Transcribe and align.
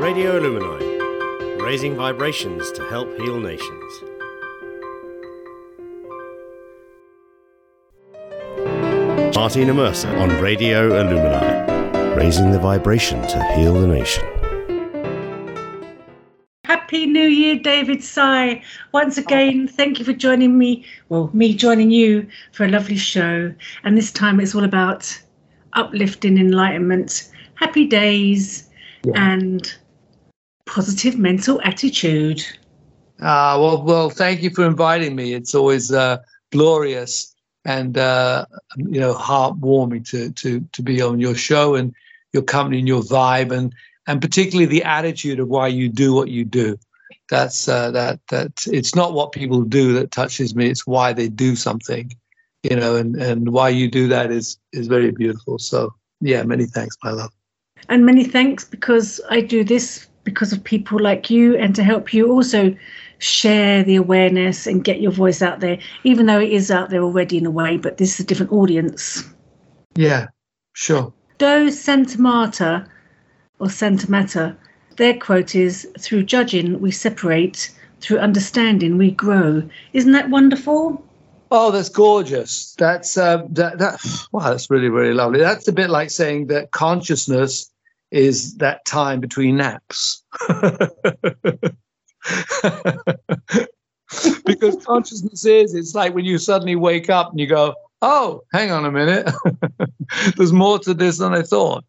Radio 0.00 0.38
Illumini, 0.38 1.60
raising 1.60 1.96
vibrations 1.96 2.70
to 2.72 2.82
help 2.88 3.08
heal 3.18 3.40
nations. 3.40 3.92
Martina 9.34 9.72
Mercer 9.74 10.08
on 10.18 10.30
Radio 10.40 10.90
Illumini, 10.90 12.16
raising 12.16 12.50
the 12.50 12.58
vibration 12.58 13.20
to 13.22 13.42
heal 13.54 13.74
the 13.74 13.86
nation. 13.86 14.24
Happy 16.64 17.06
New 17.06 17.28
Year, 17.28 17.58
David 17.58 18.02
Sye. 18.02 18.62
Once 18.92 19.18
again, 19.18 19.66
thank 19.68 19.98
you 19.98 20.04
for 20.04 20.12
joining 20.12 20.58
me, 20.58 20.84
well, 21.08 21.30
me 21.32 21.54
joining 21.54 21.90
you 21.90 22.26
for 22.52 22.64
a 22.64 22.68
lovely 22.68 22.96
show. 22.96 23.52
And 23.84 23.96
this 23.96 24.10
time 24.12 24.40
it's 24.40 24.54
all 24.54 24.64
about 24.64 25.16
uplifting 25.74 26.38
enlightenment, 26.38 27.30
happy 27.54 27.86
days, 27.86 28.68
Yeah. 29.04 29.12
and 29.16 29.72
positive 30.68 31.18
mental 31.18 31.60
attitude. 31.62 32.44
Ah, 33.20 33.58
well, 33.60 33.82
well, 33.82 34.10
thank 34.10 34.42
you 34.42 34.50
for 34.50 34.64
inviting 34.64 35.16
me. 35.16 35.34
It's 35.34 35.54
always 35.54 35.90
uh, 35.90 36.18
glorious 36.52 37.34
and 37.64 37.98
uh, 37.98 38.46
you 38.76 39.00
know 39.00 39.14
heartwarming 39.14 40.08
to 40.10 40.30
to 40.32 40.60
to 40.72 40.82
be 40.82 41.02
on 41.02 41.20
your 41.20 41.34
show 41.34 41.74
and 41.74 41.94
your 42.32 42.42
company 42.42 42.78
and 42.78 42.88
your 42.88 43.02
vibe 43.02 43.50
and 43.50 43.74
and 44.06 44.22
particularly 44.22 44.66
the 44.66 44.84
attitude 44.84 45.40
of 45.40 45.48
why 45.48 45.68
you 45.68 45.88
do 45.88 46.14
what 46.14 46.28
you 46.28 46.44
do. 46.44 46.78
That's 47.28 47.68
uh, 47.68 47.90
that 47.90 48.20
that 48.28 48.66
it's 48.66 48.94
not 48.94 49.12
what 49.12 49.32
people 49.32 49.62
do 49.62 49.92
that 49.94 50.10
touches 50.10 50.54
me. 50.54 50.70
It's 50.70 50.86
why 50.86 51.12
they 51.12 51.28
do 51.28 51.56
something, 51.56 52.12
you 52.62 52.76
know, 52.76 52.96
and 52.96 53.16
and 53.16 53.50
why 53.50 53.68
you 53.68 53.90
do 53.90 54.08
that 54.08 54.30
is 54.30 54.58
is 54.72 54.86
very 54.86 55.10
beautiful. 55.10 55.58
So 55.58 55.92
yeah, 56.20 56.42
many 56.44 56.66
thanks, 56.66 56.96
my 57.02 57.10
love. 57.10 57.32
And 57.88 58.04
many 58.04 58.24
thanks 58.24 58.64
because 58.64 59.20
I 59.30 59.40
do 59.40 59.62
this 59.64 60.07
because 60.28 60.52
of 60.52 60.62
people 60.62 60.98
like 60.98 61.30
you 61.30 61.56
and 61.56 61.74
to 61.74 61.82
help 61.82 62.12
you 62.12 62.30
also 62.30 62.76
share 63.16 63.82
the 63.82 63.96
awareness 63.96 64.66
and 64.66 64.84
get 64.84 65.00
your 65.00 65.10
voice 65.10 65.40
out 65.40 65.60
there, 65.60 65.78
even 66.04 66.26
though 66.26 66.38
it 66.38 66.52
is 66.52 66.70
out 66.70 66.90
there 66.90 67.02
already 67.02 67.38
in 67.38 67.46
a 67.46 67.50
way, 67.50 67.78
but 67.78 67.96
this 67.96 68.12
is 68.12 68.20
a 68.20 68.24
different 68.24 68.52
audience. 68.52 69.24
Yeah, 69.96 70.26
sure. 70.74 71.14
Do 71.38 71.70
Santa 71.70 72.20
Marta 72.20 72.86
or 73.58 73.68
Santamata, 73.68 74.54
their 74.96 75.16
quote 75.16 75.54
is 75.54 75.88
through 75.98 76.24
judging 76.24 76.78
we 76.78 76.90
separate, 76.90 77.74
through 78.02 78.18
understanding 78.18 78.98
we 78.98 79.10
grow. 79.10 79.62
Isn't 79.94 80.12
that 80.12 80.28
wonderful? 80.28 81.02
Oh, 81.50 81.70
that's 81.70 81.88
gorgeous. 81.88 82.74
That's 82.76 83.16
uh, 83.16 83.44
that 83.52 83.78
that 83.78 83.98
wow, 84.32 84.50
that's 84.50 84.68
really 84.68 84.90
really 84.90 85.14
lovely. 85.14 85.40
That's 85.40 85.66
a 85.68 85.72
bit 85.72 85.88
like 85.88 86.10
saying 86.10 86.48
that 86.48 86.70
consciousness 86.72 87.70
is 88.10 88.56
that 88.56 88.84
time 88.84 89.20
between 89.20 89.56
naps. 89.56 90.22
because 94.44 94.76
consciousness 94.84 95.44
is 95.44 95.74
it's 95.74 95.94
like 95.94 96.14
when 96.14 96.24
you 96.24 96.38
suddenly 96.38 96.76
wake 96.76 97.10
up 97.10 97.30
and 97.30 97.40
you 97.40 97.46
go, 97.46 97.74
"Oh, 98.02 98.42
hang 98.52 98.70
on 98.70 98.84
a 98.84 98.90
minute. 98.90 99.30
There's 100.36 100.52
more 100.52 100.78
to 100.80 100.94
this 100.94 101.18
than 101.18 101.34
I 101.34 101.42
thought." 101.42 101.84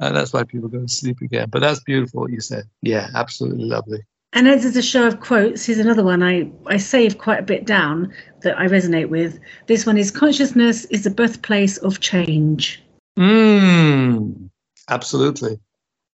And 0.00 0.16
that's 0.16 0.32
why 0.32 0.44
people 0.44 0.68
go 0.68 0.80
to 0.80 0.88
sleep 0.88 1.20
again. 1.20 1.48
But 1.50 1.60
that's 1.60 1.80
beautiful 1.80 2.22
what 2.22 2.32
you 2.32 2.40
said. 2.40 2.64
Yeah, 2.82 3.08
absolutely 3.14 3.64
lovely. 3.64 4.00
And 4.32 4.48
as 4.48 4.64
is 4.64 4.76
a 4.76 4.82
show 4.82 5.06
of 5.06 5.20
quotes, 5.20 5.66
here's 5.66 5.78
another 5.78 6.02
one 6.02 6.22
I, 6.22 6.50
I 6.66 6.78
saved 6.78 7.18
quite 7.18 7.38
a 7.38 7.44
bit 7.44 7.66
down 7.66 8.12
that 8.40 8.58
I 8.58 8.66
resonate 8.66 9.10
with. 9.10 9.38
This 9.66 9.84
one 9.84 9.98
is 9.98 10.10
consciousness 10.10 10.86
is 10.86 11.04
the 11.04 11.10
birthplace 11.10 11.76
of 11.78 12.00
change. 12.00 12.82
Mm, 13.18 14.48
absolutely. 14.92 15.58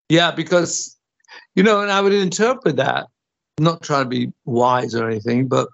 Yeah, 0.10 0.32
because, 0.32 0.96
you 1.56 1.64
know, 1.64 1.82
and 1.82 1.92
I 1.92 2.02
would 2.02 2.14
interpret 2.14 2.76
that, 2.76 3.08
not 3.60 3.82
trying 3.82 4.04
to 4.04 4.10
be 4.10 4.34
wise 4.46 4.94
or 4.94 5.10
anything, 5.10 5.48
but 5.48 5.70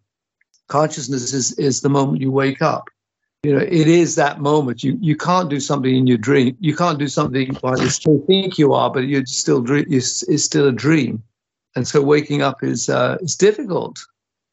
consciousness 0.68 1.34
is, 1.34 1.52
is 1.60 1.82
the 1.82 1.90
moment 1.90 2.22
you 2.22 2.32
wake 2.32 2.62
up. 2.62 2.90
You 3.44 3.56
know, 3.56 3.62
it 3.62 3.88
is 3.88 4.16
that 4.16 4.40
moment. 4.40 4.84
You 4.84 5.00
you 5.02 5.16
can't 5.16 5.50
do 5.50 5.60
something 5.60 5.96
in 5.96 6.06
your 6.06 6.20
dream. 6.20 6.56
You 6.60 6.76
can't 6.76 7.00
do 7.00 7.08
something 7.08 7.56
while 7.62 7.82
you 7.82 7.90
still 7.90 8.24
think 8.28 8.60
you 8.60 8.74
are, 8.74 8.92
but 8.92 9.08
you're 9.08 9.26
still 9.26 9.62
dream. 9.62 9.86
It's, 9.90 10.44
still 10.44 10.68
a 10.68 10.72
dream, 10.72 11.24
and 11.76 11.88
so 11.88 12.04
waking 12.04 12.44
up 12.44 12.64
is 12.64 12.88
uh, 12.88 13.18
is 13.20 13.36
difficult, 13.36 13.98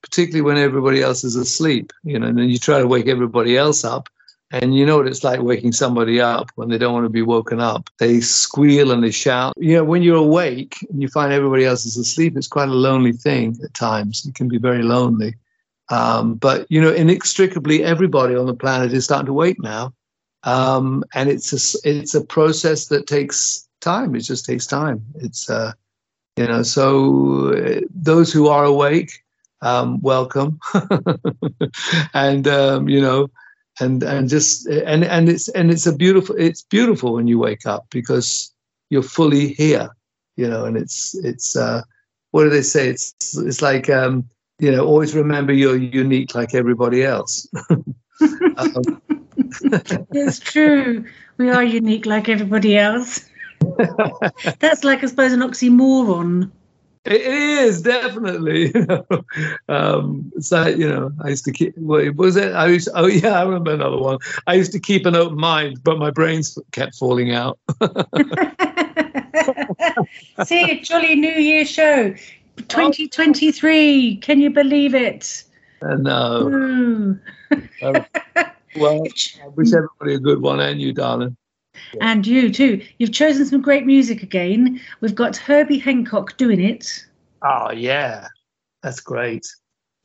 particularly 0.02 0.40
when 0.40 0.56
everybody 0.56 1.02
else 1.02 1.22
is 1.22 1.36
asleep. 1.36 1.92
You 2.02 2.18
know, 2.18 2.28
and 2.28 2.38
then 2.38 2.48
you 2.48 2.58
try 2.58 2.78
to 2.78 2.86
wake 2.86 3.08
everybody 3.08 3.58
else 3.58 3.84
up, 3.84 4.08
and 4.50 4.74
you 4.74 4.86
know 4.86 4.96
what 4.96 5.06
it's 5.06 5.24
like 5.24 5.42
waking 5.42 5.72
somebody 5.72 6.20
up 6.20 6.50
when 6.54 6.68
they 6.68 6.78
don't 6.78 6.94
want 6.94 7.04
to 7.04 7.10
be 7.10 7.22
woken 7.22 7.60
up. 7.60 7.90
They 7.98 8.20
squeal 8.20 8.90
and 8.90 9.04
they 9.04 9.10
shout. 9.10 9.54
You 9.58 9.76
know, 9.76 9.84
when 9.84 10.02
you're 10.02 10.16
awake 10.16 10.76
and 10.88 11.02
you 11.02 11.08
find 11.08 11.32
everybody 11.32 11.66
else 11.66 11.84
is 11.84 11.96
asleep, 11.96 12.36
it's 12.36 12.48
quite 12.48 12.68
a 12.68 12.74
lonely 12.74 13.12
thing 13.12 13.58
at 13.62 13.74
times. 13.74 14.24
It 14.26 14.34
can 14.34 14.48
be 14.48 14.58
very 14.58 14.82
lonely. 14.82 15.34
Um, 15.90 16.34
but 16.34 16.66
you 16.70 16.80
know, 16.80 16.92
inextricably, 16.92 17.82
everybody 17.84 18.34
on 18.34 18.46
the 18.46 18.54
planet 18.54 18.92
is 18.92 19.04
starting 19.04 19.26
to 19.26 19.32
wake 19.32 19.60
now, 19.62 19.92
um, 20.44 21.04
and 21.14 21.28
it's 21.28 21.52
a 21.52 21.88
it's 21.88 22.14
a 22.14 22.24
process 22.24 22.86
that 22.86 23.06
takes 23.06 23.66
time. 23.80 24.14
It 24.14 24.20
just 24.20 24.44
takes 24.44 24.66
time. 24.66 25.02
It's 25.16 25.48
uh, 25.48 25.72
you 26.36 26.46
know, 26.46 26.62
so 26.62 27.54
uh, 27.54 27.80
those 27.90 28.32
who 28.32 28.48
are 28.48 28.64
awake, 28.64 29.24
um, 29.62 30.00
welcome, 30.02 30.60
and 32.14 32.46
um, 32.46 32.88
you 32.88 33.00
know, 33.00 33.30
and 33.80 34.02
and 34.02 34.28
just 34.28 34.66
and 34.66 35.04
and 35.04 35.28
it's 35.28 35.48
and 35.48 35.70
it's 35.70 35.86
a 35.86 35.94
beautiful 35.94 36.34
it's 36.36 36.62
beautiful 36.62 37.14
when 37.14 37.26
you 37.26 37.38
wake 37.38 37.66
up 37.66 37.86
because 37.90 38.52
you're 38.90 39.02
fully 39.02 39.48
here, 39.48 39.90
you 40.36 40.48
know, 40.48 40.64
and 40.64 40.76
it's 40.76 41.14
it's 41.24 41.56
uh, 41.56 41.82
what 42.30 42.44
do 42.44 42.50
they 42.50 42.62
say? 42.62 42.88
It's 42.88 43.14
it's 43.36 43.62
like 43.62 43.88
um, 43.90 44.28
you 44.58 44.72
know, 44.72 44.84
always 44.84 45.14
remember 45.14 45.52
you're 45.52 45.76
unique 45.76 46.34
like 46.34 46.54
everybody 46.54 47.04
else. 47.04 47.48
um, 47.70 49.02
It's 50.12 50.38
true. 50.40 51.04
we 51.36 51.50
are 51.50 51.62
unique 51.62 52.06
like 52.06 52.28
everybody 52.28 52.76
else. 52.76 53.28
That's 54.58 54.84
like, 54.84 55.02
I 55.02 55.06
suppose, 55.06 55.32
an 55.32 55.40
oxymoron. 55.40 56.50
It 57.04 57.20
is 57.20 57.82
definitely. 57.82 58.72
You 58.74 58.86
know, 58.86 59.06
um, 59.68 60.32
like 60.50 60.76
you 60.76 60.88
know, 60.88 61.12
I 61.24 61.28
used 61.28 61.44
to 61.44 61.52
keep. 61.52 61.76
What 61.78 62.16
was 62.16 62.36
it? 62.36 62.52
I 62.52 62.66
used. 62.66 62.88
Oh 62.94 63.06
yeah, 63.06 63.40
I 63.40 63.42
remember 63.42 63.72
another 63.72 63.98
one. 63.98 64.18
I 64.46 64.54
used 64.54 64.72
to 64.72 64.80
keep 64.80 65.06
an 65.06 65.16
open 65.16 65.38
mind, 65.38 65.82
but 65.82 65.98
my 65.98 66.10
brains 66.10 66.58
kept 66.72 66.96
falling 66.96 67.32
out. 67.32 67.58
See, 70.44 70.70
a 70.70 70.80
jolly 70.80 71.14
New 71.14 71.30
Year 71.30 71.64
show. 71.64 72.14
2023. 72.56 74.16
Can 74.16 74.40
you 74.40 74.50
believe 74.50 74.94
it? 74.94 75.44
And 75.80 76.04
no, 76.04 77.18
uh, 77.82 78.00
well, 78.76 79.06
I 79.42 79.48
wish 79.48 79.74
everybody 79.74 80.14
a 80.14 80.18
good 80.18 80.42
one, 80.42 80.60
and 80.60 80.80
you, 80.80 80.92
darling. 80.92 81.36
And 82.00 82.26
you 82.26 82.52
too. 82.52 82.84
You've 82.98 83.12
chosen 83.12 83.46
some 83.46 83.60
great 83.60 83.86
music 83.86 84.22
again. 84.22 84.80
We've 85.00 85.14
got 85.14 85.36
Herbie 85.36 85.78
Hancock 85.78 86.36
doing 86.36 86.60
it. 86.60 87.04
Oh 87.42 87.70
yeah, 87.70 88.28
that's 88.82 89.00
great. 89.00 89.46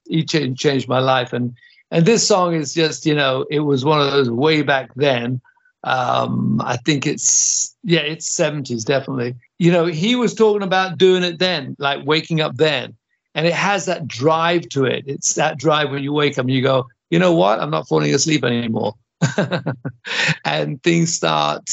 He 0.06 0.24
changed, 0.24 0.60
changed 0.60 0.88
my 0.88 1.00
life, 1.00 1.34
and 1.34 1.56
and 1.92 2.06
this 2.06 2.28
song 2.28 2.54
is 2.54 2.74
just 2.74 3.06
you 3.06 3.16
know 3.16 3.46
it 3.50 3.62
was 3.62 3.86
one 3.86 4.02
of 4.02 4.12
those 4.12 4.30
way 4.30 4.62
back 4.62 4.92
then. 4.96 5.42
Um, 5.86 6.62
I 6.64 6.78
think 6.78 7.06
it's 7.06 7.76
yeah, 7.84 8.02
it's 8.02 8.32
seventies 8.32 8.86
definitely. 8.86 9.36
You 9.60 9.72
know, 9.72 9.86
he 9.86 10.16
was 10.16 10.34
talking 10.34 10.64
about 10.64 10.98
doing 10.98 11.24
it 11.24 11.40
then, 11.40 11.76
like 11.80 12.06
waking 12.06 12.42
up 12.42 12.56
then, 12.56 12.96
and 13.36 13.46
it 13.46 13.54
has 13.54 13.86
that 13.86 14.08
drive 14.08 14.70
to 14.70 14.86
it. 14.86 15.04
It's 15.08 15.36
that 15.36 15.58
drive 15.58 15.92
when 15.92 16.04
you 16.04 16.14
wake 16.14 16.38
up 16.38 16.46
and 16.46 16.54
you 16.54 16.62
go, 16.62 16.88
you 17.10 17.20
know 17.20 17.34
what, 17.34 17.60
I'm 17.60 17.70
not 17.70 17.88
falling 17.88 18.14
asleep 18.14 18.44
anymore, 18.44 18.96
and 20.46 20.82
things 20.84 21.14
start 21.14 21.70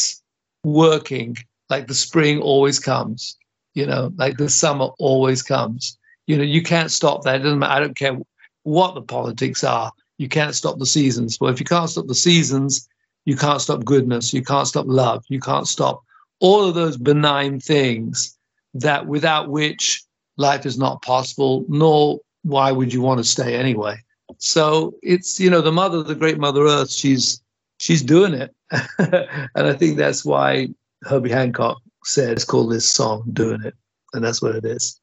working. 0.64 1.36
Like 1.68 1.86
the 1.86 1.94
spring 1.94 2.40
always 2.40 2.78
comes 2.78 3.36
you 3.74 3.86
know, 3.86 4.12
like 4.16 4.36
the 4.36 4.48
summer 4.48 4.88
always 4.98 5.42
comes. 5.42 5.98
You 6.26 6.36
know, 6.36 6.42
you 6.42 6.62
can't 6.62 6.90
stop 6.90 7.22
that. 7.22 7.36
It 7.36 7.42
doesn't 7.44 7.58
matter. 7.58 7.72
I 7.72 7.80
don't 7.80 7.96
care 7.96 8.18
what 8.64 8.94
the 8.94 9.02
politics 9.02 9.64
are. 9.64 9.92
You 10.18 10.28
can't 10.28 10.54
stop 10.54 10.78
the 10.78 10.86
seasons. 10.86 11.38
Well, 11.40 11.52
if 11.52 11.60
you 11.60 11.66
can't 11.66 11.88
stop 11.88 12.06
the 12.06 12.14
seasons, 12.14 12.88
you 13.24 13.36
can't 13.36 13.60
stop 13.60 13.84
goodness. 13.84 14.34
You 14.34 14.42
can't 14.42 14.68
stop 14.68 14.86
love. 14.86 15.24
You 15.28 15.40
can't 15.40 15.66
stop 15.66 16.02
all 16.40 16.64
of 16.64 16.74
those 16.74 16.96
benign 16.96 17.60
things 17.60 18.36
that 18.74 19.06
without 19.06 19.48
which 19.48 20.02
life 20.36 20.66
is 20.66 20.78
not 20.78 21.02
possible, 21.02 21.64
nor 21.68 22.20
why 22.42 22.72
would 22.72 22.92
you 22.92 23.00
want 23.00 23.18
to 23.18 23.24
stay 23.24 23.56
anyway? 23.56 23.96
So 24.38 24.94
it's, 25.02 25.40
you 25.40 25.50
know, 25.50 25.60
the 25.60 25.72
mother, 25.72 26.02
the 26.02 26.14
great 26.14 26.38
mother 26.38 26.64
earth, 26.64 26.90
she's 26.90 27.42
she's 27.78 28.02
doing 28.02 28.34
it. 28.34 28.54
and 28.98 29.66
I 29.66 29.72
think 29.72 29.96
that's 29.96 30.24
why 30.24 30.68
Herbie 31.02 31.30
Hancock 31.30 31.80
said, 32.04 32.30
let's 32.30 32.44
call 32.44 32.66
this 32.66 32.88
song 32.88 33.24
Doing 33.32 33.62
It. 33.64 33.74
And 34.12 34.24
that's 34.24 34.42
what 34.42 34.54
it 34.54 34.64
is. 34.64 35.00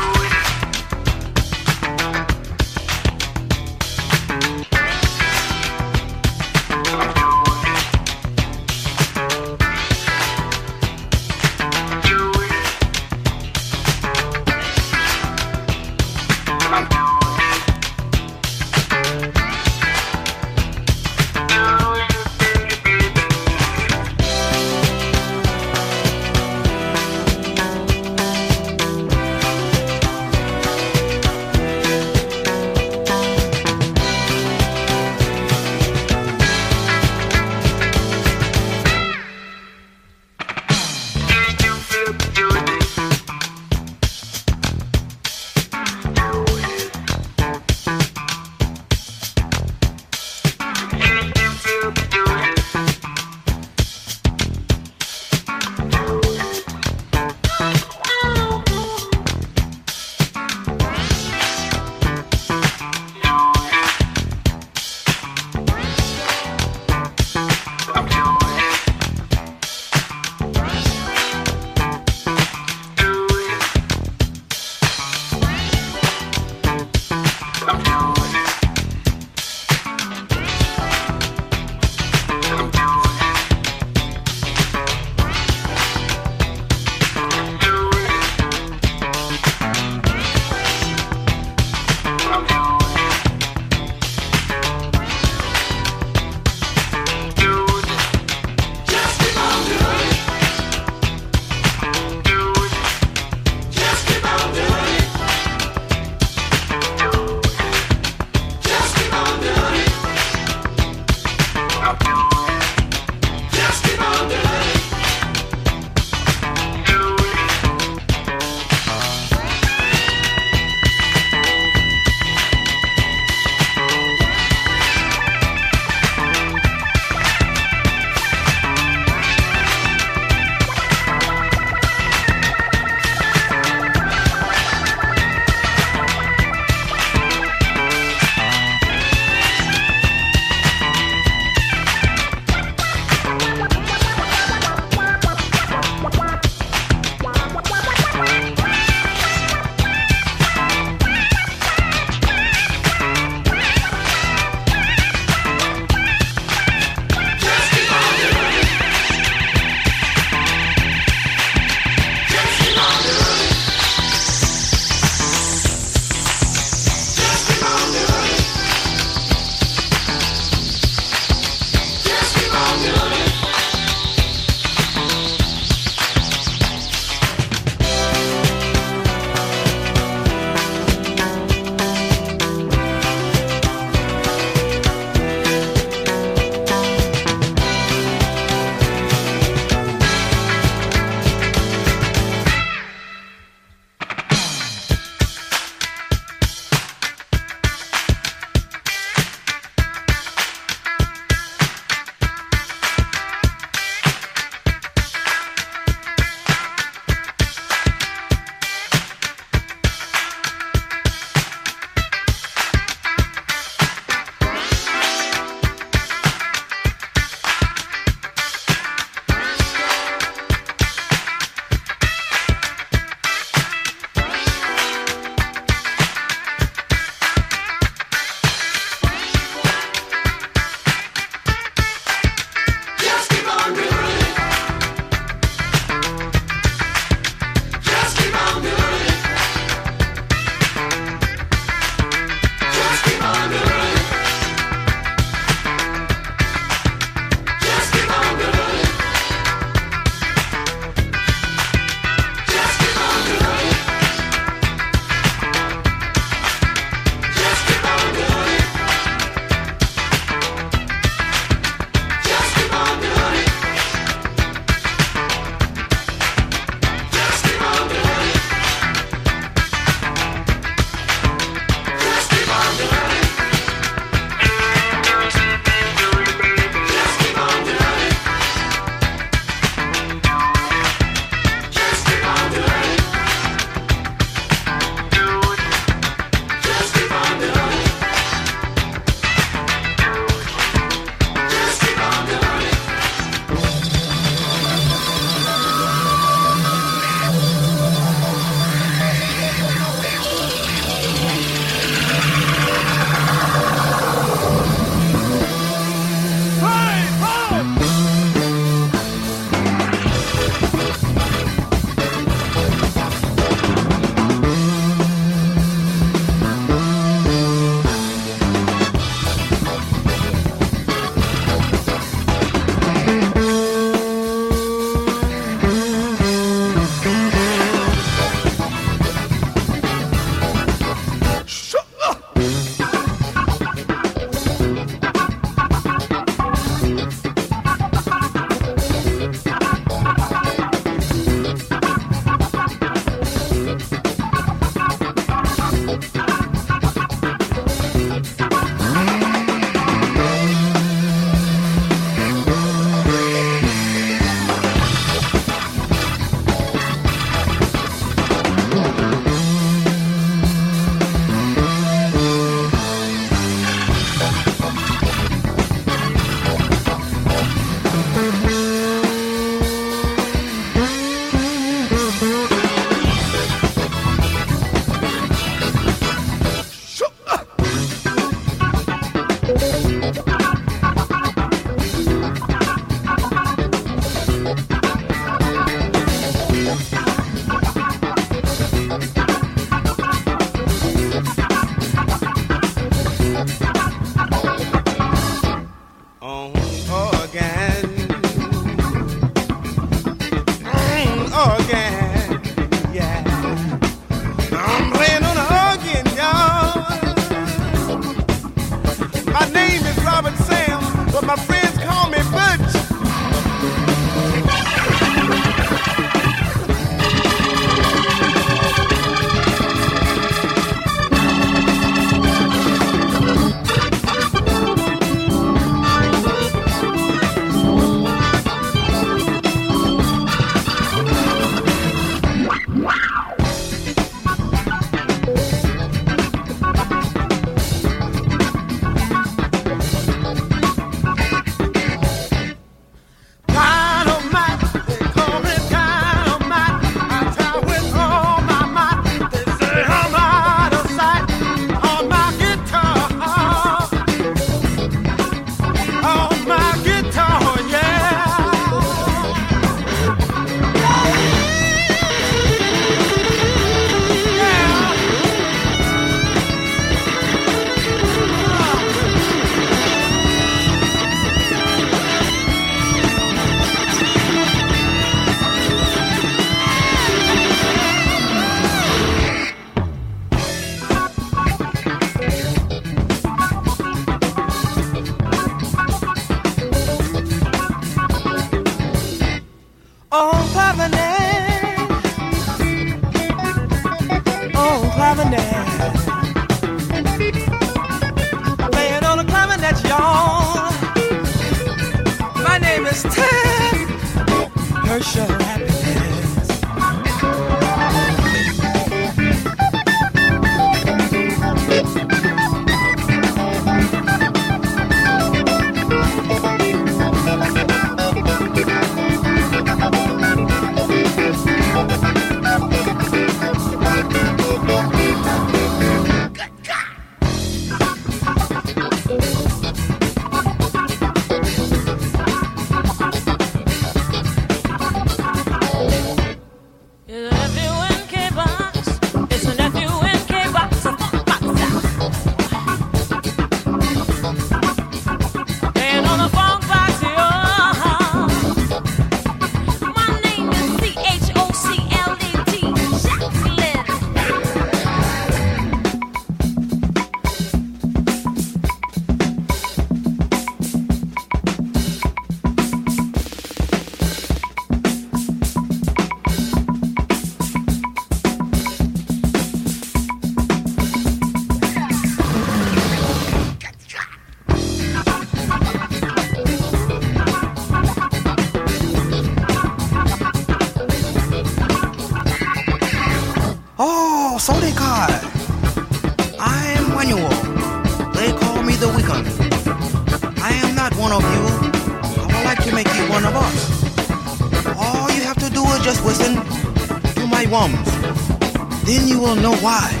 will 599.21 599.35
know 599.35 599.55
why. 599.57 600.00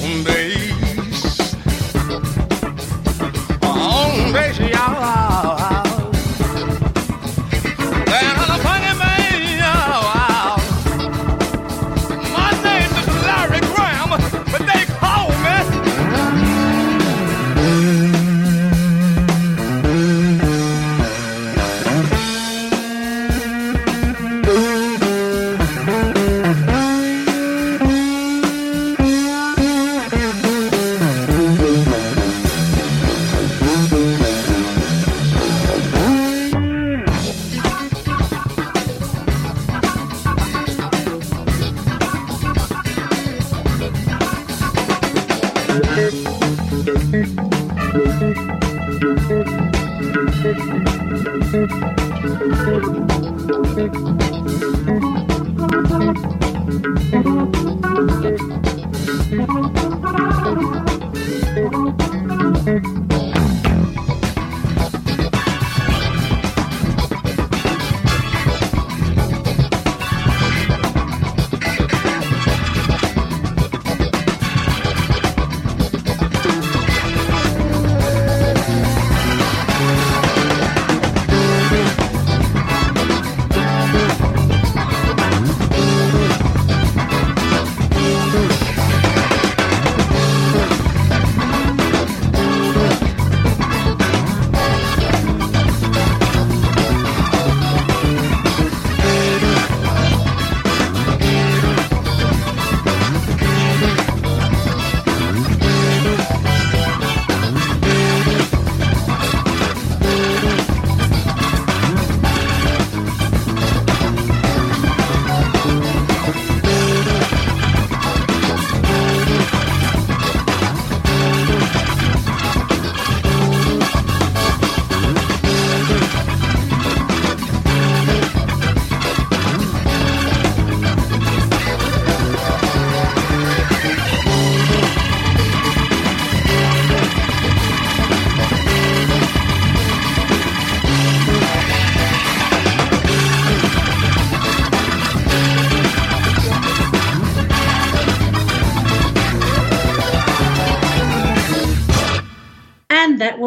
one 0.00 0.24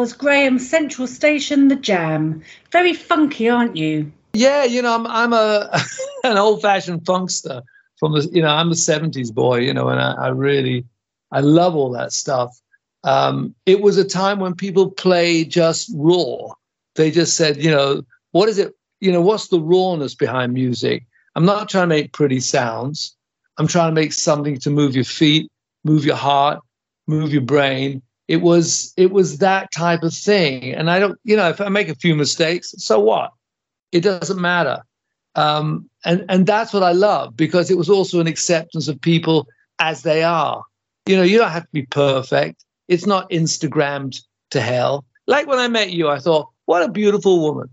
was 0.04 0.12
Graham 0.12 0.58
Central 0.58 1.06
Station, 1.06 1.68
The 1.68 1.76
Jam. 1.76 2.42
Very 2.70 2.92
funky, 2.92 3.48
aren't 3.48 3.74
you? 3.74 4.12
Yeah, 4.34 4.62
you 4.64 4.82
know, 4.82 4.94
I'm 4.94 5.06
I'm 5.06 5.32
a 5.32 5.74
an 6.24 6.36
old 6.36 6.60
fashioned 6.60 7.04
funkster 7.06 7.62
from 7.98 8.12
the 8.12 8.28
you 8.30 8.42
know 8.42 8.48
I'm 8.48 8.68
a 8.68 8.74
'70s 8.74 9.32
boy, 9.32 9.60
you 9.60 9.72
know, 9.72 9.88
and 9.88 9.98
I, 9.98 10.12
I 10.12 10.28
really 10.28 10.84
I 11.32 11.40
love 11.40 11.74
all 11.74 11.90
that 11.92 12.12
stuff. 12.12 12.54
Um, 13.04 13.54
it 13.64 13.80
was 13.80 13.96
a 13.96 14.04
time 14.04 14.40
when 14.40 14.54
people 14.54 14.90
play 14.90 15.42
just 15.42 15.90
raw, 15.96 16.52
They 16.96 17.10
just 17.10 17.34
said, 17.34 17.56
you 17.64 17.70
know, 17.70 18.02
what 18.32 18.50
is 18.50 18.58
it? 18.58 18.74
You 19.00 19.10
know, 19.10 19.22
what's 19.22 19.48
the 19.48 19.58
rawness 19.58 20.14
behind 20.14 20.52
music? 20.52 21.06
I'm 21.34 21.46
not 21.46 21.70
trying 21.70 21.84
to 21.84 21.94
make 21.96 22.12
pretty 22.12 22.40
sounds. 22.40 23.16
I'm 23.56 23.68
trying 23.68 23.88
to 23.88 23.98
make 23.98 24.12
something 24.12 24.58
to 24.58 24.68
move 24.68 24.94
your 24.94 25.04
feet, 25.04 25.50
move 25.82 26.04
your 26.04 26.16
heart, 26.16 26.60
move 27.06 27.32
your 27.32 27.46
brain. 27.54 28.02
It 28.26 28.38
was 28.38 28.92
it 28.96 29.10
was 29.10 29.38
that 29.38 29.70
type 29.72 30.02
of 30.02 30.14
thing. 30.14 30.74
And 30.74 30.90
I 30.90 30.98
don't, 30.98 31.18
you 31.24 31.36
know, 31.36 31.48
if 31.48 31.60
I 31.60 31.68
make 31.68 31.88
a 31.88 31.94
few 31.94 32.14
mistakes, 32.14 32.74
so 32.78 32.98
what? 32.98 33.32
It 33.92 34.00
doesn't 34.00 34.40
matter. 34.40 34.82
Um, 35.34 35.88
and 36.04 36.24
and 36.28 36.46
that's 36.46 36.72
what 36.72 36.82
I 36.82 36.92
love 36.92 37.36
because 37.36 37.70
it 37.70 37.78
was 37.78 37.90
also 37.90 38.20
an 38.20 38.26
acceptance 38.26 38.88
of 38.88 39.00
people 39.00 39.46
as 39.78 40.02
they 40.02 40.22
are. 40.22 40.64
You 41.06 41.16
know, 41.16 41.22
you 41.22 41.38
don't 41.38 41.50
have 41.50 41.64
to 41.64 41.72
be 41.72 41.86
perfect. 41.86 42.64
It's 42.88 43.06
not 43.06 43.30
Instagrammed 43.30 44.22
to 44.50 44.60
hell. 44.60 45.04
Like 45.26 45.46
when 45.46 45.58
I 45.58 45.68
met 45.68 45.90
you, 45.90 46.08
I 46.08 46.18
thought, 46.18 46.48
what 46.66 46.82
a 46.82 46.90
beautiful 46.90 47.40
woman. 47.40 47.68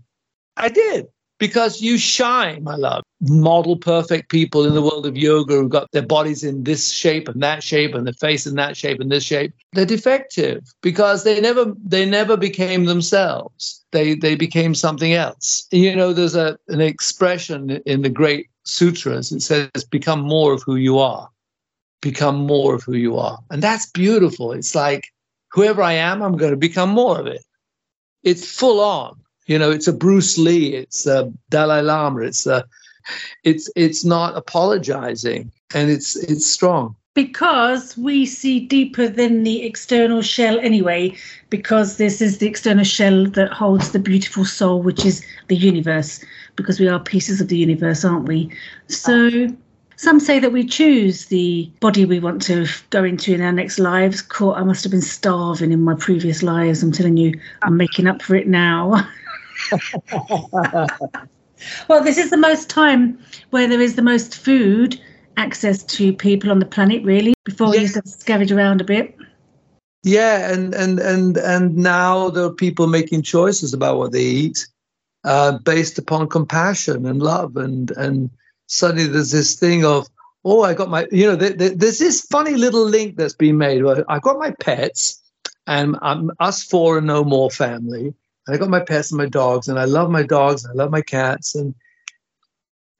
I 0.56 0.68
did 0.68 1.06
because 1.42 1.82
you 1.82 1.98
shine, 1.98 2.62
my 2.62 2.76
love. 2.76 3.02
Model 3.20 3.76
perfect 3.76 4.30
people 4.30 4.64
in 4.64 4.74
the 4.74 4.80
world 4.80 5.06
of 5.06 5.16
yoga 5.16 5.54
who've 5.54 5.68
got 5.68 5.90
their 5.90 6.06
bodies 6.06 6.44
in 6.44 6.62
this 6.62 6.92
shape 6.92 7.26
and 7.26 7.42
that 7.42 7.64
shape 7.64 7.96
and 7.96 8.06
their 8.06 8.14
face 8.14 8.46
in 8.46 8.54
that 8.54 8.76
shape 8.76 9.00
and 9.00 9.10
this 9.10 9.24
shape. 9.24 9.52
They're 9.72 9.84
defective 9.84 10.62
because 10.82 11.24
they 11.24 11.40
never 11.40 11.74
they 11.84 12.06
never 12.06 12.36
became 12.36 12.84
themselves. 12.84 13.84
They 13.90 14.14
they 14.14 14.36
became 14.36 14.72
something 14.76 15.14
else. 15.14 15.66
You 15.72 15.96
know, 15.96 16.12
there's 16.12 16.36
a 16.36 16.56
an 16.68 16.80
expression 16.80 17.70
in 17.86 18.02
the 18.02 18.08
great 18.08 18.46
sutras. 18.62 19.32
It 19.32 19.40
says, 19.42 19.68
become 19.90 20.20
more 20.20 20.52
of 20.52 20.62
who 20.62 20.76
you 20.76 21.00
are. 21.00 21.28
Become 22.02 22.36
more 22.36 22.76
of 22.76 22.84
who 22.84 22.94
you 22.94 23.18
are. 23.18 23.40
And 23.50 23.60
that's 23.60 23.90
beautiful. 23.90 24.52
It's 24.52 24.76
like 24.76 25.02
whoever 25.50 25.82
I 25.82 25.94
am, 25.94 26.22
I'm 26.22 26.36
going 26.36 26.52
to 26.52 26.68
become 26.68 26.90
more 26.90 27.18
of 27.18 27.26
it. 27.26 27.44
It's 28.22 28.46
full 28.48 28.78
on. 28.78 29.18
You 29.46 29.58
know, 29.58 29.70
it's 29.70 29.88
a 29.88 29.92
Bruce 29.92 30.38
Lee, 30.38 30.74
it's 30.74 31.06
a 31.06 31.32
Dalai 31.50 31.82
Lama, 31.82 32.20
it's 32.20 32.46
a, 32.46 32.64
it's 33.44 33.70
it's 33.74 34.04
not 34.04 34.36
apologizing, 34.36 35.50
and 35.74 35.90
it's 35.90 36.16
it's 36.16 36.46
strong. 36.46 36.94
Because 37.14 37.96
we 37.98 38.24
see 38.24 38.60
deeper 38.60 39.06
than 39.06 39.42
the 39.42 39.64
external 39.64 40.22
shell 40.22 40.58
anyway 40.60 41.14
because 41.50 41.98
this 41.98 42.22
is 42.22 42.38
the 42.38 42.46
external 42.46 42.84
shell 42.84 43.26
that 43.26 43.52
holds 43.52 43.92
the 43.92 43.98
beautiful 43.98 44.46
soul 44.46 44.80
which 44.80 45.04
is 45.04 45.22
the 45.48 45.56
universe 45.56 46.24
because 46.56 46.80
we 46.80 46.88
are 46.88 46.98
pieces 46.98 47.38
of 47.38 47.48
the 47.48 47.58
universe 47.58 48.02
aren't 48.02 48.26
we? 48.26 48.50
So 48.88 49.48
some 49.96 50.20
say 50.20 50.38
that 50.38 50.52
we 50.52 50.64
choose 50.64 51.26
the 51.26 51.70
body 51.80 52.04
we 52.04 52.18
want 52.18 52.42
to 52.42 52.66
go 52.90 53.04
into 53.04 53.34
in 53.34 53.42
our 53.42 53.52
next 53.52 53.78
lives. 53.78 54.24
I 54.40 54.64
must 54.64 54.82
have 54.82 54.90
been 54.90 55.02
starving 55.02 55.70
in 55.70 55.82
my 55.82 55.94
previous 55.94 56.42
lives 56.42 56.82
i'm 56.82 56.92
telling 56.92 57.16
you. 57.16 57.38
I'm 57.62 57.76
making 57.76 58.06
up 58.06 58.22
for 58.22 58.34
it 58.34 58.48
now 58.48 59.06
well, 61.88 62.02
this 62.02 62.18
is 62.18 62.30
the 62.30 62.36
most 62.36 62.68
time 62.68 63.18
where 63.50 63.68
there 63.68 63.80
is 63.80 63.96
the 63.96 64.02
most 64.02 64.36
food 64.36 65.00
access 65.36 65.82
to 65.84 66.12
people 66.12 66.50
on 66.50 66.58
the 66.58 66.66
planet, 66.66 67.02
really, 67.04 67.34
before 67.44 67.70
we 67.70 67.78
used 67.78 67.94
to 67.94 68.02
scavenge 68.02 68.54
around 68.54 68.80
a 68.80 68.84
bit. 68.84 69.16
Yeah, 70.02 70.52
and 70.52 70.74
and 70.74 70.98
and 70.98 71.36
and 71.36 71.76
now 71.76 72.30
there 72.30 72.44
are 72.44 72.52
people 72.52 72.88
making 72.88 73.22
choices 73.22 73.72
about 73.72 73.98
what 73.98 74.12
they 74.12 74.22
eat, 74.22 74.66
uh, 75.24 75.58
based 75.58 75.98
upon 75.98 76.28
compassion 76.28 77.06
and 77.06 77.22
love, 77.22 77.56
and 77.56 77.90
and 77.92 78.30
suddenly 78.66 79.06
there's 79.06 79.30
this 79.30 79.54
thing 79.54 79.84
of 79.84 80.08
oh, 80.44 80.62
I 80.62 80.74
got 80.74 80.90
my 80.90 81.06
you 81.12 81.26
know 81.26 81.36
th- 81.36 81.56
th- 81.56 81.74
there's 81.76 82.00
this 82.00 82.22
funny 82.22 82.54
little 82.54 82.84
link 82.84 83.16
that's 83.16 83.34
been 83.34 83.58
made 83.58 83.84
where 83.84 84.04
I 84.10 84.18
got 84.18 84.38
my 84.38 84.52
pets, 84.58 85.22
and 85.68 85.96
I'm 86.02 86.32
us 86.40 86.64
four 86.64 86.98
and 86.98 87.06
no 87.06 87.22
more 87.22 87.50
family, 87.50 88.12
I 88.48 88.56
got 88.56 88.70
my 88.70 88.80
pets 88.80 89.10
and 89.10 89.18
my 89.18 89.26
dogs, 89.26 89.68
and 89.68 89.78
I 89.78 89.84
love 89.84 90.10
my 90.10 90.22
dogs, 90.22 90.64
and 90.64 90.72
I 90.72 90.82
love 90.82 90.90
my 90.90 91.02
cats, 91.02 91.54
and 91.54 91.74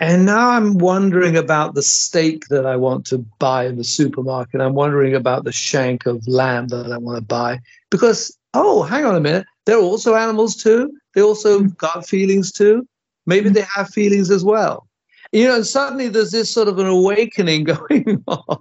and 0.01 0.27
now 0.27 0.51
I'm 0.51 0.79
wondering 0.79 1.37
about 1.37 1.75
the 1.75 1.83
steak 1.83 2.49
that 2.49 2.67
I 2.67 2.75
want 2.75 3.07
to 3.07 3.19
buy 3.39 3.67
in 3.67 3.77
the 3.77 3.85
supermarket. 3.85 4.61
I'm 4.61 4.75
wondering 4.75 5.15
about 5.15 5.45
the 5.45 5.53
shank 5.53 6.07
of 6.07 6.27
lamb 6.27 6.69
that 6.69 6.91
I 6.91 6.99
want 6.99 7.19
to 7.19 7.25
buy 7.25 7.61
because 7.91 8.37
oh, 8.55 8.83
hang 8.83 9.05
on 9.05 9.15
a 9.15 9.21
minute, 9.21 9.47
they're 9.65 9.79
also 9.79 10.15
animals 10.15 10.57
too. 10.57 10.93
They 11.15 11.23
also 11.23 11.61
mm. 11.61 11.77
got 11.77 12.07
feelings 12.07 12.53
too. 12.53 12.87
Maybe 13.27 13.51
mm. 13.51 13.55
they 13.55 13.65
have 13.75 13.91
feelings 13.91 14.31
as 14.31 14.45
well. 14.45 14.89
You 15.33 15.49
know, 15.49 15.57
and 15.57 15.67
suddenly 15.67 16.09
there's 16.09 16.33
this 16.33 16.51
sort 16.51 16.69
of 16.69 16.79
an 16.79 16.87
awakening 16.87 17.65
going 17.65 18.23
on, 18.27 18.59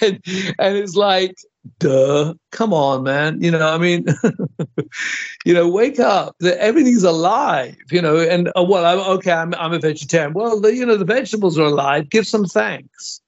and, 0.00 0.20
and 0.58 0.76
it's 0.76 0.94
like 0.94 1.36
duh. 1.78 2.34
Come 2.52 2.72
on 2.72 3.02
man. 3.02 3.42
You 3.42 3.50
know 3.50 3.68
i 3.68 3.78
mean 3.78 4.06
you 5.44 5.54
know 5.54 5.68
wake 5.68 5.98
up. 5.98 6.36
Everything's 6.42 7.04
alive 7.04 7.76
you 7.90 8.02
know 8.02 8.18
and 8.18 8.48
uh, 8.56 8.62
well 8.62 8.84
I'm, 8.86 8.98
okay 9.16 9.32
I'm, 9.32 9.54
I'm 9.54 9.72
a 9.72 9.78
vegetarian. 9.78 10.32
Well 10.32 10.60
the, 10.60 10.74
you 10.74 10.84
know 10.86 10.96
the 10.96 11.04
vegetables 11.04 11.58
are 11.58 11.64
alive. 11.64 12.08
Give 12.10 12.26
some 12.26 12.44
thanks. 12.44 13.20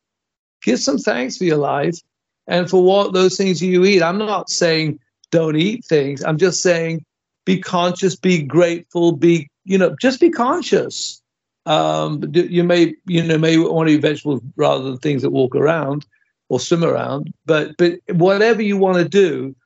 Give 0.62 0.78
some 0.78 0.98
thanks 0.98 1.36
for 1.36 1.44
your 1.44 1.58
life 1.58 1.98
and 2.46 2.68
for 2.68 2.82
what 2.82 3.12
those 3.12 3.36
things 3.36 3.62
you 3.62 3.84
eat. 3.84 4.02
I'm 4.02 4.18
not 4.18 4.50
saying 4.50 4.98
don't 5.30 5.56
eat 5.56 5.84
things. 5.84 6.22
I'm 6.22 6.38
just 6.38 6.62
saying 6.62 7.04
be 7.44 7.58
conscious 7.58 8.14
be 8.14 8.42
grateful 8.42 9.12
be 9.12 9.48
you 9.64 9.78
know 9.78 9.94
just 10.00 10.20
be 10.20 10.30
conscious. 10.30 11.20
Um 11.66 12.22
you 12.34 12.64
may 12.64 12.94
you 13.06 13.22
know 13.22 13.38
may 13.38 13.58
want 13.58 13.88
to 13.88 13.94
eat 13.94 14.02
vegetables 14.02 14.42
rather 14.56 14.84
than 14.84 14.98
things 14.98 15.22
that 15.22 15.30
walk 15.30 15.54
around 15.54 16.06
or 16.52 16.60
swim 16.60 16.84
around. 16.84 17.32
But 17.46 17.78
but 17.78 17.94
whatever 18.10 18.60
you 18.60 18.76
want 18.76 18.98
to 18.98 19.08
do, 19.08 19.56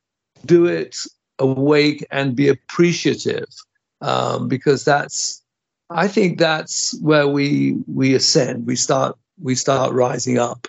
do 0.44 0.66
it 0.66 0.96
awake 1.40 2.06
and 2.12 2.36
be 2.36 2.48
appreciative, 2.48 3.48
um, 4.02 4.46
because 4.46 4.84
that's 4.84 5.42
I 5.90 6.06
think 6.06 6.38
that's 6.38 6.96
where 7.00 7.26
we 7.26 7.76
we 7.92 8.14
ascend. 8.14 8.66
We 8.66 8.76
start 8.76 9.18
we 9.42 9.56
start 9.56 9.92
rising 9.94 10.38
up, 10.38 10.68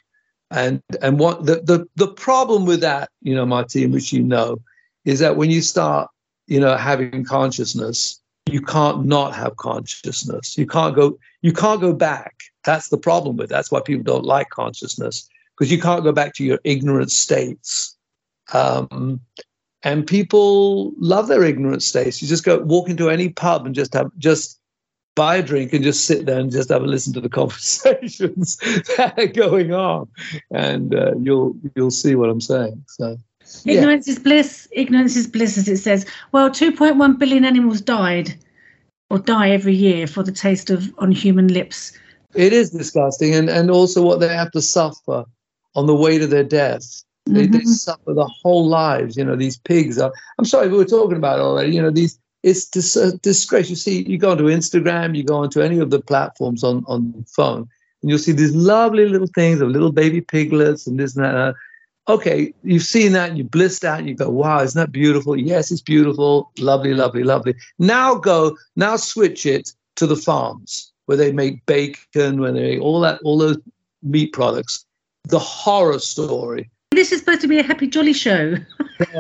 and 0.49 0.82
and 1.03 1.19
what 1.19 1.45
the 1.45 1.62
the 1.62 1.88
the 1.97 2.08
problem 2.08 2.65
with 2.65 2.82
that, 2.82 3.12
you 3.21 3.36
know, 3.36 3.45
Martine, 3.45 3.91
which 3.91 4.12
you 4.12 4.23
know, 4.23 4.58
is 5.06 5.19
that 5.19 5.38
when 5.38 5.51
you 5.51 5.62
start, 5.62 6.10
you 6.47 6.60
know, 6.60 6.75
having 6.77 7.25
consciousness, 7.25 8.19
you 8.49 8.62
can't 8.62 9.06
not 9.06 9.36
have 9.36 9.56
consciousness. 9.58 10.58
You 10.58 10.65
can't 10.65 10.95
go 10.95 11.19
you 11.43 11.53
can't 11.53 11.80
go 11.80 11.93
back. 11.93 12.34
That's 12.65 12.89
the 12.89 12.97
problem 12.97 13.38
with. 13.38 13.51
It. 13.51 13.53
That's 13.53 13.69
why 13.69 13.82
people 13.82 14.03
don't 14.03 14.25
like 14.25 14.49
consciousness 14.49 15.30
because 15.58 15.72
you 15.72 15.82
can't 15.82 16.04
go 16.04 16.12
back 16.12 16.34
to 16.36 16.43
your 16.43 16.60
ignorant 16.63 17.12
states. 17.12 17.96
Um, 18.54 19.22
and 19.84 20.06
people 20.06 20.93
love 20.98 21.28
their 21.28 21.43
ignorant 21.43 21.84
states. 21.84 22.22
You 22.22 22.28
just 22.28 22.43
go 22.43 22.60
walk 22.60 22.89
into 22.89 23.10
any 23.10 23.30
pub 23.30 23.65
and 23.65 23.74
just 23.74 23.93
have 23.93 24.12
just 24.17 24.60
buy 25.15 25.38
a 25.38 25.43
drink 25.43 25.74
and 25.74 25.84
just 25.84 26.06
sit 26.06 26.26
there 26.26 26.39
and 26.39 26.52
just 26.52 26.70
have 26.70 26.84
a 26.84 26.86
listen 26.86 27.13
to 27.13 27.22
the 27.22 27.30
conversations 27.41 28.58
that 28.98 29.13
are 29.17 29.28
going 29.28 29.74
on, 29.74 30.08
and 30.52 30.93
uh, 30.96 31.13
you'll 31.20 31.56
you'll 31.76 31.91
see 31.91 32.15
what 32.15 32.30
I'm 32.30 32.41
saying. 32.41 32.84
So. 32.88 33.17
Ignorance 33.65 34.10
is 34.10 34.20
bliss. 34.20 34.67
Ignorance 34.74 35.15
is 35.15 35.26
bliss, 35.26 35.58
as 35.58 35.70
it 35.70 35.78
says. 35.78 36.06
Well, 36.34 36.50
2.1 36.50 37.17
billion 37.17 37.46
animals 37.46 37.80
died 37.80 38.36
or 39.10 39.20
die 39.20 39.52
every 39.52 39.74
year 39.74 40.06
for 40.06 40.22
the 40.22 40.34
taste 40.34 40.70
of 40.70 40.93
on 40.98 41.13
human 41.13 41.48
lips. 41.48 41.98
It 42.36 42.52
is 42.52 42.72
disgusting, 42.72 43.34
and, 43.34 43.50
and 43.50 43.72
also 43.72 44.04
what 44.04 44.20
they 44.20 44.28
have 44.28 44.52
to 44.52 44.62
suffer 44.62 45.24
on 45.78 45.86
the 45.86 45.96
way 45.96 46.18
to 46.18 46.28
their 46.28 46.44
death. 46.44 47.04
They, 47.28 47.44
mm-hmm. 47.44 47.58
they 47.58 47.63
suffer 47.63 48.13
the 48.13 48.26
whole 48.26 48.68
lives. 48.68 49.16
You 49.16 49.24
know, 49.24 49.36
these 49.36 49.58
pigs 49.58 49.98
are. 50.00 50.12
I'm 50.38 50.46
sorry, 50.46 50.68
we 50.68 50.78
were 50.78 50.86
talking 50.86 51.18
about 51.18 51.40
already. 51.40 51.74
You 51.74 51.82
know, 51.82 51.92
these. 51.92 52.20
It's 52.44 52.66
dis- 52.66 52.96
a 52.96 53.18
disgrace. 53.18 53.70
You 53.70 53.76
see, 53.76 54.04
you 54.04 54.18
go 54.18 54.32
onto 54.32 54.46
Instagram, 54.46 55.16
you 55.16 55.24
go 55.24 55.38
onto 55.38 55.62
any 55.62 55.80
of 55.80 55.90
the 55.90 56.00
platforms 56.00 56.63
on 56.63 56.84
on 56.88 57.12
the 57.12 57.26
phone, 57.26 57.68
and 58.02 58.10
you'll 58.10 58.20
see 58.20 58.32
these 58.32 58.56
lovely 58.56 59.08
little 59.08 59.28
things 59.28 59.62
of 59.62 59.70
little 59.70 59.92
baby 59.92 60.22
piglets 60.22 60.88
and 60.88 61.00
this 61.00 61.16
and 61.16 61.26
that. 61.26 61.56
Okay, 62.10 62.54
you've 62.63 62.84
seen 62.84 63.12
that 63.12 63.30
and 63.30 63.38
you 63.38 63.44
blissed 63.44 63.84
out 63.84 64.00
and 64.00 64.08
you 64.08 64.16
go, 64.16 64.30
wow, 64.30 64.62
isn't 64.62 64.80
that 64.80 64.94
beautiful? 64.94 65.36
Yes, 65.36 65.72
it's 65.72 65.82
beautiful. 65.82 66.50
Lovely, 66.58 66.94
lovely, 66.94 67.24
lovely. 67.24 67.54
Now 67.80 68.16
go, 68.16 68.56
now 68.78 68.96
switch 68.96 69.46
it 69.46 69.74
to 69.98 70.08
the 70.08 70.16
farms 70.16 70.94
where 71.08 71.18
they 71.18 71.34
make 71.34 71.66
bacon, 71.66 72.40
where 72.40 72.54
they 72.54 72.62
make 72.62 72.82
all 72.82 73.02
that, 73.02 73.20
all 73.24 73.38
those 73.38 73.58
meat 74.04 74.32
products 74.32 74.87
the 75.25 75.39
horror 75.39 75.99
story. 75.99 76.69
This 76.91 77.12
is 77.12 77.19
supposed 77.19 77.41
to 77.41 77.47
be 77.47 77.60
a 77.60 77.63
happy 77.63 77.88
jolly 77.88 78.13
show. 78.13 78.56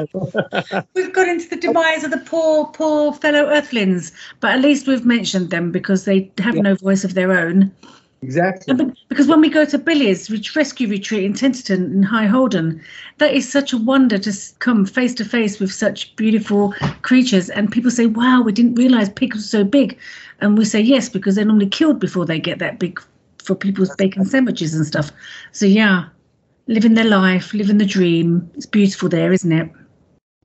we've 0.95 1.13
got 1.13 1.27
into 1.27 1.49
the 1.49 1.59
demise 1.59 2.03
of 2.03 2.11
the 2.11 2.23
poor, 2.25 2.65
poor 2.67 3.13
fellow 3.13 3.45
Earthlings, 3.45 4.11
but 4.39 4.51
at 4.51 4.61
least 4.61 4.87
we've 4.87 5.05
mentioned 5.05 5.49
them 5.49 5.71
because 5.71 6.05
they 6.05 6.31
have 6.39 6.55
yeah. 6.55 6.61
no 6.61 6.75
voice 6.75 7.03
of 7.03 7.13
their 7.13 7.31
own. 7.31 7.71
Exactly. 8.23 8.73
Because 9.09 9.27
when 9.27 9.41
we 9.41 9.49
go 9.49 9.63
to 9.63 9.77
Billy's 9.77 10.29
rescue 10.55 10.87
retreat 10.87 11.23
in 11.23 11.33
Tenterden 11.33 11.83
and 11.85 12.05
High 12.05 12.25
Halden, 12.25 12.81
that 13.19 13.33
is 13.33 13.49
such 13.49 13.73
a 13.73 13.77
wonder 13.77 14.17
to 14.17 14.33
come 14.59 14.85
face 14.85 15.13
to 15.15 15.25
face 15.25 15.59
with 15.59 15.71
such 15.71 16.15
beautiful 16.15 16.73
creatures. 17.03 17.49
And 17.51 17.71
people 17.71 17.91
say, 17.91 18.07
wow, 18.07 18.41
we 18.41 18.51
didn't 18.51 18.75
realize 18.75 19.09
pigs 19.09 19.37
were 19.37 19.41
so 19.41 19.63
big. 19.63 19.97
And 20.39 20.57
we 20.57 20.65
say, 20.65 20.81
yes, 20.81 21.09
because 21.09 21.35
they're 21.35 21.45
normally 21.45 21.69
killed 21.69 21.99
before 21.99 22.25
they 22.25 22.39
get 22.39 22.57
that 22.59 22.79
big 22.79 22.99
for 23.47 23.55
people's 23.55 23.95
bacon 23.95 24.25
sandwiches 24.25 24.75
and 24.75 24.85
stuff. 24.85 25.11
So 25.53 25.65
yeah, 25.65 26.09
living 26.67 26.93
their 26.93 27.05
life, 27.05 27.53
living 27.53 27.77
the 27.77 27.85
dream. 27.85 28.51
It's 28.53 28.65
beautiful 28.65 29.09
there, 29.09 29.31
isn't 29.31 29.51
it? 29.51 29.71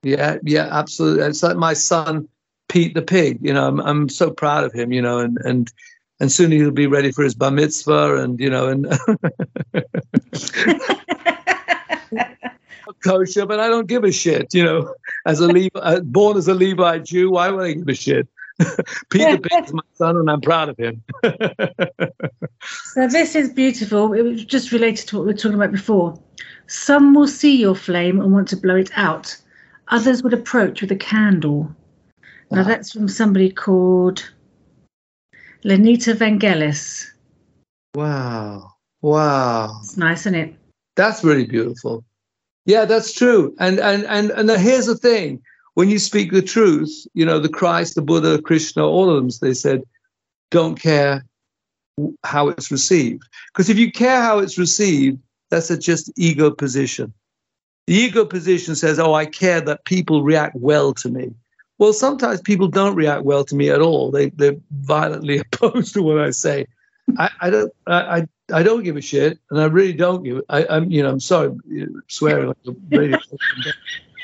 Yeah, 0.01 0.37
yeah, 0.43 0.69
absolutely. 0.71 1.25
It's 1.25 1.43
like 1.43 1.57
my 1.57 1.73
son 1.73 2.27
Pete 2.69 2.95
the 2.95 3.01
pig. 3.01 3.39
You 3.41 3.53
know, 3.53 3.67
I'm 3.67 3.79
I'm 3.81 4.09
so 4.09 4.31
proud 4.31 4.63
of 4.63 4.73
him. 4.73 4.91
You 4.91 5.01
know, 5.01 5.19
and 5.19 5.37
and 5.43 5.71
and 6.19 6.31
soon 6.31 6.51
he'll 6.51 6.71
be 6.71 6.87
ready 6.87 7.11
for 7.11 7.23
his 7.23 7.35
bar 7.35 7.51
mitzvah, 7.51 8.15
and 8.15 8.39
you 8.39 8.49
know, 8.49 8.67
and 8.67 8.87
kosher, 13.03 13.45
but 13.45 13.59
I 13.59 13.67
don't 13.67 13.87
give 13.87 14.03
a 14.03 14.11
shit. 14.11 14.53
You 14.53 14.63
know, 14.63 14.95
as 15.25 15.39
a 15.39 15.47
Levi, 15.47 15.79
uh, 15.79 15.99
born 16.01 16.37
as 16.37 16.47
a 16.47 16.53
Levi 16.53 16.99
Jew, 16.99 17.31
why 17.31 17.49
would 17.49 17.63
I 17.63 17.73
give 17.73 17.87
a 17.87 17.93
shit? 17.93 18.27
Peter 19.09 19.37
Pig 19.37 19.65
is 19.65 19.73
my 19.73 19.81
son, 19.93 20.17
and 20.17 20.29
I'm 20.29 20.41
proud 20.41 20.69
of 20.69 20.77
him. 20.77 21.03
So 22.65 23.07
this 23.07 23.35
is 23.35 23.49
beautiful. 23.49 24.13
It 24.13 24.21
was 24.21 24.45
just 24.45 24.71
related 24.71 25.07
to 25.07 25.17
what 25.17 25.25
we 25.25 25.33
were 25.33 25.37
talking 25.37 25.55
about 25.55 25.71
before. 25.71 26.17
Some 26.67 27.13
will 27.13 27.27
see 27.27 27.57
your 27.57 27.75
flame 27.75 28.21
and 28.21 28.31
want 28.31 28.47
to 28.49 28.55
blow 28.55 28.75
it 28.75 28.91
out. 28.95 29.35
Others 29.89 30.23
would 30.23 30.33
approach 30.33 30.81
with 30.81 30.91
a 30.91 30.95
candle. 30.95 31.75
Now 32.51 32.63
that's 32.63 32.91
from 32.91 33.09
somebody 33.09 33.51
called 33.51 34.31
Lenita 35.65 36.13
Vangelis. 36.15 37.07
wow, 37.95 38.71
wow. 39.01 39.79
It's 39.81 39.97
nice, 39.97 40.21
isn't 40.21 40.35
it? 40.35 40.55
That's 40.95 41.23
really 41.23 41.45
beautiful. 41.45 42.05
Yeah, 42.65 42.85
that's 42.85 43.11
true. 43.11 43.55
And 43.59 43.79
and 43.79 44.05
and 44.05 44.29
and 44.31 44.49
here's 44.51 44.85
the 44.85 44.95
thing: 44.95 45.41
when 45.75 45.89
you 45.89 45.99
speak 45.99 46.31
the 46.31 46.41
truth, 46.41 47.07
you 47.13 47.25
know, 47.25 47.39
the 47.39 47.49
Christ, 47.49 47.95
the 47.95 48.01
Buddha, 48.01 48.41
Krishna, 48.41 48.85
all 48.85 49.09
of 49.09 49.15
them, 49.15 49.29
they 49.41 49.53
said, 49.53 49.83
don't 50.51 50.79
care 50.79 51.25
how 52.23 52.47
it's 52.49 52.71
received. 52.71 53.23
Because 53.53 53.69
if 53.69 53.77
you 53.77 53.91
care 53.91 54.21
how 54.21 54.39
it's 54.39 54.57
received, 54.57 55.19
that's 55.49 55.69
a 55.69 55.77
just 55.77 56.11
ego 56.17 56.51
position. 56.51 57.13
The 57.87 57.95
ego 57.95 58.25
position 58.25 58.75
says, 58.75 58.99
oh, 58.99 59.13
I 59.13 59.25
care 59.25 59.61
that 59.61 59.85
people 59.85 60.23
react 60.23 60.55
well 60.55 60.93
to 60.95 61.09
me. 61.09 61.33
Well, 61.79 61.93
sometimes 61.93 62.39
people 62.39 62.67
don't 62.67 62.95
react 62.95 63.23
well 63.23 63.43
to 63.45 63.55
me 63.55 63.69
at 63.69 63.81
all. 63.81 64.11
They 64.11 64.29
they're 64.29 64.55
violently 64.71 65.37
opposed 65.53 65.93
to 65.95 66.03
what 66.03 66.19
I 66.19 66.29
say. 66.29 66.67
I, 67.17 67.29
I 67.41 67.49
don't 67.49 67.73
I, 67.87 68.17
I 68.17 68.27
I 68.53 68.63
don't 68.63 68.83
give 68.83 68.95
a 68.95 69.01
shit, 69.01 69.39
and 69.49 69.59
I 69.59 69.65
really 69.65 69.93
don't 69.93 70.23
give. 70.23 70.41
I, 70.49 70.65
I'm 70.69 70.89
you 70.89 71.03
know 71.03 71.09
I'm 71.09 71.19
sorry 71.19 71.51
swearing 72.07 72.47
like 72.47 72.57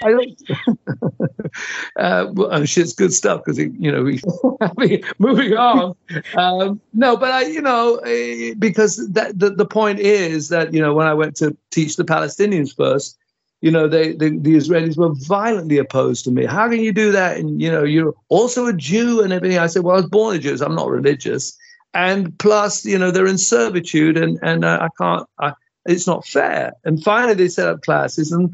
a 0.02 0.16
radio. 0.16 0.36
station, 0.38 0.80
but 0.86 0.88
I 0.88 1.28
don't. 1.28 1.52
uh, 2.00 2.32
well, 2.34 2.66
shit's 2.66 2.94
good 2.94 3.14
stuff 3.14 3.42
because 3.44 3.58
you 3.58 3.92
know 3.92 4.04
we 4.04 4.22
I 4.62 4.72
mean, 4.78 5.04
moving 5.18 5.54
on. 5.54 5.96
Um, 6.36 6.82
no, 6.94 7.18
but 7.18 7.32
I 7.32 7.44
you 7.44 7.62
know 7.62 7.98
eh, 7.98 8.54
because 8.58 9.08
that 9.12 9.38
the, 9.38 9.50
the 9.52 9.66
point 9.66 10.00
is 10.00 10.50
that 10.50 10.74
you 10.74 10.82
know 10.82 10.94
when 10.94 11.08
I 11.08 11.14
went 11.14 11.36
to 11.38 11.56
teach 11.72 11.96
the 11.96 12.06
Palestinians 12.06 12.76
first, 12.76 13.18
you 13.62 13.72
know 13.72 13.88
they 13.88 14.14
the, 14.14 14.38
the 14.38 14.56
Israelis 14.56 14.98
were 14.98 15.14
violently 15.28 15.78
opposed 15.78 16.26
to 16.26 16.32
me. 16.32 16.46
How 16.46 16.70
can 16.70 16.80
you 16.80 16.92
do 16.92 17.12
that? 17.12 17.38
And 17.38 17.62
you 17.62 17.72
know 17.72 17.84
you're 17.84 18.14
also 18.30 18.68
a 18.68 18.74
Jew 18.74 19.22
and 19.22 19.34
everything. 19.34 19.58
I 19.60 19.68
said, 19.68 19.84
well, 19.84 19.96
I 19.96 20.02
was 20.02 20.10
born 20.10 20.36
a 20.36 20.40
Jew. 20.40 20.58
So 20.58 20.66
I'm 20.66 20.76
not 20.76 20.90
religious 20.90 21.58
and 21.94 22.38
plus 22.40 22.86
you 22.86 22.98
know 22.98 23.12
they're 23.12 23.28
in 23.28 23.38
servitude 23.38 24.18
and 24.18 24.40
and 24.42 24.64
uh, 24.64 24.80
i 24.82 24.88
can't 24.98 25.28
I, 25.40 25.54
it's 25.86 26.08
not 26.08 26.26
fair 26.26 26.74
and 26.84 27.04
finally 27.04 27.34
they 27.34 27.48
set 27.48 27.68
up 27.68 27.82
classes 27.82 28.32
and 28.32 28.54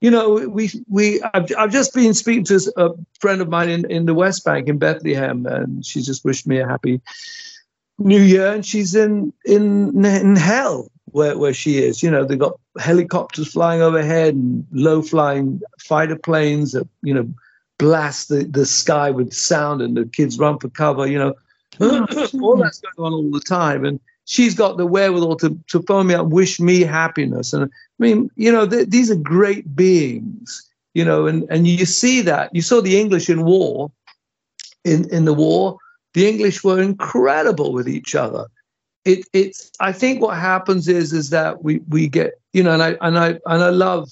you 0.00 0.10
know 0.10 0.34
we 0.48 0.70
we 0.88 1.22
i've, 1.34 1.50
I've 1.56 1.72
just 1.72 1.94
been 1.94 2.14
speaking 2.14 2.44
to 2.44 2.72
a 2.76 2.90
friend 3.20 3.40
of 3.40 3.48
mine 3.48 3.70
in, 3.70 3.90
in 3.90 4.06
the 4.06 4.14
west 4.14 4.44
bank 4.44 4.68
in 4.68 4.78
bethlehem 4.78 5.46
and 5.46 5.84
she 5.84 6.02
just 6.02 6.24
wished 6.24 6.46
me 6.46 6.58
a 6.58 6.66
happy 6.66 7.00
new 7.98 8.20
year 8.20 8.52
and 8.52 8.66
she's 8.66 8.94
in 8.94 9.32
in 9.44 10.04
in 10.04 10.36
hell 10.36 10.90
where, 11.06 11.38
where 11.38 11.54
she 11.54 11.78
is 11.78 12.02
you 12.02 12.10
know 12.10 12.24
they've 12.24 12.38
got 12.38 12.58
helicopters 12.78 13.52
flying 13.52 13.80
overhead 13.80 14.34
and 14.34 14.66
low 14.72 15.00
flying 15.00 15.60
fighter 15.78 16.16
planes 16.16 16.72
that 16.72 16.88
you 17.02 17.14
know 17.14 17.28
blast 17.78 18.28
the, 18.28 18.44
the 18.44 18.66
sky 18.66 19.10
with 19.10 19.32
sound 19.32 19.80
and 19.80 19.96
the 19.96 20.04
kids 20.06 20.38
run 20.38 20.58
for 20.58 20.68
cover 20.68 21.06
you 21.06 21.18
know 21.18 21.34
all 21.80 22.56
that's 22.56 22.80
going 22.80 22.94
on 22.98 23.12
all 23.12 23.30
the 23.30 23.40
time. 23.40 23.84
And 23.84 24.00
she's 24.26 24.54
got 24.54 24.76
the 24.76 24.86
wherewithal 24.86 25.36
to, 25.36 25.58
to 25.68 25.82
phone 25.82 26.06
me 26.06 26.14
up, 26.14 26.26
wish 26.28 26.60
me 26.60 26.80
happiness. 26.80 27.52
And 27.52 27.70
mean, 28.02 28.30
you 28.36 28.50
know, 28.50 28.66
th- 28.66 28.88
these 28.88 29.10
are 29.10 29.16
great 29.16 29.76
beings, 29.76 30.68
you 30.94 31.04
know, 31.04 31.26
and, 31.26 31.46
and 31.50 31.66
you 31.66 31.84
see 31.84 32.20
that. 32.22 32.54
You 32.54 32.62
saw 32.62 32.80
the 32.80 32.98
English 32.98 33.28
in 33.28 33.44
war, 33.44 33.90
in, 34.84 35.08
in 35.12 35.24
the 35.24 35.34
war, 35.34 35.78
the 36.14 36.28
English 36.28 36.62
were 36.64 36.80
incredible 36.80 37.72
with 37.72 37.88
each 37.88 38.14
other. 38.14 38.46
It, 39.04 39.26
it's, 39.32 39.70
I 39.80 39.92
think 39.92 40.22
what 40.22 40.38
happens 40.38 40.88
is, 40.88 41.12
is 41.12 41.30
that 41.30 41.62
we, 41.62 41.80
we 41.88 42.08
get, 42.08 42.34
you 42.52 42.62
know, 42.62 42.72
and 42.72 42.82
I, 42.82 42.96
and 43.00 43.18
I, 43.18 43.28
and 43.46 43.62
I 43.62 43.70
love, 43.70 44.10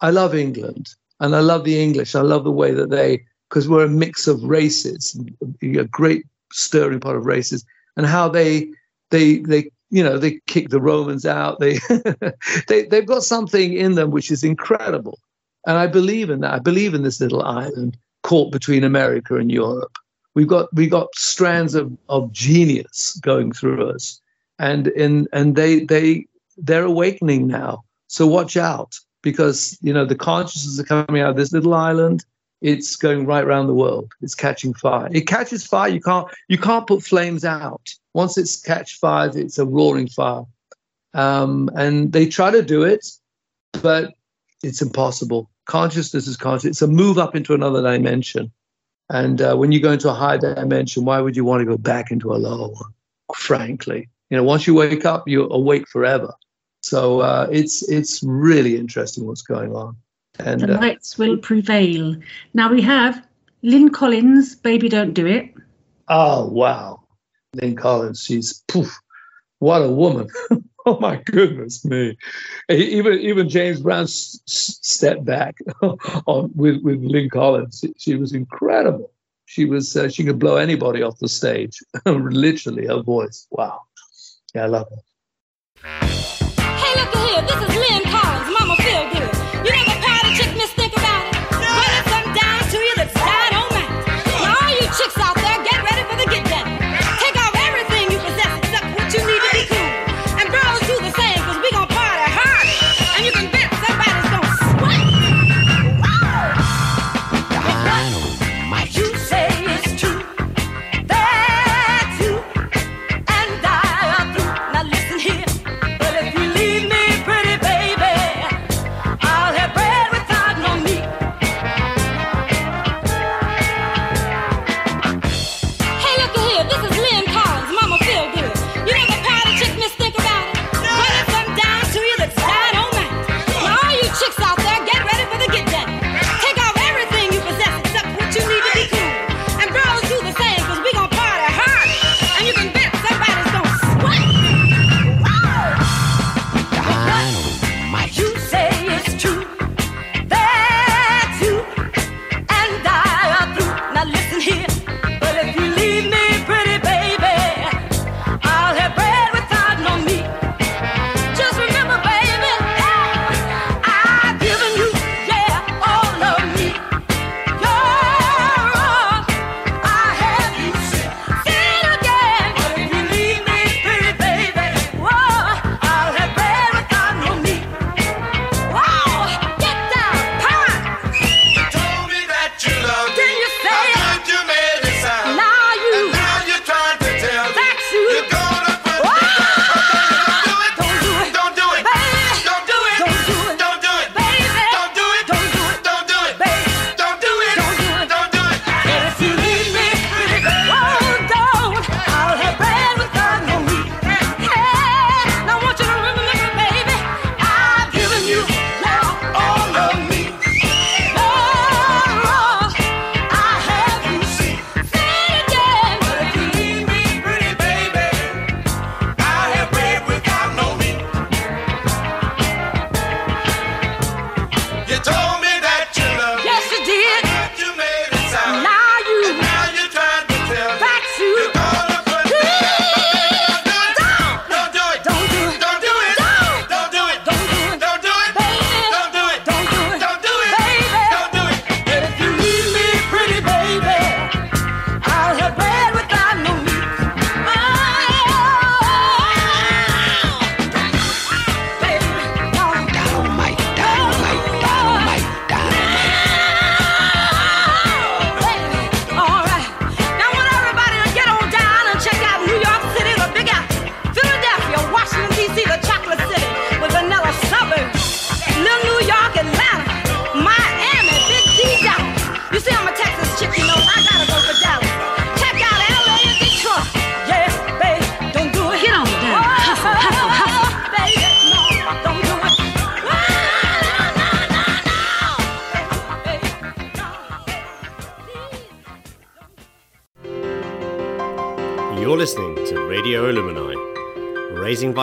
I 0.00 0.10
love 0.10 0.34
England 0.34 0.88
and 1.20 1.34
I 1.34 1.40
love 1.40 1.64
the 1.64 1.80
English. 1.80 2.14
I 2.14 2.20
love 2.20 2.44
the 2.44 2.52
way 2.52 2.72
that 2.72 2.90
they, 2.90 3.24
because 3.48 3.68
we're 3.68 3.86
a 3.86 3.88
mix 3.88 4.26
of 4.26 4.42
races, 4.42 5.18
a 5.62 5.84
great 5.84 6.24
stirring 6.52 7.00
pot 7.00 7.16
of 7.16 7.26
races 7.26 7.64
and 7.96 8.06
how 8.06 8.28
they 8.28 8.68
they 9.10 9.38
they 9.38 9.70
you 9.90 10.02
know 10.02 10.18
they 10.18 10.40
kick 10.46 10.68
the 10.70 10.80
romans 10.80 11.24
out. 11.24 11.60
They 11.60 11.78
they 12.68 12.84
they've 12.84 13.06
got 13.06 13.22
something 13.22 13.72
in 13.72 13.94
them 13.94 14.10
which 14.10 14.30
is 14.30 14.44
incredible. 14.44 15.18
And 15.66 15.78
i 15.78 15.86
believe 15.86 16.30
in 16.30 16.40
that. 16.40 16.54
I 16.54 16.58
believe 16.58 16.94
in 16.94 17.02
this 17.02 17.20
little 17.20 17.42
island 17.42 17.96
caught 18.22 18.52
between 18.52 18.84
america 18.84 19.36
and 19.36 19.50
europe. 19.50 19.98
We've 20.34 20.48
got 20.48 20.72
we've 20.74 20.90
got 20.90 21.14
strands 21.14 21.74
of 21.74 21.96
of 22.08 22.32
genius 22.32 23.18
going 23.22 23.52
through 23.52 23.88
us. 23.90 24.20
And 24.58 24.88
in 24.88 25.28
and 25.32 25.56
they 25.56 25.80
they 25.80 26.26
they're 26.56 26.84
awakening 26.84 27.46
now. 27.46 27.84
So 28.08 28.26
watch 28.26 28.56
out 28.56 28.98
because 29.22 29.78
you 29.82 29.92
know 29.92 30.04
the 30.04 30.14
consciousness 30.14 30.78
are 30.78 31.04
coming 31.04 31.22
out 31.22 31.30
of 31.30 31.36
this 31.36 31.52
little 31.52 31.74
island 31.74 32.24
it's 32.66 32.96
going 32.96 33.26
right 33.26 33.44
around 33.44 33.68
the 33.68 33.74
world. 33.74 34.12
It's 34.20 34.34
catching 34.34 34.74
fire. 34.74 35.08
It 35.12 35.28
catches 35.28 35.64
fire. 35.64 35.88
You 35.88 36.00
can't 36.00 36.26
you 36.48 36.58
can't 36.58 36.86
put 36.86 37.02
flames 37.02 37.44
out. 37.44 37.88
Once 38.12 38.36
it's 38.36 38.60
catch 38.60 38.98
fire, 38.98 39.30
it's 39.32 39.58
a 39.58 39.64
roaring 39.64 40.08
fire. 40.08 40.42
Um, 41.14 41.70
and 41.76 42.12
they 42.12 42.26
try 42.26 42.50
to 42.50 42.62
do 42.62 42.82
it, 42.82 43.06
but 43.82 44.14
it's 44.64 44.82
impossible. 44.82 45.48
Consciousness 45.66 46.26
is 46.26 46.36
conscious. 46.36 46.70
It's 46.70 46.82
a 46.82 46.88
move 46.88 47.18
up 47.18 47.36
into 47.36 47.54
another 47.54 47.82
dimension. 47.82 48.50
And 49.10 49.40
uh, 49.40 49.54
when 49.54 49.70
you 49.70 49.78
go 49.78 49.92
into 49.92 50.10
a 50.10 50.14
high 50.14 50.36
dimension, 50.36 51.04
why 51.04 51.20
would 51.20 51.36
you 51.36 51.44
want 51.44 51.60
to 51.60 51.66
go 51.66 51.78
back 51.78 52.10
into 52.10 52.32
a 52.32 52.36
lower 52.36 52.68
one? 52.68 52.92
Frankly, 53.36 54.08
you 54.30 54.36
know, 54.36 54.42
once 54.42 54.66
you 54.66 54.74
wake 54.74 55.04
up, 55.04 55.28
you're 55.28 55.52
awake 55.52 55.88
forever. 55.88 56.32
So 56.82 57.20
uh, 57.20 57.46
it's 57.52 57.88
it's 57.88 58.24
really 58.24 58.76
interesting 58.76 59.24
what's 59.24 59.42
going 59.42 59.72
on. 59.72 59.96
And 60.38 60.60
The 60.60 60.74
uh, 60.76 60.80
lights 60.80 61.18
will 61.18 61.36
prevail. 61.38 62.16
Now 62.54 62.70
we 62.70 62.82
have 62.82 63.26
Lyn 63.62 63.90
Collins, 63.90 64.54
Baby 64.54 64.88
Don't 64.88 65.14
Do 65.14 65.26
It. 65.26 65.52
Oh 66.08 66.46
wow, 66.46 67.02
Lyn 67.54 67.74
Collins, 67.74 68.22
she's 68.22 68.62
poof, 68.68 68.96
what 69.58 69.82
a 69.82 69.90
woman! 69.90 70.28
oh 70.86 70.98
my 71.00 71.16
goodness 71.24 71.84
me! 71.84 72.16
Even 72.68 73.14
even 73.18 73.48
James 73.48 73.80
Brown 73.80 74.04
s- 74.04 74.38
s- 74.46 74.78
stepped 74.82 75.24
back 75.24 75.56
on 75.82 76.50
with 76.54 76.82
with 76.82 77.02
Lyn 77.02 77.30
Collins. 77.30 77.80
She, 77.80 77.94
she 77.96 78.14
was 78.16 78.32
incredible. 78.34 79.10
She 79.46 79.64
was 79.64 79.96
uh, 79.96 80.08
she 80.08 80.24
could 80.24 80.38
blow 80.38 80.56
anybody 80.56 81.02
off 81.02 81.18
the 81.18 81.28
stage. 81.28 81.78
Literally, 82.06 82.86
her 82.86 83.02
voice. 83.02 83.46
Wow, 83.50 83.80
yeah, 84.54 84.64
I 84.64 84.66
love 84.66 84.88
her. 84.90 85.02
Hey, 85.82 87.00
look 87.00 87.14
here, 87.14 87.42
this 87.42 87.70
is 87.70 87.75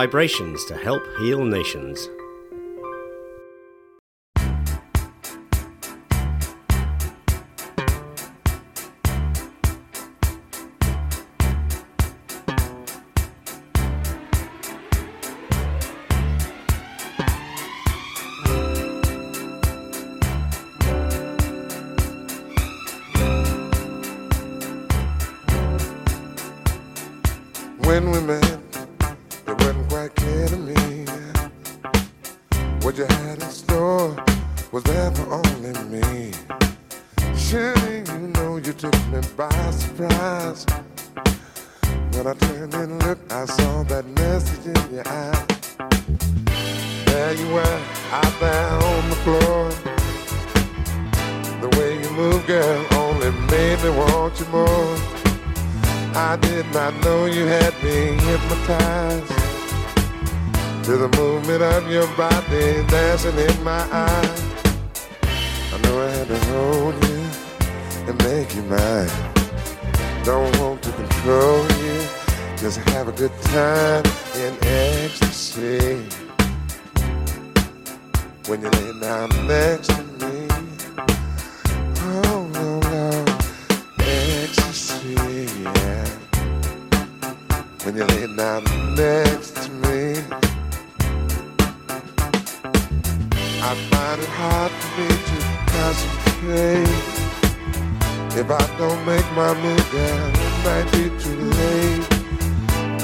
vibrations 0.03 0.65
to 0.65 0.75
help 0.75 1.01
heal 1.17 1.45
nations. 1.45 2.09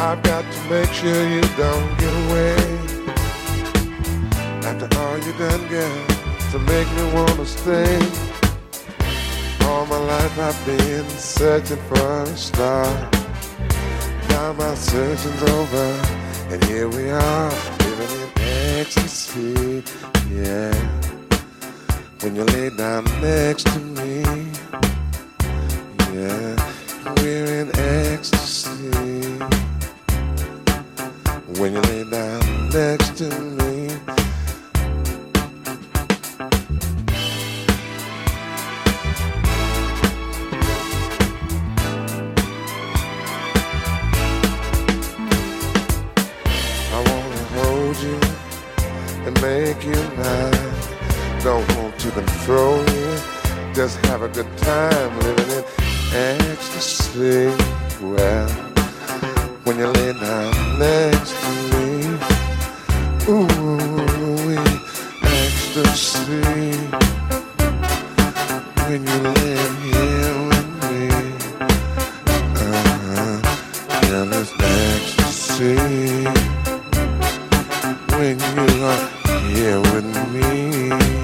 I've 0.02 0.24
got 0.24 0.46
to 0.50 0.70
make 0.70 0.92
sure 0.94 1.28
you 1.28 1.42
don't 1.58 2.00
get 2.00 2.14
away. 2.24 2.56
After 4.64 4.88
all 4.98 5.18
you 5.18 5.34
done, 5.34 5.68
girl, 5.68 6.06
to 6.52 6.60
make 6.60 6.90
me 6.96 7.04
wanna 7.14 7.46
stay. 7.46 8.00
All 9.68 9.86
my 9.88 9.98
life 9.98 10.40
I've 10.40 10.66
been 10.66 11.08
searching 11.10 11.82
for 11.90 12.24
a 12.24 12.38
star. 12.38 12.86
Now 14.30 14.54
my 14.54 14.74
searching's 14.74 15.44
over, 15.44 15.88
and 16.50 16.64
here 16.64 16.88
we 16.88 17.10
are, 17.10 17.52
living 17.80 18.22
in 18.22 18.30
ecstasy. 18.80 19.84
Yeah, 20.32 20.74
when 22.22 22.38
you 22.38 22.46
lay 22.46 22.70
down 22.70 23.04
next 23.22 23.68
to 23.68 23.80
me, 23.80 24.24
yeah, 26.14 26.56
we're 27.18 27.52
in 27.62 27.70
ecstasy. 27.78 28.39
When 31.60 31.74
you 31.74 31.82
lay 31.82 32.04
down 32.10 32.70
next 32.70 33.18
to 33.18 33.26
me. 33.26 33.90
I 46.92 47.00
wanna 47.10 47.44
hold 47.58 47.98
you 47.98 48.20
and 49.26 49.42
make 49.42 49.84
you 49.84 50.02
mine. 50.16 50.74
Don't 51.44 51.68
want 51.76 52.00
to 52.00 52.12
control 52.12 52.80
you, 52.90 53.18
just 53.74 53.98
have 54.06 54.22
a 54.22 54.30
good 54.30 54.58
time 54.60 55.20
living 55.20 55.52
in 55.58 55.64
ecstasy. 56.14 57.54
Well, 58.02 58.69
when 59.64 59.78
you 59.78 59.88
lay 59.88 60.14
down 60.14 60.80
next 60.80 61.32
to 61.42 61.50
me, 61.72 61.88
ooh, 63.30 64.58
ecstasy. 65.24 66.42
When 68.88 69.02
you 69.06 69.20
lay 69.38 69.58
here 69.86 70.36
with 70.50 70.70
me, 70.84 71.02
uh-huh, 72.66 73.42
it's 74.40 74.52
ecstasy 74.60 75.76
when 78.18 78.36
you 78.40 78.66
are 78.86 79.04
here 79.50 79.80
with 79.80 80.08
me. 80.34 81.19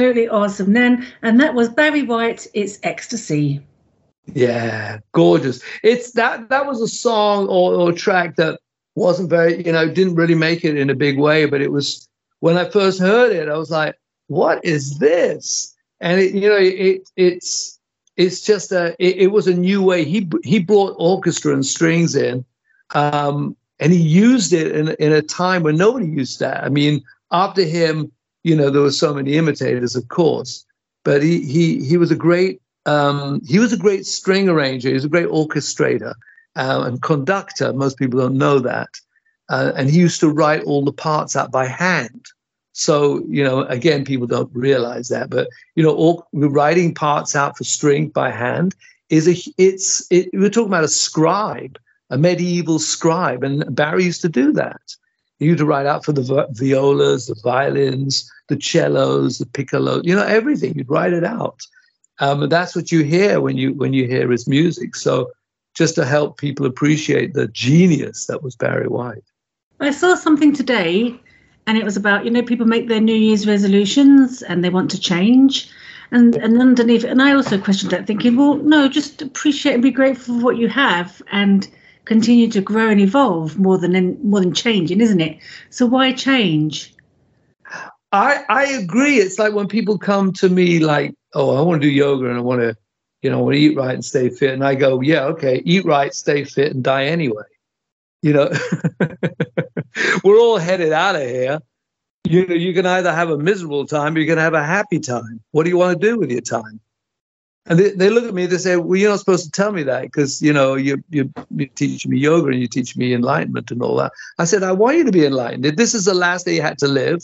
Absolutely 0.00 0.28
awesome, 0.30 0.72
then. 0.72 1.06
And 1.20 1.38
that 1.40 1.52
was 1.52 1.68
Barry 1.68 2.02
White. 2.02 2.46
It's 2.54 2.78
ecstasy. 2.82 3.60
Yeah, 4.32 5.00
gorgeous. 5.12 5.62
It's 5.82 6.12
that 6.12 6.48
that 6.48 6.64
was 6.64 6.80
a 6.80 6.88
song 6.88 7.48
or, 7.48 7.74
or 7.74 7.92
track 7.92 8.36
that 8.36 8.58
wasn't 8.94 9.28
very, 9.28 9.62
you 9.62 9.72
know, 9.72 9.92
didn't 9.92 10.14
really 10.14 10.34
make 10.34 10.64
it 10.64 10.78
in 10.78 10.88
a 10.88 10.94
big 10.94 11.18
way, 11.18 11.44
but 11.44 11.60
it 11.60 11.70
was 11.70 12.08
when 12.38 12.56
I 12.56 12.70
first 12.70 12.98
heard 12.98 13.30
it, 13.30 13.50
I 13.50 13.58
was 13.58 13.70
like, 13.70 13.94
what 14.28 14.64
is 14.64 14.98
this? 15.00 15.76
And 16.00 16.18
it, 16.18 16.32
you 16.32 16.48
know, 16.48 16.56
it 16.56 17.06
it's 17.16 17.78
it's 18.16 18.40
just 18.40 18.72
a 18.72 18.96
it, 18.98 19.16
it 19.18 19.26
was 19.26 19.48
a 19.48 19.54
new 19.54 19.82
way. 19.82 20.04
He 20.04 20.26
he 20.44 20.60
brought 20.60 20.96
orchestra 20.98 21.52
and 21.52 21.66
strings 21.66 22.16
in, 22.16 22.42
um, 22.94 23.54
and 23.78 23.92
he 23.92 24.00
used 24.00 24.54
it 24.54 24.74
in 24.74 24.88
in 24.92 25.12
a 25.12 25.20
time 25.20 25.62
when 25.62 25.76
nobody 25.76 26.06
used 26.06 26.40
that. 26.40 26.64
I 26.64 26.70
mean, 26.70 27.02
after 27.30 27.64
him, 27.64 28.10
you 28.42 28.56
know, 28.56 28.70
there 28.70 28.82
were 28.82 28.90
so 28.90 29.14
many 29.14 29.34
imitators, 29.34 29.96
of 29.96 30.08
course, 30.08 30.64
but 31.04 31.22
he 31.22 31.40
he 31.42 31.84
he 31.84 31.96
was 31.96 32.10
a 32.10 32.16
great 32.16 32.60
um, 32.86 33.40
he 33.46 33.58
was 33.58 33.72
a 33.72 33.76
great 33.76 34.06
string 34.06 34.48
arranger. 34.48 34.88
He 34.88 34.94
was 34.94 35.04
a 35.04 35.08
great 35.08 35.28
orchestrator 35.28 36.14
uh, 36.56 36.82
and 36.86 37.02
conductor. 37.02 37.72
Most 37.72 37.98
people 37.98 38.20
don't 38.20 38.38
know 38.38 38.58
that. 38.58 38.88
Uh, 39.48 39.72
and 39.76 39.90
he 39.90 39.98
used 39.98 40.20
to 40.20 40.30
write 40.30 40.62
all 40.62 40.84
the 40.84 40.92
parts 40.92 41.34
out 41.34 41.50
by 41.50 41.66
hand. 41.66 42.26
So, 42.72 43.24
you 43.28 43.42
know, 43.42 43.62
again, 43.64 44.04
people 44.04 44.26
don't 44.26 44.50
realize 44.54 45.08
that, 45.08 45.28
but 45.28 45.48
you 45.74 45.82
know, 45.82 45.94
all, 45.94 46.28
writing 46.32 46.94
parts 46.94 47.34
out 47.34 47.58
for 47.58 47.64
string 47.64 48.08
by 48.08 48.30
hand 48.30 48.74
is 49.08 49.26
a 49.26 49.52
it's 49.58 50.06
it, 50.10 50.30
we're 50.32 50.50
talking 50.50 50.68
about 50.68 50.84
a 50.84 50.88
scribe, 50.88 51.78
a 52.10 52.16
medieval 52.16 52.78
scribe, 52.78 53.42
and 53.42 53.74
Barry 53.74 54.04
used 54.04 54.22
to 54.22 54.28
do 54.28 54.52
that. 54.52 54.80
Used 55.40 55.58
to 55.58 55.64
write 55.64 55.86
out 55.86 56.04
for 56.04 56.12
the 56.12 56.22
vi- 56.22 56.46
violas, 56.50 57.26
the 57.26 57.34
violins, 57.42 58.30
the 58.48 58.60
cellos, 58.60 59.38
the 59.38 59.46
piccolo, 59.46 60.02
you 60.04 60.14
know, 60.14 60.26
everything. 60.26 60.74
You'd 60.74 60.90
write 60.90 61.14
it 61.14 61.24
out. 61.24 61.62
Um, 62.18 62.42
and 62.42 62.52
that's 62.52 62.76
what 62.76 62.92
you 62.92 63.02
hear 63.02 63.40
when 63.40 63.56
you 63.56 63.72
when 63.72 63.94
you 63.94 64.06
hear 64.06 64.30
his 64.30 64.46
music. 64.46 64.94
So 64.94 65.30
just 65.74 65.94
to 65.94 66.04
help 66.04 66.36
people 66.36 66.66
appreciate 66.66 67.32
the 67.32 67.48
genius 67.48 68.26
that 68.26 68.42
was 68.42 68.54
Barry 68.54 68.86
White. 68.86 69.24
I 69.80 69.90
saw 69.92 70.14
something 70.14 70.52
today, 70.52 71.18
and 71.66 71.78
it 71.78 71.84
was 71.84 71.96
about 71.96 72.26
you 72.26 72.30
know 72.30 72.42
people 72.42 72.66
make 72.66 72.88
their 72.88 73.00
New 73.00 73.14
Year's 73.14 73.46
resolutions 73.46 74.42
and 74.42 74.62
they 74.62 74.68
want 74.68 74.90
to 74.90 75.00
change, 75.00 75.70
and 76.10 76.36
and 76.36 76.60
underneath, 76.60 77.04
and 77.04 77.22
I 77.22 77.32
also 77.32 77.58
questioned 77.58 77.92
that, 77.92 78.06
thinking, 78.06 78.36
well, 78.36 78.56
no, 78.56 78.88
just 78.88 79.22
appreciate 79.22 79.72
and 79.72 79.82
be 79.82 79.90
grateful 79.90 80.38
for 80.38 80.44
what 80.44 80.58
you 80.58 80.68
have, 80.68 81.22
and 81.32 81.66
continue 82.04 82.48
to 82.50 82.60
grow 82.60 82.88
and 82.88 83.00
evolve 83.00 83.58
more 83.58 83.78
than 83.78 84.18
more 84.28 84.40
than 84.40 84.54
changing, 84.54 85.00
isn't 85.00 85.20
it? 85.20 85.38
So 85.70 85.86
why 85.86 86.12
change? 86.12 86.94
I 88.12 88.44
I 88.48 88.64
agree. 88.66 89.16
It's 89.16 89.38
like 89.38 89.54
when 89.54 89.68
people 89.68 89.98
come 89.98 90.32
to 90.34 90.48
me 90.48 90.80
like, 90.80 91.14
oh, 91.34 91.56
I 91.56 91.62
want 91.62 91.80
to 91.80 91.88
do 91.88 91.92
yoga 91.92 92.28
and 92.28 92.38
I 92.38 92.40
want 92.40 92.60
to, 92.60 92.74
you 93.22 93.30
know, 93.30 93.38
I 93.38 93.42
want 93.42 93.54
to 93.54 93.60
eat 93.60 93.76
right 93.76 93.94
and 93.94 94.04
stay 94.04 94.30
fit, 94.30 94.52
and 94.52 94.64
I 94.64 94.74
go, 94.74 95.00
yeah, 95.00 95.24
okay, 95.26 95.62
eat 95.64 95.84
right, 95.84 96.12
stay 96.12 96.44
fit, 96.44 96.72
and 96.72 96.82
die 96.82 97.06
anyway. 97.06 97.44
You 98.22 98.34
know, 98.34 98.50
we're 100.24 100.38
all 100.38 100.58
headed 100.58 100.92
out 100.92 101.16
of 101.16 101.22
here. 101.22 101.60
You 102.24 102.46
know, 102.46 102.54
you 102.54 102.74
can 102.74 102.84
either 102.84 103.12
have 103.12 103.30
a 103.30 103.38
miserable 103.38 103.86
time 103.86 104.14
or 104.14 104.18
you 104.18 104.26
can 104.26 104.38
have 104.38 104.54
a 104.54 104.64
happy 104.64 105.00
time. 105.00 105.40
What 105.52 105.64
do 105.64 105.70
you 105.70 105.78
want 105.78 105.98
to 105.98 106.06
do 106.06 106.18
with 106.18 106.30
your 106.30 106.42
time? 106.42 106.80
And 107.66 107.78
they, 107.78 107.90
they 107.90 108.10
look 108.10 108.24
at 108.24 108.34
me, 108.34 108.46
they 108.46 108.58
say, 108.58 108.76
Well, 108.76 108.98
you're 108.98 109.10
not 109.10 109.20
supposed 109.20 109.44
to 109.44 109.50
tell 109.50 109.72
me 109.72 109.82
that 109.84 110.02
because, 110.02 110.40
you 110.40 110.52
know, 110.52 110.74
you, 110.74 111.02
you, 111.10 111.32
you 111.54 111.66
teach 111.66 112.06
me 112.06 112.18
yoga 112.18 112.48
and 112.48 112.60
you 112.60 112.66
teach 112.66 112.96
me 112.96 113.12
enlightenment 113.12 113.70
and 113.70 113.82
all 113.82 113.96
that. 113.96 114.12
I 114.38 114.44
said, 114.44 114.62
I 114.62 114.72
want 114.72 114.96
you 114.96 115.04
to 115.04 115.12
be 115.12 115.26
enlightened. 115.26 115.66
If 115.66 115.76
this 115.76 115.94
is 115.94 116.06
the 116.06 116.14
last 116.14 116.46
day 116.46 116.56
you 116.56 116.62
had 116.62 116.78
to 116.78 116.88
live, 116.88 117.22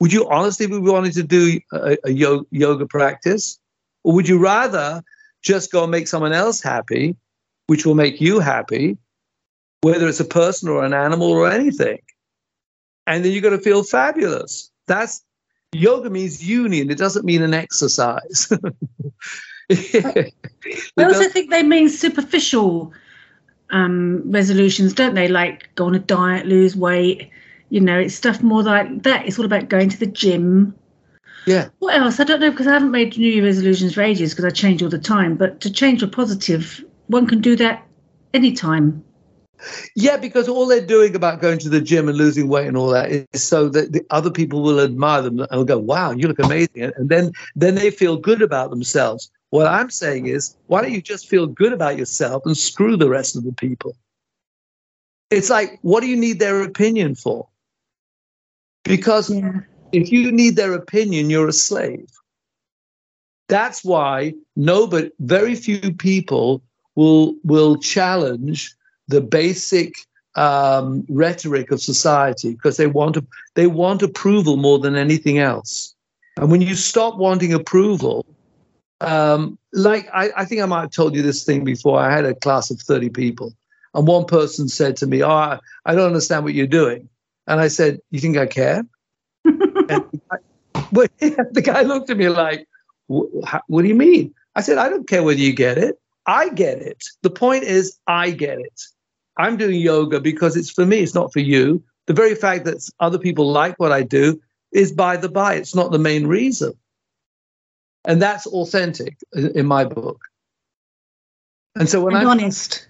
would 0.00 0.12
you 0.12 0.28
honestly 0.28 0.66
be 0.66 0.78
wanting 0.78 1.12
to 1.12 1.22
do 1.22 1.60
a, 1.72 1.96
a 2.04 2.10
yoga, 2.10 2.46
yoga 2.50 2.86
practice? 2.86 3.58
Or 4.04 4.14
would 4.14 4.28
you 4.28 4.38
rather 4.38 5.02
just 5.42 5.72
go 5.72 5.82
and 5.82 5.90
make 5.90 6.08
someone 6.08 6.32
else 6.32 6.62
happy, 6.62 7.16
which 7.66 7.84
will 7.84 7.94
make 7.94 8.20
you 8.20 8.38
happy, 8.38 8.96
whether 9.82 10.08
it's 10.08 10.20
a 10.20 10.24
person 10.24 10.68
or 10.68 10.84
an 10.84 10.94
animal 10.94 11.30
or 11.30 11.50
anything? 11.50 11.98
And 13.06 13.24
then 13.24 13.32
you're 13.32 13.42
going 13.42 13.56
to 13.56 13.62
feel 13.62 13.82
fabulous. 13.82 14.70
That's 14.86 15.22
yoga 15.72 16.08
means 16.08 16.42
union. 16.42 16.90
It 16.90 16.98
doesn't 16.98 17.24
mean 17.24 17.42
an 17.42 17.54
exercise. 17.54 18.50
I 19.70 21.04
also 21.04 21.28
think 21.28 21.50
they 21.50 21.62
mean 21.62 21.88
superficial 21.88 22.92
um, 23.70 24.22
resolutions, 24.30 24.92
don't 24.94 25.14
they? 25.14 25.28
Like 25.28 25.74
go 25.74 25.86
on 25.86 25.94
a 25.94 25.98
diet, 25.98 26.46
lose 26.46 26.76
weight. 26.76 27.30
You 27.70 27.80
know, 27.80 27.98
it's 27.98 28.14
stuff 28.14 28.42
more 28.42 28.62
like 28.62 29.02
that. 29.02 29.26
It's 29.26 29.38
all 29.38 29.44
about 29.44 29.68
going 29.68 29.88
to 29.88 29.98
the 29.98 30.06
gym. 30.06 30.74
Yeah. 31.46 31.70
What 31.78 31.94
else? 31.94 32.20
I 32.20 32.24
don't 32.24 32.40
know 32.40 32.50
because 32.50 32.66
I 32.66 32.72
haven't 32.72 32.90
made 32.90 33.16
New 33.16 33.30
Year 33.30 33.44
resolutions 33.44 33.94
for 33.94 34.02
ages 34.02 34.32
because 34.32 34.44
I 34.44 34.50
change 34.50 34.82
all 34.82 34.88
the 34.88 34.98
time. 34.98 35.36
But 35.36 35.60
to 35.62 35.72
change 35.72 36.00
for 36.00 36.06
positive, 36.06 36.84
one 37.08 37.26
can 37.26 37.40
do 37.40 37.56
that 37.56 37.86
anytime. 38.34 39.02
Yeah, 39.94 40.16
because 40.16 40.48
all 40.48 40.66
they're 40.66 40.84
doing 40.84 41.14
about 41.14 41.40
going 41.40 41.58
to 41.60 41.68
the 41.68 41.80
gym 41.80 42.08
and 42.08 42.18
losing 42.18 42.48
weight 42.48 42.66
and 42.66 42.76
all 42.76 42.88
that 42.88 43.10
is 43.10 43.42
so 43.42 43.68
that 43.68 43.92
the 43.92 44.04
other 44.10 44.30
people 44.30 44.62
will 44.62 44.80
admire 44.80 45.22
them 45.22 45.38
and 45.38 45.48
will 45.52 45.64
go, 45.64 45.78
"Wow, 45.78 46.10
you 46.10 46.26
look 46.26 46.40
amazing," 46.40 46.92
and 46.96 47.08
then 47.08 47.32
then 47.54 47.76
they 47.76 47.90
feel 47.90 48.16
good 48.16 48.42
about 48.42 48.70
themselves. 48.70 49.30
What 49.52 49.66
I'm 49.66 49.90
saying 49.90 50.28
is, 50.28 50.56
why 50.66 50.80
don't 50.80 50.92
you 50.92 51.02
just 51.02 51.28
feel 51.28 51.46
good 51.46 51.74
about 51.74 51.98
yourself 51.98 52.46
and 52.46 52.56
screw 52.56 52.96
the 52.96 53.10
rest 53.10 53.36
of 53.36 53.44
the 53.44 53.52
people? 53.52 53.94
It's 55.30 55.50
like, 55.50 55.78
what 55.82 56.00
do 56.00 56.06
you 56.06 56.16
need 56.16 56.38
their 56.38 56.62
opinion 56.62 57.14
for? 57.14 57.48
Because 58.82 59.28
Yeah. 59.28 59.60
if 59.92 60.10
you 60.10 60.32
need 60.32 60.56
their 60.56 60.72
opinion, 60.72 61.28
you're 61.28 61.48
a 61.48 61.52
slave. 61.52 62.08
That's 63.48 63.84
why 63.84 64.32
nobody, 64.56 65.10
very 65.20 65.54
few 65.54 65.92
people 65.92 66.62
will 66.94 67.34
will 67.44 67.76
challenge 67.76 68.74
the 69.08 69.20
basic 69.20 69.92
um, 70.34 71.04
rhetoric 71.10 71.70
of 71.70 71.82
society 71.82 72.54
because 72.54 72.78
they 72.78 72.86
want 72.86 73.16
to, 73.16 73.26
they 73.54 73.66
want 73.66 74.02
approval 74.02 74.56
more 74.56 74.78
than 74.78 74.96
anything 74.96 75.36
else. 75.36 75.94
And 76.38 76.50
when 76.50 76.62
you 76.62 76.74
stop 76.74 77.18
wanting 77.18 77.52
approval, 77.52 78.24
um, 79.02 79.58
like 79.72 80.08
I, 80.12 80.30
I 80.36 80.44
think 80.44 80.60
I 80.60 80.66
might 80.66 80.82
have 80.82 80.90
told 80.90 81.14
you 81.14 81.22
this 81.22 81.44
thing 81.44 81.64
before. 81.64 81.98
I 81.98 82.14
had 82.14 82.24
a 82.24 82.34
class 82.34 82.70
of 82.70 82.80
30 82.80 83.10
people, 83.10 83.52
and 83.94 84.06
one 84.06 84.24
person 84.24 84.68
said 84.68 84.96
to 84.98 85.06
me, 85.06 85.22
Oh, 85.22 85.30
I, 85.30 85.58
I 85.84 85.94
don't 85.94 86.06
understand 86.06 86.44
what 86.44 86.54
you're 86.54 86.66
doing. 86.66 87.08
And 87.46 87.60
I 87.60 87.68
said, 87.68 88.00
You 88.10 88.20
think 88.20 88.36
I 88.36 88.46
care? 88.46 88.84
and 89.44 90.04
the 90.12 90.20
guy, 90.30 91.44
the 91.50 91.62
guy 91.62 91.82
looked 91.82 92.10
at 92.10 92.16
me 92.16 92.28
like, 92.28 92.66
What 93.08 93.82
do 93.82 93.88
you 93.88 93.94
mean? 93.94 94.34
I 94.54 94.60
said, 94.60 94.78
I 94.78 94.88
don't 94.88 95.08
care 95.08 95.22
whether 95.22 95.40
you 95.40 95.52
get 95.52 95.78
it. 95.78 95.98
I 96.26 96.50
get 96.50 96.78
it. 96.78 97.02
The 97.22 97.30
point 97.30 97.64
is, 97.64 97.98
I 98.06 98.30
get 98.30 98.58
it. 98.58 98.80
I'm 99.38 99.56
doing 99.56 99.80
yoga 99.80 100.20
because 100.20 100.56
it's 100.56 100.70
for 100.70 100.86
me, 100.86 101.00
it's 101.00 101.14
not 101.14 101.32
for 101.32 101.40
you. 101.40 101.82
The 102.06 102.12
very 102.12 102.34
fact 102.34 102.64
that 102.66 102.88
other 103.00 103.18
people 103.18 103.50
like 103.50 103.78
what 103.80 103.92
I 103.92 104.02
do 104.02 104.40
is 104.72 104.92
by 104.92 105.16
the 105.16 105.28
by, 105.28 105.54
it's 105.54 105.74
not 105.74 105.90
the 105.90 105.98
main 105.98 106.26
reason. 106.26 106.74
And 108.04 108.20
that's 108.20 108.46
authentic 108.46 109.16
in 109.32 109.66
my 109.66 109.84
book. 109.84 110.20
And 111.76 111.88
so 111.88 112.02
when 112.02 112.14
and 112.14 112.22
I'm 112.22 112.40
honest. 112.40 112.88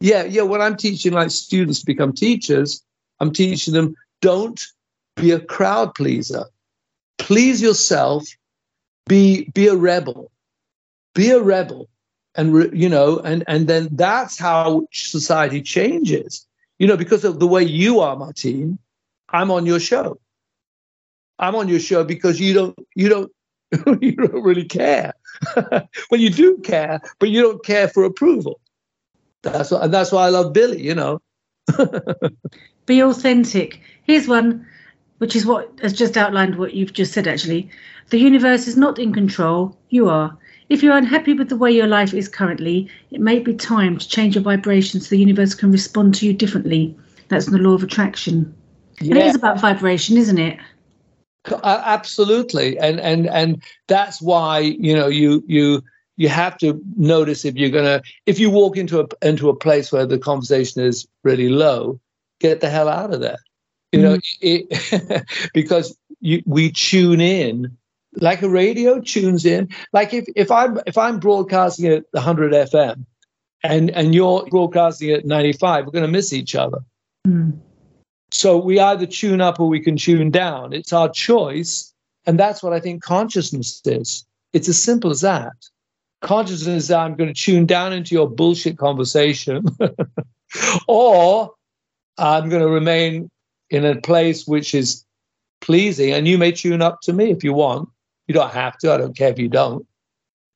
yeah, 0.00 0.24
yeah, 0.24 0.42
when 0.42 0.60
I'm 0.60 0.76
teaching 0.76 1.12
like 1.12 1.30
students 1.30 1.80
to 1.80 1.86
become 1.86 2.12
teachers, 2.12 2.82
I'm 3.20 3.32
teaching 3.32 3.74
them 3.74 3.94
don't 4.20 4.60
be 5.16 5.30
a 5.30 5.40
crowd 5.40 5.94
pleaser. 5.94 6.44
Please 7.18 7.62
yourself. 7.62 8.26
Be 9.06 9.50
be 9.54 9.68
a 9.68 9.76
rebel. 9.76 10.32
Be 11.14 11.30
a 11.30 11.40
rebel, 11.40 11.88
and 12.34 12.76
you 12.76 12.88
know, 12.88 13.18
and 13.20 13.44
and 13.46 13.68
then 13.68 13.88
that's 13.92 14.38
how 14.38 14.88
society 14.92 15.62
changes. 15.62 16.46
You 16.78 16.86
know, 16.86 16.96
because 16.96 17.24
of 17.24 17.38
the 17.38 17.46
way 17.46 17.62
you 17.62 18.00
are, 18.00 18.16
Martine. 18.16 18.78
I'm 19.30 19.50
on 19.50 19.66
your 19.66 19.80
show. 19.80 20.18
I'm 21.38 21.54
on 21.54 21.68
your 21.68 21.80
show 21.80 22.04
because 22.04 22.40
you 22.40 22.54
don't 22.54 22.78
you 22.94 23.08
don't 23.08 23.32
you 24.00 24.12
don't 24.12 24.42
really 24.42 24.64
care. 24.64 25.12
well, 25.56 26.20
you 26.20 26.30
do 26.30 26.58
care, 26.58 27.00
but 27.18 27.30
you 27.30 27.42
don't 27.42 27.64
care 27.64 27.88
for 27.88 28.04
approval. 28.04 28.60
That's 29.42 29.70
what, 29.70 29.82
and 29.82 29.92
that's 29.92 30.12
why 30.12 30.26
I 30.26 30.30
love 30.30 30.52
Billy. 30.52 30.82
You 30.82 30.94
know. 30.94 31.20
Be 32.86 33.02
authentic. 33.02 33.80
Here's 34.04 34.28
one, 34.28 34.64
which 35.18 35.34
is 35.34 35.44
what 35.44 35.70
has 35.82 35.92
just 35.92 36.16
outlined 36.16 36.56
what 36.56 36.74
you've 36.74 36.92
just 36.92 37.12
said, 37.12 37.26
actually. 37.26 37.68
The 38.10 38.18
universe 38.18 38.68
is 38.68 38.76
not 38.76 39.00
in 39.00 39.12
control, 39.12 39.76
you 39.90 40.08
are. 40.08 40.36
If 40.68 40.82
you're 40.82 40.96
unhappy 40.96 41.32
with 41.32 41.48
the 41.48 41.56
way 41.56 41.72
your 41.72 41.88
life 41.88 42.14
is 42.14 42.28
currently, 42.28 42.88
it 43.10 43.20
may 43.20 43.40
be 43.40 43.54
time 43.54 43.98
to 43.98 44.08
change 44.08 44.36
your 44.36 44.44
vibration 44.44 45.00
so 45.00 45.10
the 45.10 45.18
universe 45.18 45.54
can 45.54 45.72
respond 45.72 46.14
to 46.16 46.26
you 46.26 46.32
differently. 46.32 46.96
That's 47.28 47.46
the 47.46 47.58
law 47.58 47.74
of 47.74 47.82
attraction. 47.82 48.54
And 49.00 49.12
it 49.12 49.16
Yeah. 49.16 49.26
is 49.26 49.34
about 49.34 49.60
vibration, 49.60 50.16
isn't 50.16 50.38
it? 50.38 50.58
Uh, 51.50 51.82
absolutely. 51.84 52.78
And 52.78 53.00
and 53.00 53.28
and 53.28 53.62
that's 53.88 54.20
why 54.20 54.60
you 54.60 54.94
know 54.94 55.08
you 55.08 55.44
you 55.46 55.82
you 56.16 56.28
have 56.28 56.56
to 56.58 56.80
notice 56.96 57.44
if 57.44 57.56
you're 57.56 57.70
gonna 57.70 58.02
if 58.26 58.38
you 58.38 58.50
walk 58.50 58.76
into 58.76 59.00
a 59.00 59.06
into 59.22 59.48
a 59.48 59.56
place 59.56 59.92
where 59.92 60.06
the 60.06 60.18
conversation 60.18 60.82
is 60.82 61.06
really 61.22 61.48
low 61.48 62.00
get 62.40 62.60
the 62.60 62.70
hell 62.70 62.88
out 62.88 63.12
of 63.12 63.20
there. 63.20 63.38
You 63.92 64.02
know 64.02 64.18
it, 64.40 65.24
because 65.54 65.96
you, 66.20 66.42
we 66.44 66.70
tune 66.70 67.20
in 67.20 67.76
like 68.16 68.42
a 68.42 68.48
radio 68.48 69.00
tunes 69.00 69.46
in. 69.46 69.68
Like 69.92 70.12
if 70.12 70.26
if 70.34 70.50
i'm 70.50 70.78
if 70.86 70.98
i'm 70.98 71.18
broadcasting 71.18 71.86
at 71.86 72.04
100 72.10 72.52
fm 72.52 73.06
and 73.62 73.90
and 73.90 74.14
you're 74.14 74.46
broadcasting 74.46 75.10
at 75.10 75.24
95 75.24 75.86
we're 75.86 75.92
going 75.92 76.04
to 76.04 76.10
miss 76.10 76.32
each 76.32 76.54
other. 76.54 76.78
Mm. 77.26 77.58
So 78.30 78.56
we 78.58 78.80
either 78.80 79.06
tune 79.06 79.40
up 79.40 79.60
or 79.60 79.68
we 79.68 79.80
can 79.80 79.96
tune 79.96 80.30
down. 80.30 80.72
It's 80.72 80.92
our 80.92 81.08
choice. 81.08 81.92
And 82.26 82.38
that's 82.38 82.62
what 82.62 82.72
I 82.72 82.80
think 82.80 83.02
consciousness 83.02 83.80
is. 83.84 84.26
It's 84.52 84.68
as 84.68 84.82
simple 84.82 85.10
as 85.10 85.20
that. 85.20 85.52
Consciousness 86.22 86.84
is 86.84 86.90
I'm 86.90 87.14
going 87.14 87.32
to 87.32 87.40
tune 87.40 87.66
down 87.66 87.92
into 87.92 88.14
your 88.14 88.28
bullshit 88.28 88.78
conversation, 88.78 89.66
or 90.88 91.52
I'm 92.18 92.48
going 92.48 92.62
to 92.62 92.68
remain 92.68 93.30
in 93.70 93.84
a 93.84 94.00
place 94.00 94.46
which 94.46 94.74
is 94.74 95.04
pleasing. 95.60 96.12
And 96.12 96.26
you 96.26 96.38
may 96.38 96.52
tune 96.52 96.82
up 96.82 97.00
to 97.02 97.12
me 97.12 97.30
if 97.30 97.44
you 97.44 97.52
want. 97.52 97.88
You 98.26 98.34
don't 98.34 98.52
have 98.52 98.76
to. 98.78 98.92
I 98.92 98.96
don't 98.96 99.16
care 99.16 99.30
if 99.30 99.38
you 99.38 99.48
don't. 99.48 99.86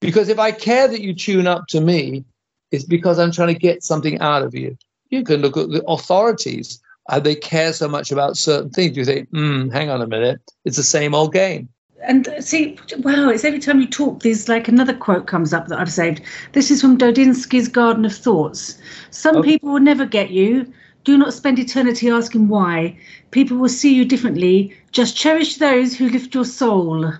Because 0.00 0.28
if 0.28 0.38
I 0.38 0.50
care 0.50 0.88
that 0.88 1.02
you 1.02 1.14
tune 1.14 1.46
up 1.46 1.66
to 1.68 1.80
me, 1.80 2.24
it's 2.72 2.84
because 2.84 3.18
I'm 3.18 3.30
trying 3.30 3.54
to 3.54 3.60
get 3.60 3.84
something 3.84 4.18
out 4.20 4.42
of 4.42 4.54
you. 4.54 4.76
You 5.10 5.22
can 5.22 5.40
look 5.40 5.56
at 5.56 5.68
the 5.68 5.84
authorities 5.86 6.80
uh, 7.10 7.20
they 7.20 7.34
care 7.34 7.72
so 7.72 7.88
much 7.88 8.12
about 8.12 8.36
certain 8.36 8.70
things. 8.70 8.96
You 8.96 9.04
think, 9.04 9.30
mm, 9.30 9.72
hang 9.72 9.90
on 9.90 10.00
a 10.00 10.06
minute, 10.06 10.40
it's 10.64 10.76
the 10.76 10.82
same 10.82 11.14
old 11.14 11.32
game. 11.32 11.68
And 12.02 12.28
uh, 12.28 12.40
see, 12.40 12.78
wow, 13.00 13.28
it's 13.28 13.44
every 13.44 13.58
time 13.58 13.80
you 13.80 13.86
talk, 13.86 14.22
there's 14.22 14.48
like 14.48 14.68
another 14.68 14.94
quote 14.94 15.26
comes 15.26 15.52
up 15.52 15.68
that 15.68 15.78
I've 15.78 15.92
saved. 15.92 16.22
This 16.52 16.70
is 16.70 16.80
from 16.80 16.96
Dodinsky's 16.96 17.68
Garden 17.68 18.04
of 18.04 18.14
Thoughts. 18.14 18.78
Some 19.10 19.36
Okay. 19.36 19.50
people 19.50 19.72
will 19.72 19.80
never 19.80 20.06
get 20.06 20.30
you. 20.30 20.72
Do 21.04 21.18
not 21.18 21.34
spend 21.34 21.58
eternity 21.58 22.08
asking 22.08 22.48
why. 22.48 22.96
People 23.32 23.58
will 23.58 23.68
see 23.68 23.94
you 23.94 24.04
differently. 24.04 24.74
Just 24.92 25.16
cherish 25.16 25.56
those 25.56 25.94
who 25.94 26.08
lift 26.08 26.34
your 26.34 26.44
soul. 26.44 27.12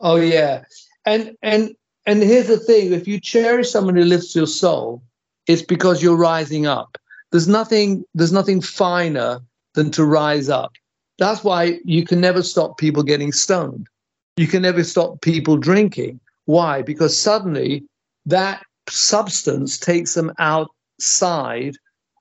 Oh 0.00 0.16
yeah, 0.16 0.62
and 1.04 1.36
and 1.42 1.74
and 2.06 2.22
here's 2.22 2.46
the 2.46 2.58
thing: 2.58 2.92
if 2.92 3.06
you 3.08 3.20
cherish 3.20 3.70
someone 3.70 3.96
who 3.96 4.04
lifts 4.04 4.34
your 4.34 4.46
soul, 4.46 5.02
it's 5.46 5.62
because 5.62 6.02
you're 6.02 6.16
rising 6.16 6.66
up. 6.66 6.96
There's 7.30 7.48
nothing 7.48 8.04
there's 8.14 8.32
nothing 8.32 8.60
finer 8.60 9.40
than 9.74 9.90
to 9.92 10.04
rise 10.04 10.48
up. 10.48 10.72
That's 11.18 11.44
why 11.44 11.80
you 11.84 12.04
can 12.04 12.20
never 12.20 12.42
stop 12.42 12.78
people 12.78 13.02
getting 13.02 13.32
stoned. 13.32 13.88
You 14.36 14.46
can 14.46 14.62
never 14.62 14.84
stop 14.84 15.20
people 15.20 15.56
drinking. 15.56 16.20
Why? 16.44 16.82
Because 16.82 17.18
suddenly 17.18 17.84
that 18.26 18.62
substance 18.88 19.78
takes 19.78 20.14
them 20.14 20.32
outside 20.38 21.76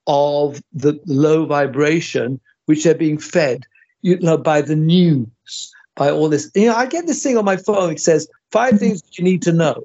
of 0.07 0.61
the 0.73 0.99
low 1.05 1.45
vibration 1.45 2.39
which 2.65 2.83
they're 2.83 2.95
being 2.95 3.17
fed 3.17 3.65
you 4.01 4.19
know, 4.19 4.37
by 4.37 4.61
the 4.61 4.75
news, 4.75 5.73
by 5.95 6.09
all 6.09 6.29
this. 6.29 6.49
You 6.55 6.67
know, 6.67 6.75
I 6.75 6.85
get 6.85 7.07
this 7.07 7.21
thing 7.21 7.37
on 7.37 7.45
my 7.45 7.57
phone. 7.57 7.91
It 7.91 7.99
says 7.99 8.27
five 8.51 8.79
things 8.79 9.03
you 9.13 9.23
need 9.23 9.41
to 9.43 9.51
know. 9.51 9.83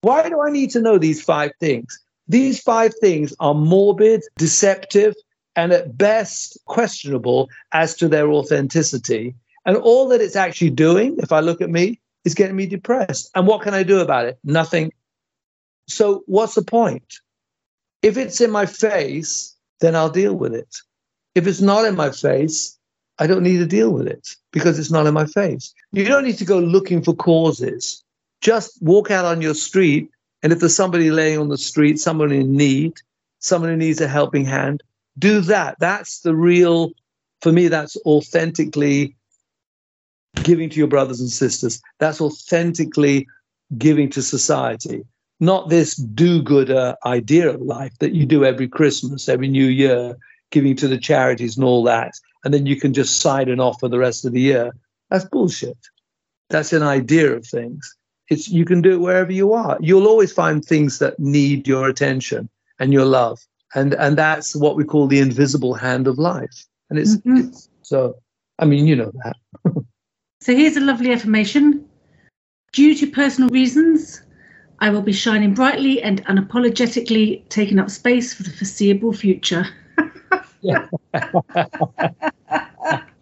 Why 0.00 0.28
do 0.28 0.40
I 0.40 0.50
need 0.50 0.70
to 0.70 0.80
know 0.80 0.98
these 0.98 1.22
five 1.22 1.52
things? 1.60 2.00
These 2.32 2.62
five 2.62 2.94
things 2.98 3.34
are 3.40 3.52
morbid, 3.52 4.22
deceptive, 4.38 5.14
and 5.54 5.70
at 5.70 5.98
best 5.98 6.56
questionable 6.64 7.50
as 7.72 7.94
to 7.96 8.08
their 8.08 8.30
authenticity. 8.30 9.34
And 9.66 9.76
all 9.76 10.08
that 10.08 10.22
it's 10.22 10.34
actually 10.34 10.70
doing, 10.70 11.18
if 11.18 11.30
I 11.30 11.40
look 11.40 11.60
at 11.60 11.68
me, 11.68 12.00
is 12.24 12.32
getting 12.32 12.56
me 12.56 12.64
depressed. 12.64 13.30
And 13.34 13.46
what 13.46 13.60
can 13.60 13.74
I 13.74 13.82
do 13.82 14.00
about 14.00 14.24
it? 14.24 14.38
Nothing. 14.44 14.94
So, 15.88 16.24
what's 16.24 16.54
the 16.54 16.62
point? 16.62 17.04
If 18.00 18.16
it's 18.16 18.40
in 18.40 18.50
my 18.50 18.64
face, 18.64 19.54
then 19.80 19.94
I'll 19.94 20.08
deal 20.08 20.32
with 20.34 20.54
it. 20.54 20.74
If 21.34 21.46
it's 21.46 21.60
not 21.60 21.84
in 21.84 21.96
my 21.96 22.12
face, 22.12 22.78
I 23.18 23.26
don't 23.26 23.42
need 23.42 23.58
to 23.58 23.66
deal 23.66 23.90
with 23.90 24.06
it 24.06 24.36
because 24.52 24.78
it's 24.78 24.90
not 24.90 25.06
in 25.06 25.12
my 25.12 25.26
face. 25.26 25.74
You 25.92 26.06
don't 26.06 26.24
need 26.24 26.38
to 26.38 26.46
go 26.46 26.60
looking 26.60 27.02
for 27.02 27.14
causes. 27.14 28.02
Just 28.40 28.80
walk 28.80 29.10
out 29.10 29.26
on 29.26 29.42
your 29.42 29.54
street, 29.54 30.08
and 30.42 30.52
if 30.52 30.60
there's 30.60 30.76
somebody 30.76 31.10
laying 31.10 31.38
on 31.38 31.48
the 31.48 31.58
street, 31.58 31.98
someone 31.98 32.32
in 32.32 32.56
need, 32.56 32.94
someone 33.38 33.70
who 33.70 33.76
needs 33.76 34.00
a 34.00 34.08
helping 34.08 34.44
hand, 34.44 34.82
do 35.18 35.40
that. 35.42 35.76
That's 35.78 36.20
the 36.20 36.34
real, 36.34 36.92
for 37.40 37.52
me, 37.52 37.68
that's 37.68 37.96
authentically 38.04 39.14
giving 40.42 40.70
to 40.70 40.78
your 40.78 40.88
brothers 40.88 41.20
and 41.20 41.30
sisters. 41.30 41.80
That's 41.98 42.20
authentically 42.20 43.26
giving 43.78 44.10
to 44.10 44.22
society, 44.22 45.04
not 45.40 45.68
this 45.68 45.94
do 45.96 46.42
gooder 46.42 46.96
idea 47.04 47.50
of 47.50 47.60
life 47.60 47.96
that 47.98 48.12
you 48.12 48.26
do 48.26 48.44
every 48.44 48.68
Christmas, 48.68 49.28
every 49.28 49.48
New 49.48 49.66
Year, 49.66 50.16
giving 50.50 50.76
to 50.76 50.88
the 50.88 50.98
charities 50.98 51.56
and 51.56 51.64
all 51.64 51.82
that. 51.84 52.14
And 52.44 52.52
then 52.52 52.66
you 52.66 52.76
can 52.76 52.92
just 52.92 53.20
sign 53.20 53.48
it 53.48 53.60
off 53.60 53.80
for 53.80 53.88
the 53.88 53.98
rest 53.98 54.24
of 54.24 54.32
the 54.32 54.40
year. 54.40 54.72
That's 55.10 55.24
bullshit. 55.24 55.78
That's 56.50 56.72
an 56.72 56.82
idea 56.82 57.32
of 57.32 57.46
things. 57.46 57.96
It's 58.32 58.48
you 58.48 58.66
can 58.66 58.82
do 58.82 58.94
it 58.94 59.00
wherever 59.00 59.32
you 59.32 59.54
are. 59.54 59.78
You'll 59.80 60.08
always 60.08 60.32
find 60.32 60.64
things 60.64 61.00
that 61.00 61.20
need 61.20 61.68
your 61.68 61.88
attention 61.88 62.50
and 62.80 62.92
your 62.92 63.06
love. 63.06 63.40
And 63.76 63.94
and 63.94 64.18
that's 64.18 64.56
what 64.56 64.76
we 64.76 64.84
call 64.84 65.08
the 65.08 65.20
invisible 65.20 65.74
hand 65.74 66.08
of 66.08 66.18
life. 66.18 66.66
And 66.90 67.00
it's, 67.00 67.16
Mhm. 67.16 67.48
it's 67.50 67.70
so 67.82 68.16
I 68.60 68.66
mean, 68.66 68.88
you 68.88 68.96
know 68.96 69.12
that. 69.24 69.36
So 70.42 70.54
here's 70.56 70.76
a 70.76 70.80
lovely 70.80 71.12
affirmation. 71.12 71.86
Due 72.72 72.96
to 72.96 73.08
personal 73.08 73.50
reasons, 73.50 74.22
I 74.80 74.90
will 74.90 75.02
be 75.02 75.12
shining 75.12 75.54
brightly 75.54 76.02
and 76.02 76.24
unapologetically 76.26 77.48
taking 77.50 77.80
up 77.80 77.90
space 77.90 78.34
for 78.34 78.44
the 78.44 78.50
foreseeable 78.50 79.14
future. 79.14 79.66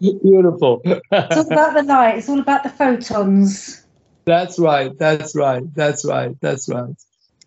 Beautiful. 0.01 0.81
It's 1.29 1.37
all 1.37 1.49
about 1.49 1.75
the 1.75 1.83
light, 1.83 2.19
it's 2.19 2.29
all 2.29 2.39
about 2.39 2.63
the 2.63 2.69
photons. 2.69 3.80
That's 4.25 4.59
right. 4.59 4.97
That's 4.97 5.35
right. 5.35 5.63
That's 5.73 6.05
right. 6.05 6.39
That's 6.41 6.69
right. 6.69 6.95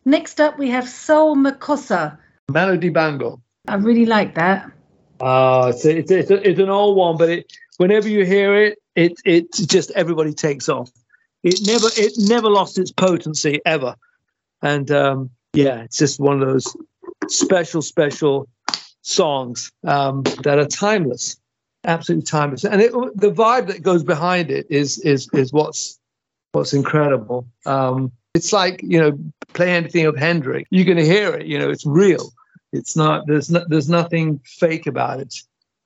Next 0.05 0.41
up, 0.41 0.59
we 0.59 0.69
have 0.71 0.89
Soul 0.89 1.37
Makossa. 1.37 2.19
Manu 2.49 2.79
Dibango. 2.79 3.41
I 3.69 3.77
really 3.77 4.07
like 4.07 4.35
that. 4.35 4.71
Ah, 5.21 5.69
it's, 5.69 5.85
a, 5.85 5.97
it's, 5.97 6.11
a, 6.11 6.19
it's, 6.19 6.31
a, 6.31 6.49
it's 6.51 6.61
an 6.61 6.69
old 6.69 6.97
one, 6.97 7.17
but 7.17 7.31
it, 7.31 7.53
whenever 7.79 8.09
you 8.09 8.25
hear 8.25 8.55
it, 8.55 8.79
it 8.95 9.13
it 9.25 9.53
just 9.53 9.91
everybody 9.93 10.33
takes 10.33 10.69
off. 10.69 10.91
It 11.43 11.61
never 11.67 11.89
it 11.97 12.13
never 12.19 12.51
lost 12.51 12.79
its 12.79 12.93
potency 12.93 13.61
ever, 13.65 13.97
and 14.63 14.91
um, 14.91 15.31
yeah, 15.53 15.83
it's 15.83 15.99
just 15.99 16.21
one 16.21 16.43
of 16.43 16.49
those 16.49 16.77
special 17.29 17.83
special 17.83 18.49
songs 19.03 19.71
um, 19.87 20.23
that 20.43 20.59
are 20.59 20.67
timeless, 20.67 21.37
absolutely 21.85 22.27
timeless. 22.27 22.65
And 22.65 22.81
it, 22.81 22.93
the 22.93 23.33
vibe 23.33 23.69
that 23.69 23.83
goes 23.83 24.03
behind 24.03 24.51
it 24.51 24.67
is 24.71 24.99
is 25.01 25.29
is 25.33 25.53
what's 25.53 25.99
what's 26.55 26.73
incredible. 26.73 27.47
Um, 27.67 28.13
it's 28.35 28.53
like 28.53 28.83
you 28.83 29.01
know, 29.01 29.19
play 29.53 29.71
anything 29.71 30.07
of 30.07 30.17
Hendrix, 30.17 30.69
you're 30.71 30.85
going 30.85 30.99
to 30.99 31.05
hear 31.05 31.35
it. 31.35 31.47
You 31.47 31.59
know, 31.59 31.71
it's 31.71 31.87
real. 31.87 32.33
It's 32.73 32.97
not. 32.97 33.27
There's 33.27 33.51
no, 33.51 33.65
there's 33.69 33.89
nothing 33.89 34.41
fake 34.45 34.87
about 34.87 35.21
it. 35.21 35.35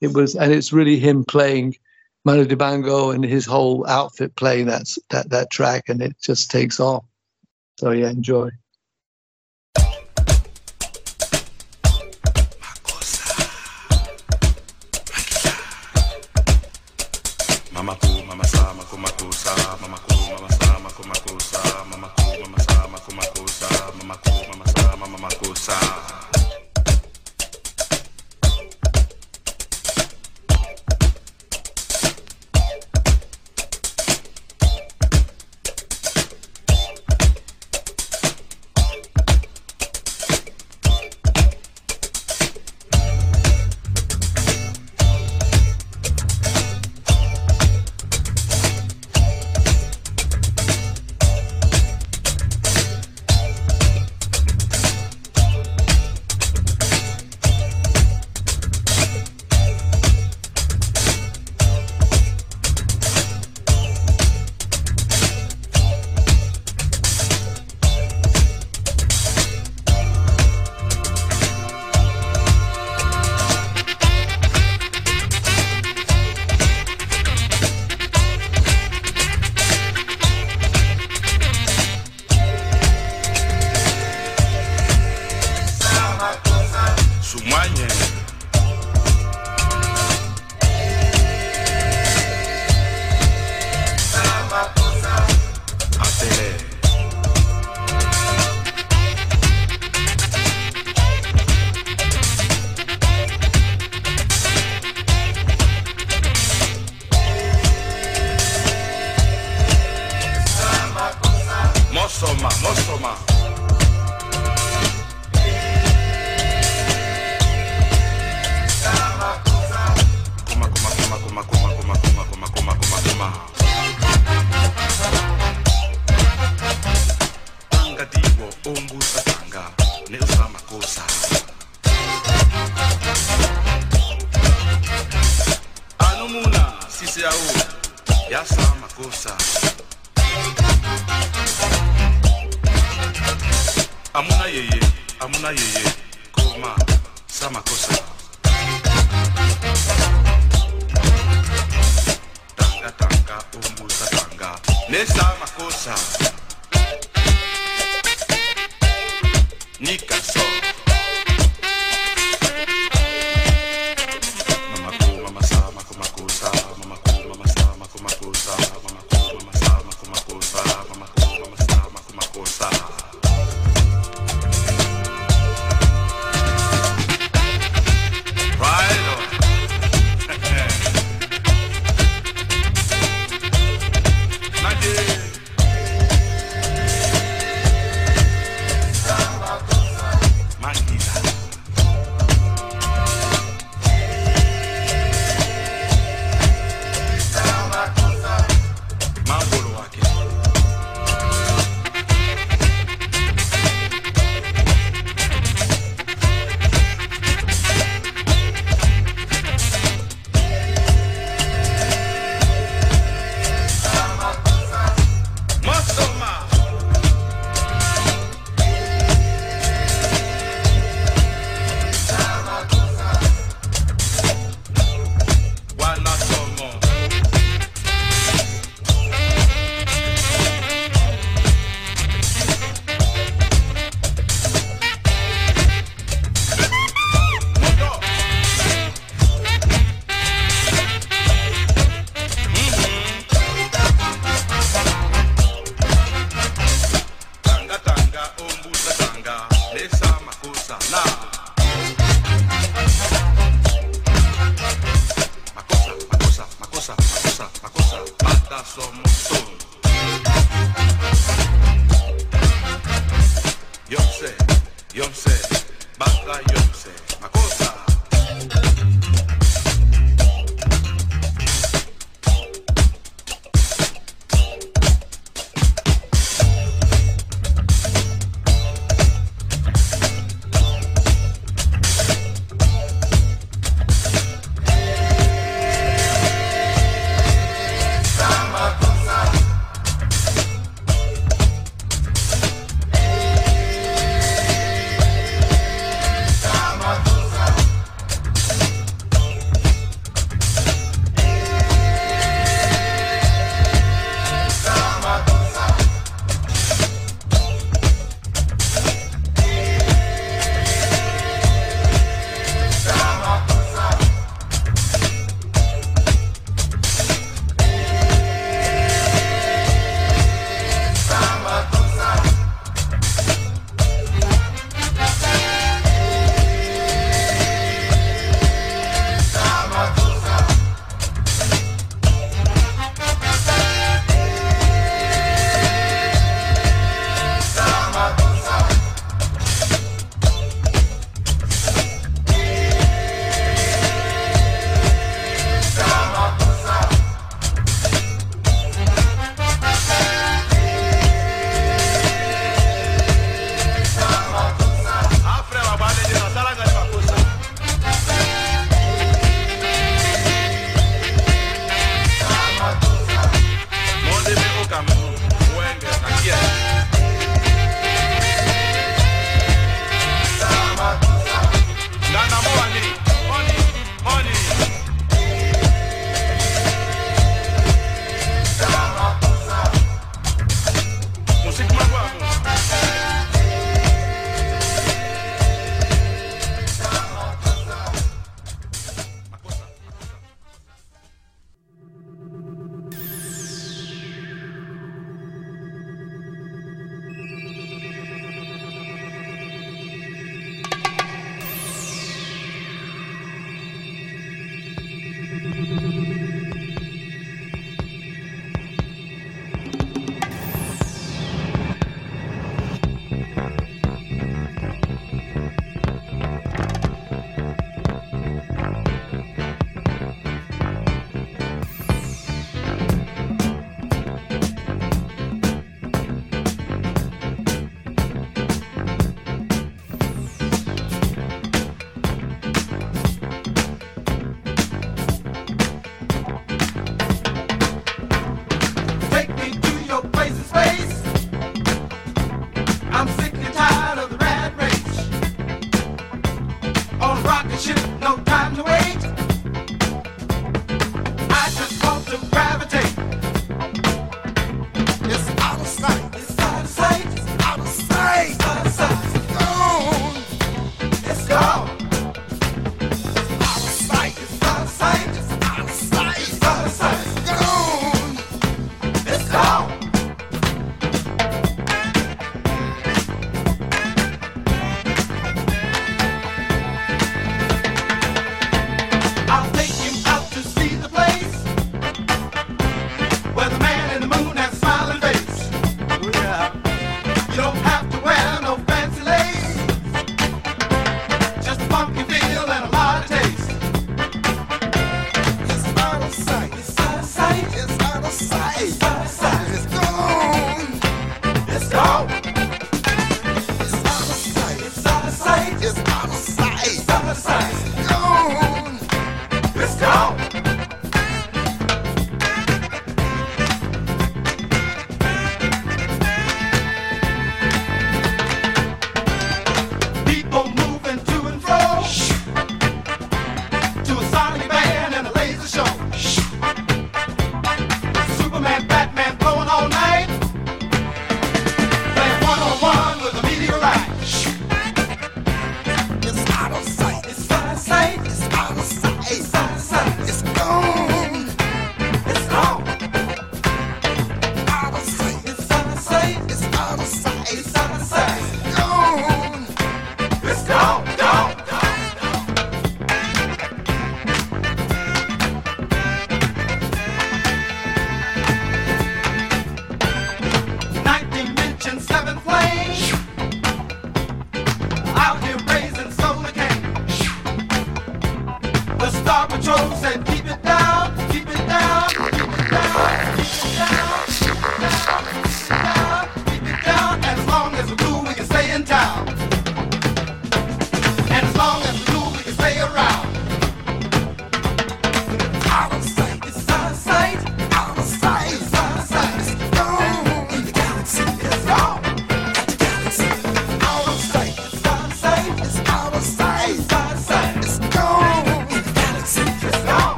It 0.00 0.12
was, 0.12 0.36
and 0.36 0.52
it's 0.52 0.72
really 0.72 0.98
him 0.98 1.24
playing 1.24 1.76
Manu 2.24 2.44
Dibango 2.44 3.14
and 3.14 3.24
his 3.24 3.46
whole 3.46 3.86
outfit 3.86 4.36
playing 4.36 4.66
that 4.66 4.86
that 5.10 5.30
that 5.30 5.50
track, 5.50 5.88
and 5.88 6.00
it 6.00 6.16
just 6.22 6.50
takes 6.50 6.80
off. 6.80 7.04
So 7.78 7.90
yeah, 7.90 8.10
enjoy. 8.10 8.50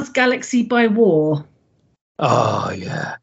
Was 0.00 0.10
Galaxy 0.10 0.62
by 0.62 0.86
War. 0.88 1.44
Oh 2.18 2.70
yeah, 2.70 3.16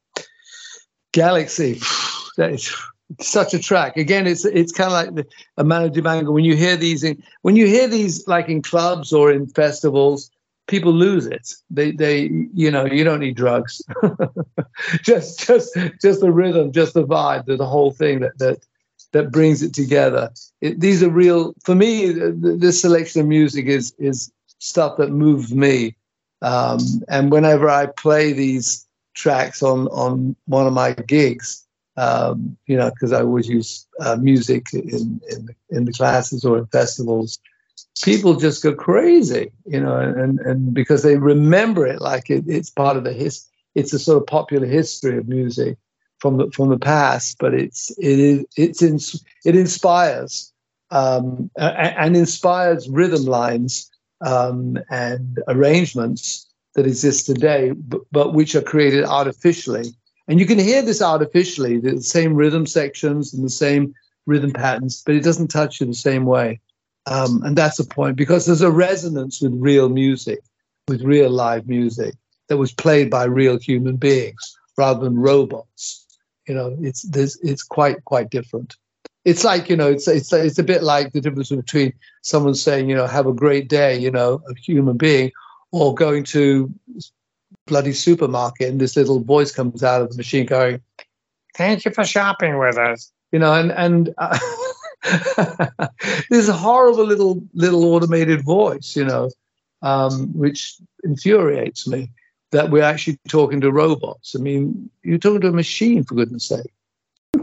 Galaxy. 1.11 1.79
That 2.35 2.51
is 2.51 2.75
such 3.21 3.53
a 3.53 3.59
track. 3.59 3.95
Again, 3.95 4.25
it's 4.25 4.43
it's 4.43 4.71
kind 4.71 4.87
of 4.87 4.93
like 4.93 5.13
the, 5.13 5.27
a 5.57 5.63
Manu 5.63 5.89
Dibango. 5.89 6.33
When 6.33 6.43
you 6.43 6.55
hear 6.55 6.75
these, 6.75 7.03
in, 7.03 7.21
when 7.43 7.55
you 7.55 7.67
hear 7.67 7.87
these 7.87 8.27
like 8.27 8.49
in 8.49 8.63
clubs 8.63 9.13
or 9.13 9.31
in 9.31 9.45
festivals, 9.45 10.31
people 10.65 10.91
lose 10.91 11.27
it. 11.27 11.53
They 11.69 11.91
they 11.91 12.31
you 12.55 12.71
know 12.71 12.85
you 12.85 13.03
don't 13.03 13.19
need 13.19 13.35
drugs. 13.35 13.83
just 15.03 15.45
just 15.45 15.77
just 16.01 16.21
the 16.21 16.31
rhythm, 16.31 16.71
just 16.71 16.95
the 16.95 17.05
vibe, 17.05 17.45
the, 17.45 17.55
the 17.55 17.67
whole 17.67 17.91
thing 17.91 18.21
that 18.21 18.39
that 18.39 18.65
that 19.11 19.31
brings 19.31 19.61
it 19.61 19.75
together. 19.75 20.31
It, 20.61 20.79
these 20.79 21.03
are 21.03 21.09
real 21.11 21.53
for 21.63 21.75
me. 21.75 22.15
th- 22.15 22.33
This 22.33 22.81
selection 22.81 23.21
of 23.21 23.27
music 23.27 23.67
is 23.67 23.93
is 23.99 24.31
stuff 24.57 24.97
that 24.97 25.11
moves 25.11 25.53
me. 25.53 25.95
Um, 26.43 26.79
and 27.07 27.31
whenever 27.31 27.69
I 27.69 27.87
play 27.87 28.33
these 28.33 28.85
tracks 29.15 29.63
on 29.63 29.87
on 29.87 30.35
one 30.45 30.67
of 30.67 30.73
my 30.73 30.93
gigs, 30.93 31.65
um, 31.97 32.57
you 32.67 32.75
know, 32.75 32.89
because 32.89 33.13
I 33.13 33.21
always 33.21 33.47
use 33.47 33.87
uh, 34.01 34.17
music 34.17 34.67
in, 34.73 35.21
in 35.29 35.47
in 35.69 35.85
the 35.85 35.93
classes 35.93 36.43
or 36.43 36.57
in 36.57 36.65
festivals, 36.67 37.39
people 38.03 38.35
just 38.35 38.61
go 38.61 38.73
crazy, 38.73 39.51
you 39.65 39.79
know, 39.79 39.97
and 39.97 40.39
and 40.41 40.73
because 40.73 41.01
they 41.01 41.17
remember 41.17 41.87
it 41.87 42.01
like 42.01 42.29
it, 42.29 42.43
it's 42.47 42.69
part 42.69 42.97
of 42.97 43.05
the 43.05 43.13
his, 43.13 43.47
it's 43.73 43.93
a 43.93 43.99
sort 43.99 44.21
of 44.21 44.27
popular 44.27 44.67
history 44.67 45.17
of 45.17 45.29
music 45.29 45.77
from 46.19 46.37
the 46.37 46.51
from 46.51 46.69
the 46.69 46.79
past, 46.79 47.37
but 47.39 47.53
it's 47.53 47.89
it 47.97 48.19
is 48.19 48.45
it's 48.57 48.81
in, 48.81 48.99
it 49.45 49.55
inspires 49.55 50.51
um, 50.91 51.49
and 51.55 52.17
inspires 52.17 52.89
rhythm 52.89 53.23
lines 53.23 53.89
um, 54.23 54.79
and 54.89 55.39
arrangements 55.47 56.47
that 56.75 56.87
exist 56.87 57.25
today, 57.25 57.71
but, 57.71 58.01
but 58.11 58.33
which 58.33 58.55
are 58.55 58.61
created 58.61 59.03
artificially. 59.03 59.93
And 60.27 60.39
you 60.39 60.45
can 60.45 60.57
hear 60.57 60.81
this 60.81 61.01
artificially, 61.01 61.77
the 61.77 62.01
same 62.01 62.33
rhythm 62.33 62.65
sections 62.65 63.33
and 63.33 63.43
the 63.43 63.49
same 63.49 63.93
rhythm 64.25 64.51
patterns, 64.51 65.03
but 65.05 65.15
it 65.15 65.23
doesn't 65.23 65.49
touch 65.49 65.81
you 65.81 65.87
the 65.87 65.93
same 65.93 66.25
way. 66.25 66.61
Um, 67.05 67.43
and 67.43 67.57
that's 67.57 67.77
the 67.77 67.83
point 67.83 68.15
because 68.15 68.45
there's 68.45 68.61
a 68.61 68.71
resonance 68.71 69.41
with 69.41 69.51
real 69.53 69.89
music, 69.89 70.39
with 70.87 71.01
real 71.01 71.29
live 71.29 71.67
music 71.67 72.15
that 72.47 72.57
was 72.57 72.71
played 72.71 73.09
by 73.09 73.25
real 73.25 73.59
human 73.59 73.97
beings 73.97 74.57
rather 74.77 75.03
than 75.03 75.19
robots. 75.19 76.05
You 76.47 76.55
know, 76.55 76.77
it's 76.81 77.05
it's 77.13 77.63
quite 77.63 78.03
quite 78.05 78.29
different. 78.29 78.77
It's 79.25 79.43
like 79.43 79.69
you 79.69 79.75
know, 79.75 79.89
it's 79.89 80.07
it's 80.07 80.33
it's 80.33 80.59
a 80.59 80.63
bit 80.63 80.83
like 80.83 81.13
the 81.13 81.21
difference 81.21 81.49
between 81.49 81.93
someone 82.21 82.55
saying 82.55 82.89
you 82.89 82.95
know 82.95 83.07
have 83.07 83.27
a 83.27 83.33
great 83.33 83.69
day, 83.69 83.97
you 83.97 84.11
know, 84.11 84.41
a 84.49 84.55
human 84.55 84.97
being, 84.97 85.31
or 85.71 85.93
going 85.93 86.23
to 86.25 86.73
bloody 87.65 87.93
supermarket 87.93 88.69
and 88.69 88.81
this 88.81 88.97
little 88.97 89.21
voice 89.21 89.51
comes 89.51 89.83
out 89.83 90.01
of 90.01 90.09
the 90.09 90.17
machine 90.17 90.45
going, 90.45 90.81
"Thank 91.55 91.85
you 91.85 91.91
for 91.91 92.03
shopping 92.03 92.57
with 92.57 92.77
us." 92.77 93.11
You 93.31 93.39
know, 93.39 93.53
and 93.53 93.71
and 93.71 94.13
uh, 94.17 94.37
this 96.29 96.49
horrible 96.49 97.05
little 97.05 97.43
little 97.53 97.85
automated 97.85 98.43
voice, 98.43 98.95
you 98.95 99.05
know, 99.05 99.29
um, 99.81 100.33
which 100.33 100.75
infuriates 101.03 101.87
me 101.87 102.11
that 102.51 102.69
we're 102.69 102.83
actually 102.83 103.19
talking 103.27 103.61
to 103.61 103.71
robots. 103.71 104.35
I 104.35 104.39
mean, 104.39 104.89
you're 105.03 105.17
talking 105.17 105.41
to 105.41 105.47
a 105.47 105.53
machine 105.53 106.03
for 106.03 106.15
goodness 106.15 106.47
sake. 106.47 106.71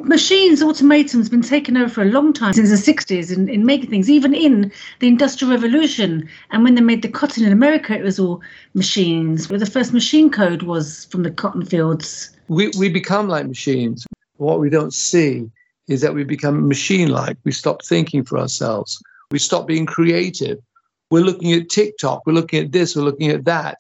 Machines, 0.05 0.62
automation's 0.62 1.28
been 1.28 1.42
taken 1.42 1.76
over 1.76 1.88
for 1.88 2.03
a 2.03 2.07
long 2.07 2.32
time, 2.32 2.53
since 2.53 2.70
the 2.70 2.92
60s, 2.92 3.34
in, 3.34 3.48
in 3.48 3.64
making 3.64 3.90
things, 3.90 4.11
even 4.11 4.34
in 4.34 4.72
the 5.01 5.09
Industrial 5.09 5.53
Revolution. 5.53 6.28
And 6.51 6.64
when 6.64 6.74
they 6.74 6.80
made 6.80 7.03
the 7.03 7.09
cotton 7.09 7.44
in 7.44 7.53
America, 7.53 7.94
it 7.94 8.03
was 8.03 8.18
all 8.18 8.40
machines. 8.74 9.48
Where 9.48 9.59
the 9.59 9.66
first 9.66 9.92
machine 9.92 10.30
code 10.30 10.62
was 10.62 11.07
from 11.07 11.22
the 11.22 11.30
cotton 11.30 11.64
fields. 11.64 12.30
we, 12.48 12.70
we 12.78 12.88
become 12.88 13.28
like 13.28 13.46
machines. 13.46 14.07
What 14.36 14.61
we 14.61 14.70
don't 14.70 14.94
see 14.94 15.51
is 15.88 16.01
that 16.01 16.14
we 16.14 16.24
become 16.24 16.68
machine 16.68 17.09
like. 17.09 17.36
We 17.44 17.53
stop 17.53 17.84
thinking 17.84 18.24
for 18.24 18.38
ourselves. 18.38 19.03
We 19.30 19.38
stop 19.38 19.66
being 19.66 19.86
creative. 19.86 20.59
We're 21.11 21.24
looking 21.24 21.53
at 21.53 21.68
TikTok, 21.68 22.22
we're 22.24 22.32
looking 22.32 22.64
at 22.64 22.72
this, 22.72 22.94
we're 22.94 23.03
looking 23.03 23.30
at 23.30 23.44
that, 23.44 23.78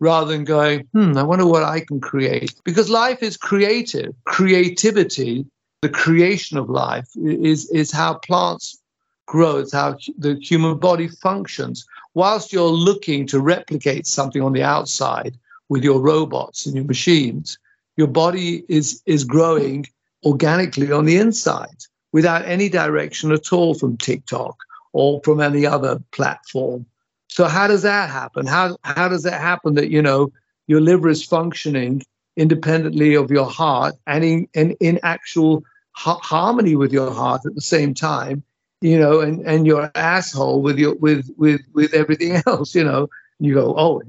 rather 0.00 0.32
than 0.32 0.42
going, 0.44 0.88
hmm, 0.92 1.16
I 1.16 1.22
wonder 1.22 1.46
what 1.46 1.62
I 1.62 1.80
can 1.80 2.00
create. 2.00 2.52
Because 2.64 2.90
life 2.90 3.22
is 3.22 3.36
creative. 3.36 4.12
Creativity, 4.24 5.46
the 5.82 5.88
creation 5.88 6.56
of 6.56 6.70
life, 6.70 7.08
is, 7.16 7.68
is 7.70 7.90
how 7.90 8.14
plants 8.14 8.80
grow, 9.26 9.58
it's 9.58 9.72
how 9.72 9.96
the 10.16 10.38
human 10.40 10.78
body 10.78 11.08
functions. 11.08 11.84
Whilst 12.14 12.52
you're 12.52 12.68
looking 12.68 13.26
to 13.26 13.40
replicate 13.40 14.06
something 14.06 14.42
on 14.42 14.52
the 14.52 14.62
outside 14.62 15.36
with 15.68 15.82
your 15.82 16.00
robots 16.00 16.66
and 16.66 16.76
your 16.76 16.84
machines, 16.84 17.58
your 17.96 18.06
body 18.06 18.64
is 18.68 19.02
is 19.06 19.24
growing 19.24 19.86
organically 20.24 20.92
on 20.92 21.04
the 21.04 21.16
inside 21.16 21.78
without 22.12 22.44
any 22.44 22.68
direction 22.68 23.32
at 23.32 23.52
all 23.52 23.74
from 23.74 23.96
TikTok 23.96 24.56
or 24.92 25.20
from 25.24 25.40
any 25.40 25.66
other 25.66 26.00
platform. 26.12 26.86
So 27.28 27.46
how 27.46 27.66
does 27.66 27.82
that 27.82 28.08
happen? 28.10 28.46
How 28.46 28.76
how 28.84 29.08
does 29.08 29.24
it 29.26 29.32
happen 29.32 29.74
that 29.74 29.90
you 29.90 30.02
know 30.02 30.30
your 30.68 30.80
liver 30.80 31.08
is 31.08 31.24
functioning 31.24 32.02
independently 32.36 33.14
of 33.14 33.30
your 33.30 33.50
heart 33.50 33.94
and 34.06 34.24
in 34.24 34.48
in, 34.54 34.72
in 34.80 35.00
actual 35.02 35.64
ha- 35.92 36.20
harmony 36.22 36.76
with 36.76 36.92
your 36.92 37.10
heart 37.10 37.42
at 37.46 37.54
the 37.54 37.60
same 37.60 37.94
time, 37.94 38.42
you 38.80 38.98
know, 38.98 39.20
and 39.20 39.46
and 39.46 39.66
your 39.66 39.90
asshole 39.94 40.62
with 40.62 40.78
your 40.78 40.94
with 40.96 41.30
with 41.36 41.62
with 41.74 41.94
everything 41.94 42.42
else, 42.46 42.74
you 42.74 42.84
know. 42.84 43.08
You 43.38 43.54
go, 43.54 43.74
oh, 43.76 44.02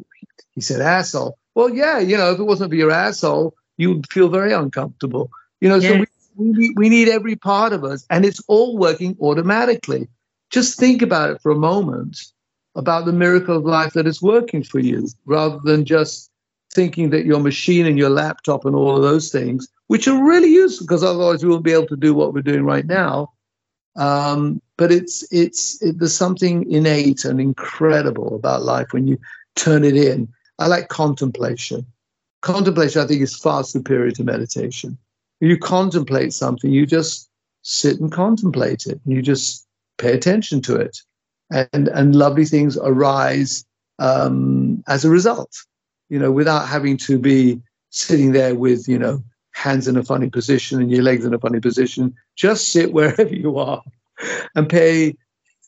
he 0.54 0.62
said 0.62 0.82
asshole. 0.82 1.38
Well, 1.56 1.70
yeah, 1.70 2.00
you 2.00 2.18
know, 2.18 2.32
if 2.32 2.40
it 2.40 2.44
wasn't 2.44 2.72
for 2.72 2.76
your 2.76 2.92
asshole, 2.92 3.56
you'd 3.78 4.12
feel 4.12 4.30
very 4.30 4.54
uncomfortable. 4.54 5.30
You 5.62 5.70
know, 5.70 5.80
so 5.80 6.00
we, 6.00 6.06
we 6.36 6.52
need, 6.52 6.72
we 6.78 6.90
need 6.90 7.10
every 7.10 7.36
part 7.36 7.74
of 7.74 7.84
us, 7.84 8.06
and 8.10 8.26
it's 8.26 8.42
all 8.48 8.78
working 8.78 9.18
automatically. 9.22 10.08
Just 10.50 10.80
think 10.80 11.02
about 11.02 11.32
it 11.32 11.42
for 11.42 11.52
a 11.52 11.56
moment 11.56 12.20
about 12.76 13.06
the 13.06 13.14
miracle 13.14 13.58
of 13.58 13.66
life 13.66 13.94
that 13.94 14.08
is 14.08 14.22
working 14.22 14.64
for 14.64 14.80
you, 14.80 15.08
rather 15.26 15.60
than 15.64 15.86
just 15.86 16.32
thinking 16.74 17.10
that 17.12 17.26
your 17.26 17.40
machine 17.40 17.86
and 17.86 17.98
your 17.98 18.10
laptop 18.10 18.66
and 18.66 18.76
all 18.76 18.96
of 18.96 19.04
those 19.04 19.32
things, 19.32 19.68
which 19.88 20.08
are 20.08 20.24
really 20.24 20.50
useful 20.50 20.86
because 20.86 21.04
otherwise 21.04 21.44
we 21.44 21.50
won't 21.50 21.64
be 21.64 21.72
able 21.72 21.88
to 21.88 21.96
do 21.96 22.14
what 22.14 22.34
we're 22.34 22.42
doing 22.42 22.64
right 22.64 22.86
now. 22.86 23.32
Um, 23.96 24.62
but 24.78 24.92
it's 24.92 25.24
it's 25.32 25.82
it, 25.84 26.00
there's 26.00 26.16
something 26.16 26.70
innate 26.72 27.26
and 27.26 27.40
incredible 27.40 28.36
about 28.36 28.64
life 28.64 28.88
when 28.92 29.08
you 29.08 29.20
turn 29.56 29.84
it 29.84 29.96
in. 29.96 30.28
I 30.60 30.68
like 30.68 30.88
contemplation. 30.90 31.86
Contemplation, 32.42 33.02
I 33.02 33.08
think, 33.08 33.22
is 33.22 33.36
far 33.36 33.64
superior 33.64 34.12
to 34.12 34.24
meditation. 34.24 34.98
You 35.40 35.58
contemplate 35.58 36.34
something, 36.34 36.72
you 36.72 36.86
just 36.86 37.30
sit 37.62 38.00
and 38.00 38.12
contemplate 38.12 38.86
it. 38.88 39.00
You 39.06 39.22
just 39.22 39.66
pay 39.98 40.14
attention 40.14 40.62
to 40.64 40.76
it, 40.76 40.98
and 41.52 41.88
and 41.88 42.16
lovely 42.16 42.46
things 42.46 42.78
arise 42.78 43.64
um, 44.00 44.84
as 44.88 45.06
a 45.06 45.10
result. 45.10 45.56
You 46.14 46.20
know, 46.20 46.32
without 46.32 46.68
having 46.68 46.98
to 46.98 47.18
be 47.18 47.60
sitting 47.90 48.34
there 48.34 48.54
with 48.54 48.88
you 48.88 49.00
know 49.00 49.24
hands 49.54 49.88
in 49.88 49.98
a 49.98 50.04
funny 50.04 50.30
position 50.30 50.80
and 50.80 50.92
your 50.92 51.02
legs 51.02 51.26
in 51.26 51.34
a 51.34 51.40
funny 51.40 51.60
position. 51.60 52.14
Just 52.36 52.72
sit 52.72 52.94
wherever 52.94 53.34
you 53.44 53.58
are 53.58 53.82
and 54.54 54.70
pay 54.70 55.18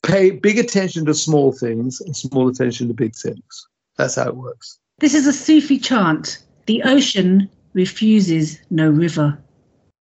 pay 0.03 0.29
big 0.29 0.59
attention 0.59 1.03
to 1.05 1.15
small 1.15 1.51
things 1.51 1.99
and 1.99 2.15
small 2.15 2.47
attention 2.47 2.87
to 2.89 2.93
big 2.93 3.15
things. 3.15 3.67
That's 3.97 4.13
how 4.13 4.29
it 4.29 4.35
works. 4.35 4.77
This 4.99 5.15
is 5.15 5.25
a 5.25 5.33
Sufi 5.33 5.79
chant. 5.79 6.43
The 6.67 6.83
ocean 6.83 7.49
refuses 7.73 8.59
no 8.69 8.87
river. 8.87 9.35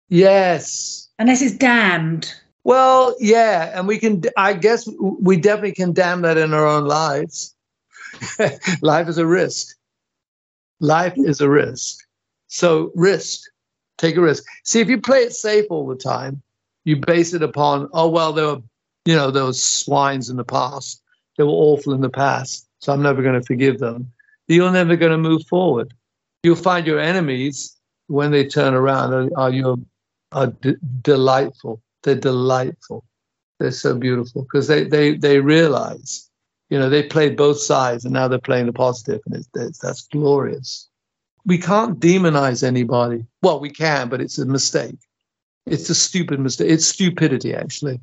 Yes. 0.09 1.09
Unless 1.19 1.43
it's 1.43 1.55
dammed. 1.55 2.33
Well, 2.63 3.15
yeah, 3.19 3.77
and 3.77 3.87
we 3.87 3.99
can. 3.99 4.23
I 4.35 4.53
guess 4.53 4.89
we 4.99 5.37
definitely 5.37 5.73
can 5.73 5.93
damn 5.93 6.23
that 6.23 6.37
in 6.37 6.55
our 6.55 6.65
own 6.65 6.85
lives. 6.85 7.53
Life 8.81 9.09
is 9.09 9.19
a 9.19 9.27
risk. 9.27 9.75
Life 10.83 11.13
is 11.15 11.39
a 11.39 11.49
risk. 11.49 12.05
So 12.47 12.91
risk. 12.93 13.39
Take 13.97 14.17
a 14.17 14.21
risk. 14.21 14.43
See, 14.65 14.81
if 14.81 14.89
you 14.89 14.99
play 14.99 15.19
it 15.19 15.31
safe 15.31 15.65
all 15.69 15.87
the 15.87 15.95
time, 15.95 16.41
you 16.83 16.97
base 16.97 17.33
it 17.33 17.41
upon, 17.41 17.87
oh 17.93 18.09
well, 18.09 18.33
there 18.33 18.47
were, 18.47 18.61
you 19.05 19.15
know, 19.15 19.31
those 19.31 19.63
swines 19.63 20.29
in 20.29 20.35
the 20.35 20.43
past. 20.43 21.01
They 21.37 21.45
were 21.45 21.51
awful 21.51 21.93
in 21.93 22.01
the 22.01 22.09
past, 22.09 22.67
so 22.79 22.91
I'm 22.91 23.01
never 23.01 23.23
going 23.23 23.39
to 23.39 23.45
forgive 23.45 23.79
them. 23.79 24.11
You're 24.49 24.71
never 24.71 24.97
going 24.97 25.13
to 25.13 25.17
move 25.17 25.47
forward. 25.47 25.93
You'll 26.43 26.57
find 26.57 26.85
your 26.85 26.99
enemies 26.99 27.77
when 28.07 28.31
they 28.31 28.45
turn 28.45 28.73
around 28.73 29.13
are, 29.13 29.29
are 29.37 29.51
your 29.51 29.77
are 30.33 30.47
d- 30.47 30.75
delightful. 31.01 31.81
They're 32.03 32.15
delightful. 32.15 33.05
They're 33.59 33.71
so 33.71 33.95
beautiful 33.95 34.41
because 34.41 34.67
they 34.67 34.83
they 34.83 35.15
they 35.15 35.39
realize, 35.39 36.29
you 36.73 36.79
know, 36.79 36.89
they 36.89 37.03
played 37.15 37.35
both 37.37 37.59
sides 37.71 38.05
and 38.05 38.13
now 38.13 38.27
they're 38.27 38.49
playing 38.49 38.67
the 38.69 38.73
positive, 38.85 39.21
and 39.25 39.35
it's, 39.35 39.49
it's 39.67 39.79
that's 39.85 40.07
glorious. 40.15 40.89
We 41.51 41.57
can't 41.69 41.99
demonize 41.99 42.67
anybody. 42.67 43.19
Well, 43.43 43.59
we 43.65 43.69
can, 43.69 44.09
but 44.09 44.21
it's 44.21 44.39
a 44.39 44.45
mistake. 44.57 44.99
It's 45.73 45.89
a 45.89 45.95
stupid 46.07 46.39
mistake. 46.39 46.71
It's 46.73 46.87
stupidity, 46.95 47.51
actually. 47.63 47.99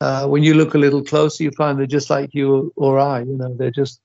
Uh, 0.00 0.24
when 0.32 0.42
you 0.46 0.54
look 0.54 0.74
a 0.74 0.84
little 0.86 1.04
closer, 1.04 1.44
you 1.44 1.50
find 1.50 1.78
they're 1.78 1.98
just 1.98 2.10
like 2.16 2.30
you 2.38 2.72
or 2.76 2.92
I. 2.98 3.16
You 3.30 3.36
know, 3.40 3.52
they're 3.58 3.78
just 3.82 4.00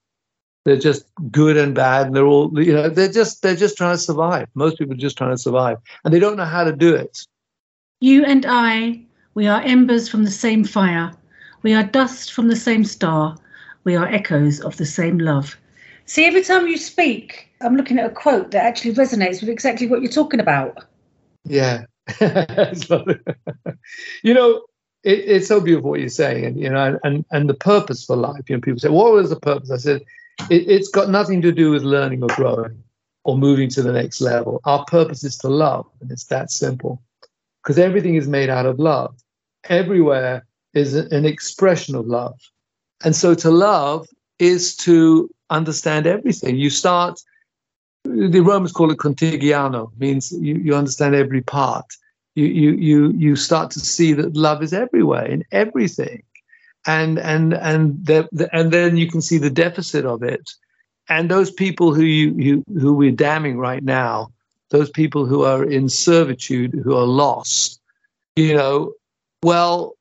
They're 0.65 0.77
just 0.79 1.03
good 1.29 1.57
and 1.57 1.75
bad, 1.75 2.07
and 2.07 2.15
they're 2.15 2.25
all 2.25 2.49
you 2.61 2.73
know. 2.73 2.89
They're 2.89 3.11
just 3.11 3.41
they're 3.41 3.61
just 3.65 3.75
trying 3.77 3.95
to 3.95 4.01
survive. 4.01 4.47
Most 4.55 4.77
people 4.77 4.93
are 4.93 4.97
just 5.07 5.17
trying 5.17 5.35
to 5.35 5.37
survive, 5.37 5.77
and 6.03 6.13
they 6.13 6.19
don't 6.19 6.37
know 6.37 6.45
how 6.45 6.63
to 6.63 6.71
do 6.71 6.95
it. 6.95 7.27
You 7.99 8.23
and 8.25 8.45
I, 8.47 9.01
we 9.33 9.47
are 9.47 9.61
embers 9.61 10.07
from 10.07 10.23
the 10.23 10.31
same 10.31 10.63
fire. 10.63 11.11
We 11.63 11.73
are 11.73 11.83
dust 11.83 12.31
from 12.33 12.47
the 12.47 12.55
same 12.55 12.85
star. 12.85 13.35
We 13.83 13.95
are 13.95 14.07
echoes 14.07 14.59
of 14.61 14.77
the 14.77 14.85
same 14.85 15.17
love. 15.17 15.57
See, 16.05 16.25
every 16.25 16.43
time 16.43 16.67
you 16.67 16.77
speak, 16.77 17.49
I'm 17.61 17.75
looking 17.75 17.97
at 17.97 18.05
a 18.05 18.13
quote 18.13 18.51
that 18.51 18.63
actually 18.63 18.93
resonates 18.93 19.41
with 19.41 19.49
exactly 19.49 19.87
what 19.87 20.01
you're 20.01 20.11
talking 20.11 20.39
about. 20.39 20.85
Yeah. 21.45 21.85
You 24.23 24.33
know, 24.33 24.63
it, 25.03 25.19
it's 25.19 25.47
so 25.47 25.59
beautiful 25.59 25.91
what 25.91 25.99
you're 25.99 26.09
saying, 26.09 26.45
and 26.45 26.59
you 26.59 26.69
know, 26.69 26.97
and 27.03 27.25
and 27.31 27.49
the 27.49 27.53
purpose 27.53 28.05
for 28.05 28.15
life. 28.15 28.49
You 28.49 28.55
know, 28.55 28.61
people 28.61 28.79
say, 28.79 28.89
"What 28.89 29.11
was 29.11 29.29
the 29.29 29.39
purpose?" 29.39 29.71
I 29.71 29.77
said, 29.77 30.01
it, 30.49 30.69
"It's 30.69 30.89
got 30.89 31.09
nothing 31.09 31.41
to 31.41 31.51
do 31.51 31.71
with 31.71 31.83
learning 31.83 32.23
or 32.23 32.29
growing 32.29 32.81
or 33.23 33.37
moving 33.37 33.69
to 33.69 33.81
the 33.81 33.91
next 33.91 34.21
level. 34.21 34.61
Our 34.65 34.85
purpose 34.85 35.23
is 35.23 35.37
to 35.39 35.49
love, 35.49 35.85
and 36.01 36.11
it's 36.11 36.25
that 36.25 36.51
simple. 36.51 37.01
Because 37.61 37.79
everything 37.79 38.15
is 38.15 38.27
made 38.27 38.49
out 38.49 38.65
of 38.65 38.79
love. 38.79 39.15
Everywhere 39.69 40.45
is 40.73 40.95
an 40.95 41.25
expression 41.25 41.95
of 41.95 42.07
love, 42.07 42.39
and 43.03 43.15
so 43.15 43.33
to 43.35 43.51
love 43.51 44.07
is 44.39 44.75
to 44.77 45.29
understand 45.49 46.07
everything. 46.07 46.57
You 46.57 46.69
start 46.69 47.19
the 48.03 48.41
Romans 48.41 48.71
call 48.71 48.91
it 48.91 48.97
contigiano, 48.97 49.91
means 49.97 50.31
you, 50.33 50.55
you 50.55 50.75
understand 50.75 51.15
every 51.15 51.41
part. 51.41 51.85
You, 52.35 52.45
you 52.45 52.71
you 52.71 53.11
you 53.11 53.35
start 53.35 53.71
to 53.71 53.79
see 53.79 54.13
that 54.13 54.35
love 54.35 54.63
is 54.63 54.73
everywhere 54.73 55.25
in 55.25 55.43
everything, 55.51 56.23
and 56.87 57.19
and 57.19 57.53
and 57.53 58.05
the, 58.05 58.27
the, 58.31 58.53
and 58.55 58.71
then 58.71 58.97
you 58.97 59.07
can 59.07 59.21
see 59.21 59.37
the 59.37 59.51
deficit 59.51 60.05
of 60.05 60.23
it. 60.23 60.49
And 61.09 61.29
those 61.29 61.51
people 61.51 61.93
who 61.93 62.03
you, 62.03 62.33
you 62.35 62.63
who 62.79 62.93
we're 62.93 63.11
damning 63.11 63.57
right 63.57 63.83
now, 63.83 64.31
those 64.71 64.89
people 64.89 65.25
who 65.25 65.43
are 65.43 65.63
in 65.63 65.89
servitude, 65.89 66.73
who 66.83 66.95
are 66.95 67.05
lost, 67.05 67.79
you 68.35 68.55
know, 68.55 68.93
well, 69.43 69.93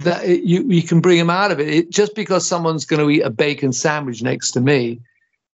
that 0.00 0.28
you 0.28 0.64
you 0.68 0.82
can 0.82 1.00
bring 1.00 1.18
them 1.18 1.30
out 1.30 1.50
of 1.50 1.58
it. 1.58 1.68
it 1.68 1.90
just 1.90 2.14
because 2.14 2.46
someone's 2.46 2.84
going 2.84 3.00
to 3.00 3.10
eat 3.10 3.22
a 3.22 3.30
bacon 3.30 3.72
sandwich 3.72 4.22
next 4.22 4.52
to 4.52 4.60
me 4.60 5.00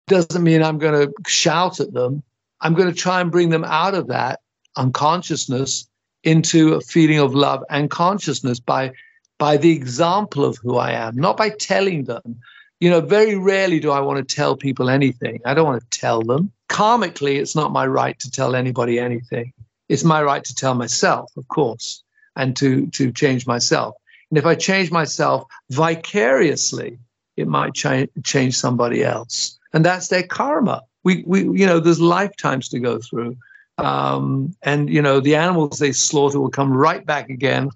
doesn't 0.06 0.42
mean 0.42 0.62
I'm 0.62 0.78
going 0.78 1.06
to 1.06 1.12
shout 1.26 1.80
at 1.80 1.92
them. 1.92 2.22
I'm 2.60 2.74
going 2.74 2.88
to 2.88 2.94
try 2.94 3.20
and 3.20 3.30
bring 3.30 3.50
them 3.50 3.64
out 3.64 3.94
of 3.94 4.08
that 4.08 4.40
unconsciousness 4.76 5.86
into 6.22 6.74
a 6.74 6.80
feeling 6.80 7.18
of 7.18 7.34
love 7.34 7.64
and 7.68 7.90
consciousness 7.90 8.60
by 8.60 8.92
by 9.38 9.56
the 9.56 9.70
example 9.70 10.44
of 10.44 10.56
who 10.58 10.76
I 10.76 10.92
am, 10.92 11.16
not 11.16 11.36
by 11.36 11.50
telling 11.50 12.04
them. 12.04 12.40
You 12.80 12.90
know, 12.90 13.00
very 13.00 13.34
rarely 13.34 13.80
do 13.80 13.90
I 13.90 14.00
want 14.00 14.18
to 14.18 14.34
tell 14.34 14.56
people 14.56 14.88
anything. 14.88 15.40
I 15.44 15.54
don't 15.54 15.66
want 15.66 15.80
to 15.80 15.98
tell 15.98 16.22
them. 16.22 16.52
Karmically, 16.68 17.36
it's 17.36 17.56
not 17.56 17.72
my 17.72 17.86
right 17.86 18.16
to 18.20 18.30
tell 18.30 18.54
anybody 18.54 19.00
anything. 19.00 19.52
It's 19.88 20.04
my 20.04 20.22
right 20.22 20.44
to 20.44 20.54
tell 20.54 20.74
myself, 20.74 21.32
of 21.36 21.48
course, 21.48 22.04
and 22.36 22.56
to 22.56 22.86
to 22.88 23.10
change 23.10 23.46
myself. 23.46 23.96
And 24.30 24.38
if 24.38 24.46
I 24.46 24.54
change 24.54 24.90
myself 24.90 25.44
vicariously, 25.70 26.98
it 27.36 27.48
might 27.48 27.74
cha- 27.74 28.06
change 28.24 28.56
somebody 28.56 29.04
else 29.04 29.58
and 29.72 29.84
that's 29.84 30.08
their 30.08 30.22
karma. 30.22 30.82
We, 31.04 31.24
we, 31.26 31.42
you 31.42 31.66
know, 31.66 31.80
there's 31.80 32.00
lifetimes 32.00 32.68
to 32.70 32.80
go 32.80 32.98
through, 32.98 33.36
um, 33.78 34.54
and 34.62 34.90
you 34.90 35.00
know, 35.00 35.20
the 35.20 35.36
animals 35.36 35.78
they 35.78 35.92
slaughter 35.92 36.40
will 36.40 36.50
come 36.50 36.72
right 36.72 37.04
back 37.04 37.30
again. 37.30 37.70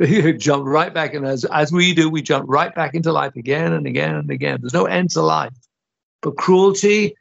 you 0.00 0.32
jump 0.38 0.64
right 0.66 0.92
back, 0.92 1.14
and 1.14 1.26
as 1.26 1.44
as 1.46 1.72
we 1.72 1.94
do, 1.94 2.08
we 2.08 2.22
jump 2.22 2.46
right 2.48 2.74
back 2.74 2.94
into 2.94 3.12
life 3.12 3.36
again 3.36 3.72
and 3.72 3.86
again 3.86 4.14
and 4.14 4.30
again. 4.30 4.58
There's 4.60 4.72
no 4.72 4.86
end 4.86 5.10
to 5.10 5.22
life, 5.22 5.54
but 6.22 6.36
cruelty 6.36 7.14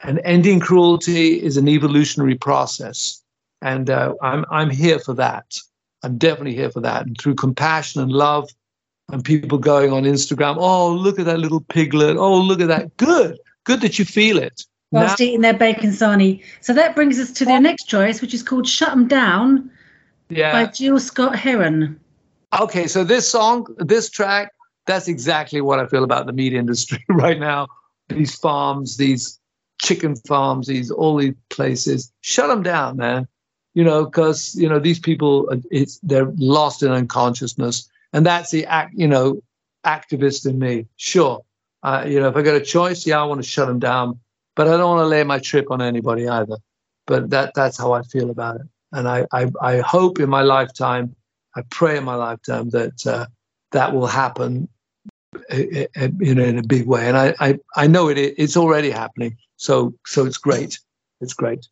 and 0.00 0.20
ending 0.24 0.60
cruelty 0.60 1.42
is 1.42 1.56
an 1.56 1.68
evolutionary 1.68 2.34
process, 2.34 3.22
and 3.62 3.88
uh, 3.88 4.14
I'm 4.20 4.44
I'm 4.50 4.70
here 4.70 4.98
for 4.98 5.14
that. 5.14 5.58
I'm 6.02 6.16
definitely 6.18 6.54
here 6.54 6.70
for 6.70 6.80
that, 6.80 7.06
and 7.06 7.16
through 7.18 7.34
compassion 7.34 8.00
and 8.00 8.12
love, 8.12 8.48
and 9.10 9.24
people 9.24 9.58
going 9.58 9.92
on 9.92 10.04
Instagram, 10.04 10.56
oh, 10.58 10.92
look 10.92 11.18
at 11.18 11.26
that 11.26 11.40
little 11.40 11.60
piglet. 11.60 12.16
Oh, 12.16 12.38
look 12.40 12.60
at 12.60 12.68
that. 12.68 12.96
Good. 12.98 13.38
Good 13.64 13.80
that 13.80 13.98
you 13.98 14.04
feel 14.04 14.38
it. 14.38 14.62
Whilst 14.90 15.18
Now- 15.18 15.24
eating 15.26 15.40
their 15.40 15.54
bacon 15.54 15.90
sarnie. 15.90 16.42
So 16.60 16.72
that 16.74 16.94
brings 16.94 17.18
us 17.18 17.30
to 17.32 17.44
the 17.44 17.58
next 17.58 17.84
choice, 17.84 18.20
which 18.20 18.32
is 18.34 18.42
called 18.42 18.66
Shut 18.68 18.90
'em 18.90 19.06
Down 19.08 19.70
yeah. 20.28 20.52
by. 20.52 20.70
Gil 20.72 20.98
Scott-Heron. 21.00 21.98
Okay. 22.60 22.86
So 22.86 23.04
this 23.04 23.28
song, 23.28 23.66
this 23.78 24.08
track, 24.08 24.52
that's 24.86 25.08
exactly 25.08 25.60
what 25.60 25.78
I 25.78 25.86
feel 25.86 26.04
about 26.04 26.26
the 26.26 26.32
meat 26.32 26.54
industry 26.54 27.04
right 27.10 27.38
now. 27.38 27.66
These 28.08 28.34
farms, 28.36 28.96
these 28.96 29.38
chicken 29.80 30.16
farms, 30.16 30.66
these 30.66 30.90
all 30.90 31.16
these 31.16 31.34
places. 31.50 32.10
Shut 32.22 32.48
them 32.48 32.62
down, 32.62 32.96
man. 32.96 33.28
You 33.78 33.84
know, 33.84 34.00
because 34.06 34.56
you 34.62 34.68
know 34.68 34.80
these 34.80 34.98
people, 35.08 35.32
it's 35.70 35.94
they're 36.02 36.32
lost 36.36 36.82
in 36.82 36.90
unconsciousness, 36.90 37.76
and 38.12 38.26
that's 38.26 38.50
the 38.50 38.66
act. 38.66 38.94
You 39.02 39.08
know, 39.12 39.26
activist 39.84 40.46
in 40.50 40.58
me. 40.58 40.86
Sure, 40.96 41.36
uh, 41.82 42.04
you 42.06 42.18
know, 42.20 42.28
if 42.28 42.36
I 42.36 42.42
got 42.42 42.56
a 42.56 42.60
choice, 42.76 43.06
yeah, 43.06 43.20
I 43.20 43.24
want 43.24 43.40
to 43.42 43.48
shut 43.48 43.68
them 43.68 43.78
down, 43.78 44.18
but 44.56 44.66
I 44.66 44.76
don't 44.76 44.96
want 44.96 45.04
to 45.04 45.12
lay 45.14 45.22
my 45.22 45.38
trip 45.38 45.70
on 45.70 45.80
anybody 45.80 46.28
either. 46.28 46.58
But 47.06 47.30
that 47.30 47.54
that's 47.54 47.78
how 47.78 47.92
I 47.92 48.02
feel 48.02 48.30
about 48.30 48.56
it, 48.56 48.66
and 48.90 49.08
I 49.08 49.26
I, 49.32 49.42
I 49.62 49.78
hope 49.78 50.18
in 50.18 50.28
my 50.28 50.42
lifetime, 50.42 51.14
I 51.54 51.62
pray 51.70 51.96
in 51.98 52.04
my 52.04 52.16
lifetime 52.16 52.70
that 52.70 53.06
uh, 53.06 53.26
that 53.70 53.94
will 53.94 54.08
happen 54.08 54.68
uh, 55.50 55.84
uh, 56.00 56.08
you 56.20 56.34
know, 56.34 56.44
in 56.44 56.58
a 56.58 56.62
big 56.62 56.86
way. 56.86 57.06
And 57.06 57.16
I, 57.16 57.34
I, 57.38 57.58
I 57.76 57.86
know 57.86 58.08
it, 58.08 58.18
it's 58.18 58.56
already 58.56 58.90
happening. 58.90 59.36
So, 59.56 59.94
so 60.06 60.26
it's 60.26 60.38
great. 60.38 60.78
It's 61.20 61.34
great. 61.34 61.68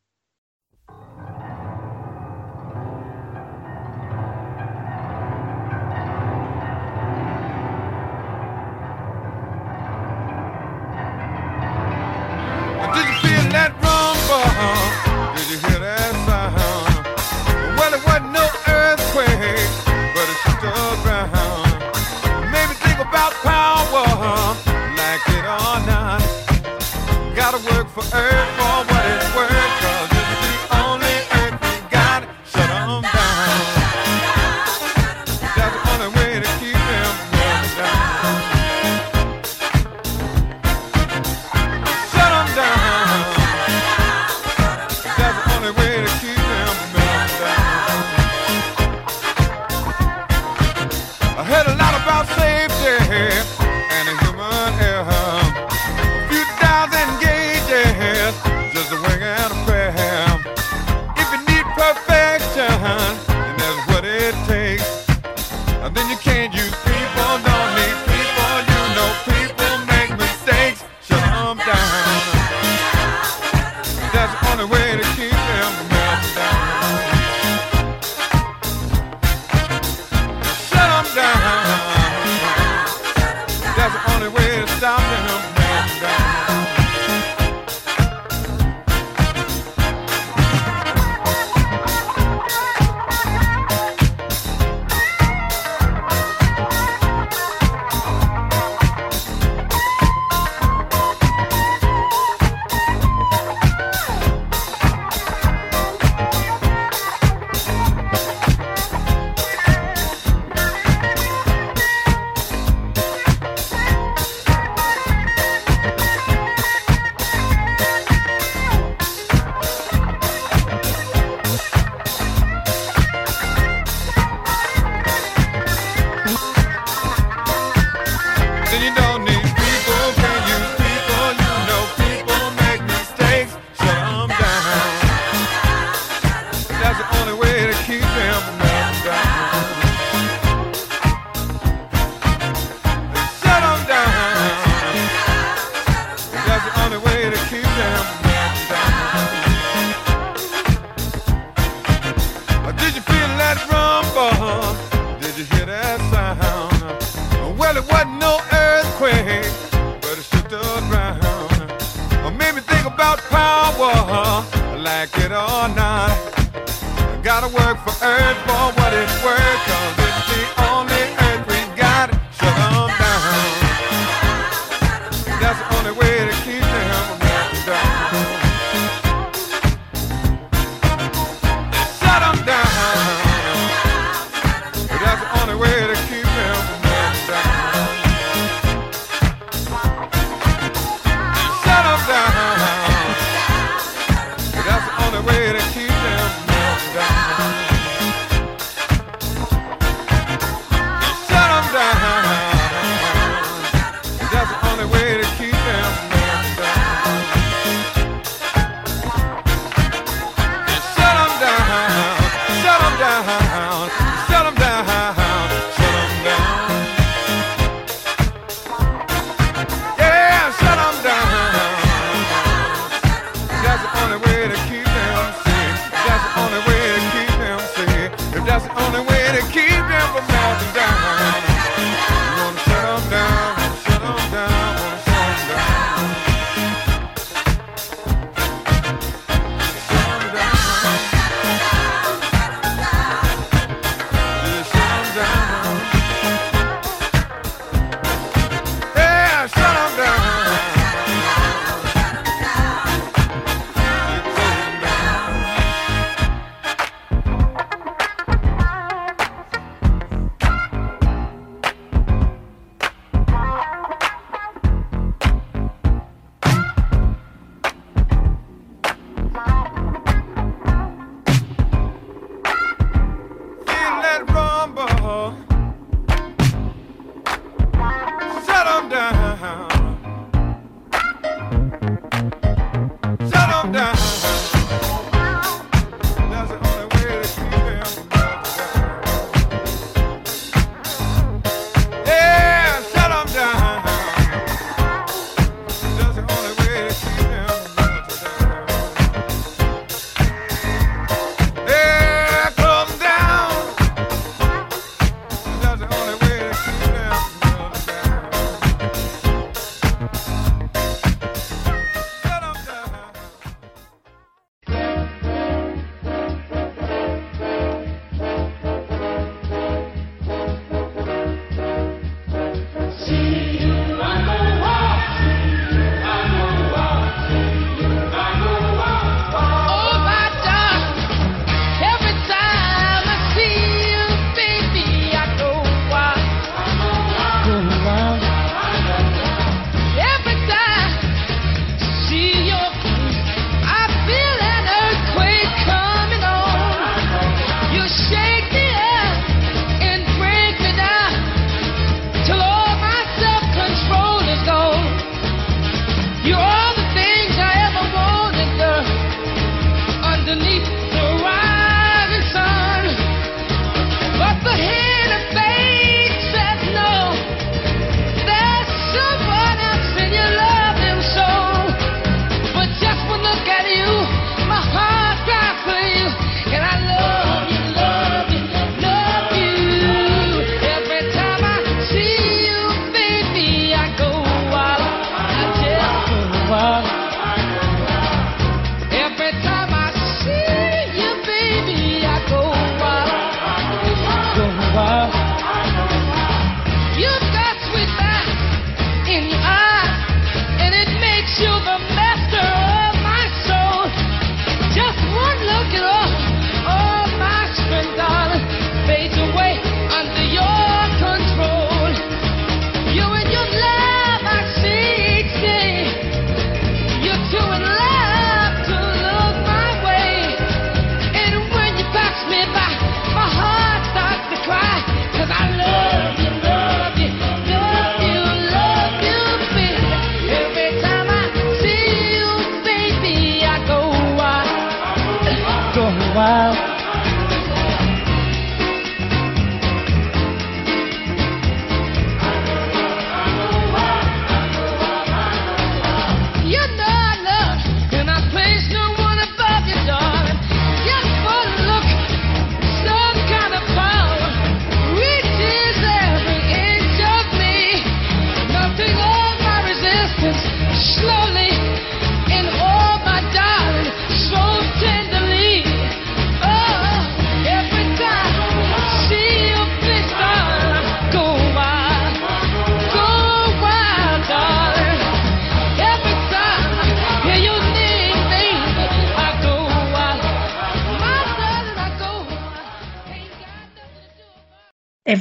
Only 74.59 74.72
way 74.72 74.96
to 74.96 75.02
keep 75.16 75.36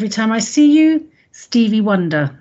Every 0.06 0.14
time 0.14 0.32
I 0.32 0.38
see 0.38 0.72
you, 0.72 1.10
Stevie 1.32 1.82
Wonder. 1.82 2.40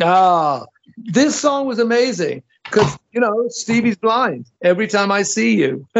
Ah, 0.00 0.64
this 0.96 1.38
song 1.38 1.66
was 1.66 1.78
amazing 1.78 2.42
because 2.64 2.98
you 3.12 3.20
know 3.20 3.48
Stevie's 3.48 3.98
blind. 3.98 4.46
Every 4.62 4.88
time 4.88 5.12
I 5.12 5.20
see 5.20 5.54
you, 5.54 5.86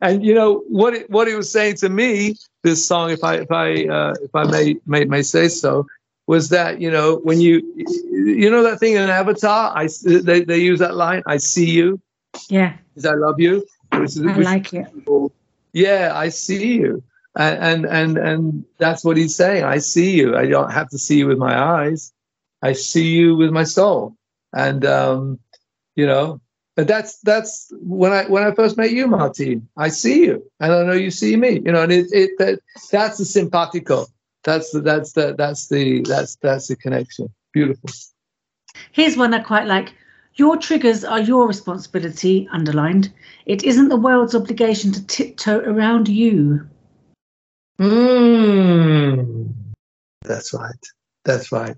and 0.00 0.24
you 0.24 0.32
know 0.32 0.64
what 0.70 0.94
it, 0.94 1.10
what 1.10 1.28
he 1.28 1.34
was 1.34 1.52
saying 1.52 1.76
to 1.84 1.90
me. 1.90 2.36
This 2.62 2.82
song, 2.82 3.10
if 3.10 3.22
I 3.22 3.40
if 3.40 3.52
I 3.52 3.84
uh, 3.84 4.14
if 4.22 4.34
I 4.34 4.44
may, 4.44 4.76
may 4.86 5.04
may 5.04 5.20
say 5.20 5.48
so, 5.48 5.86
was 6.26 6.48
that 6.48 6.80
you 6.80 6.90
know 6.90 7.16
when 7.16 7.38
you 7.38 7.60
you 8.10 8.50
know 8.50 8.62
that 8.62 8.80
thing 8.80 8.94
in 8.94 9.02
Avatar, 9.10 9.76
I 9.76 9.86
they 10.02 10.44
they 10.44 10.60
use 10.60 10.78
that 10.78 10.96
line, 10.96 11.22
"I 11.26 11.36
see 11.36 11.70
you," 11.70 12.00
Yeah, 12.48 12.72
is 12.96 13.04
"I 13.04 13.12
love 13.12 13.38
you." 13.38 13.66
Which 13.92 14.16
is, 14.16 14.24
I 14.24 14.32
like 14.32 14.72
it. 14.72 14.86
yeah, 15.74 16.12
I 16.14 16.30
see 16.30 16.72
you. 16.78 17.02
And, 17.34 17.86
and 17.86 18.18
and 18.18 18.64
that's 18.78 19.04
what 19.04 19.16
he's 19.16 19.34
saying. 19.34 19.64
I 19.64 19.78
see 19.78 20.10
you. 20.10 20.36
I 20.36 20.46
don't 20.46 20.70
have 20.70 20.90
to 20.90 20.98
see 20.98 21.18
you 21.18 21.28
with 21.28 21.38
my 21.38 21.58
eyes. 21.58 22.12
I 22.60 22.72
see 22.74 23.08
you 23.08 23.36
with 23.36 23.50
my 23.50 23.64
soul. 23.64 24.16
And 24.52 24.84
um, 24.84 25.38
you 25.96 26.06
know, 26.06 26.42
but 26.76 26.86
that's 26.86 27.18
that's 27.20 27.72
when 27.80 28.12
I 28.12 28.24
when 28.24 28.42
I 28.44 28.54
first 28.54 28.76
met 28.76 28.92
you, 28.92 29.06
Martine. 29.06 29.66
I 29.76 29.88
see 29.88 30.26
you, 30.26 30.42
and 30.60 30.72
I 30.72 30.82
know 30.84 30.92
you 30.92 31.10
see 31.10 31.36
me. 31.36 31.60
You 31.64 31.72
know, 31.72 31.82
and 31.82 31.92
it, 31.92 32.06
it 32.12 32.30
that 32.38 32.60
that's 32.90 33.18
the 33.18 33.24
simpatico. 33.24 34.06
That's 34.44 34.70
the 34.72 34.80
that's 34.80 35.12
the 35.12 35.34
that's 35.36 35.68
the 35.68 36.02
that's 36.02 36.36
that's 36.36 36.68
the 36.68 36.76
connection. 36.76 37.32
Beautiful. 37.52 37.90
Here's 38.92 39.16
one 39.16 39.34
I 39.34 39.40
quite 39.40 39.66
like. 39.66 39.94
Your 40.36 40.56
triggers 40.56 41.04
are 41.04 41.20
your 41.20 41.46
responsibility, 41.46 42.48
underlined. 42.52 43.12
It 43.44 43.64
isn't 43.64 43.88
the 43.88 43.96
world's 43.98 44.34
obligation 44.34 44.92
to 44.92 45.06
tiptoe 45.06 45.60
around 45.60 46.08
you. 46.08 46.66
Mm. 47.82 49.52
That's 50.24 50.54
right. 50.54 50.86
That's 51.24 51.50
right. 51.52 51.76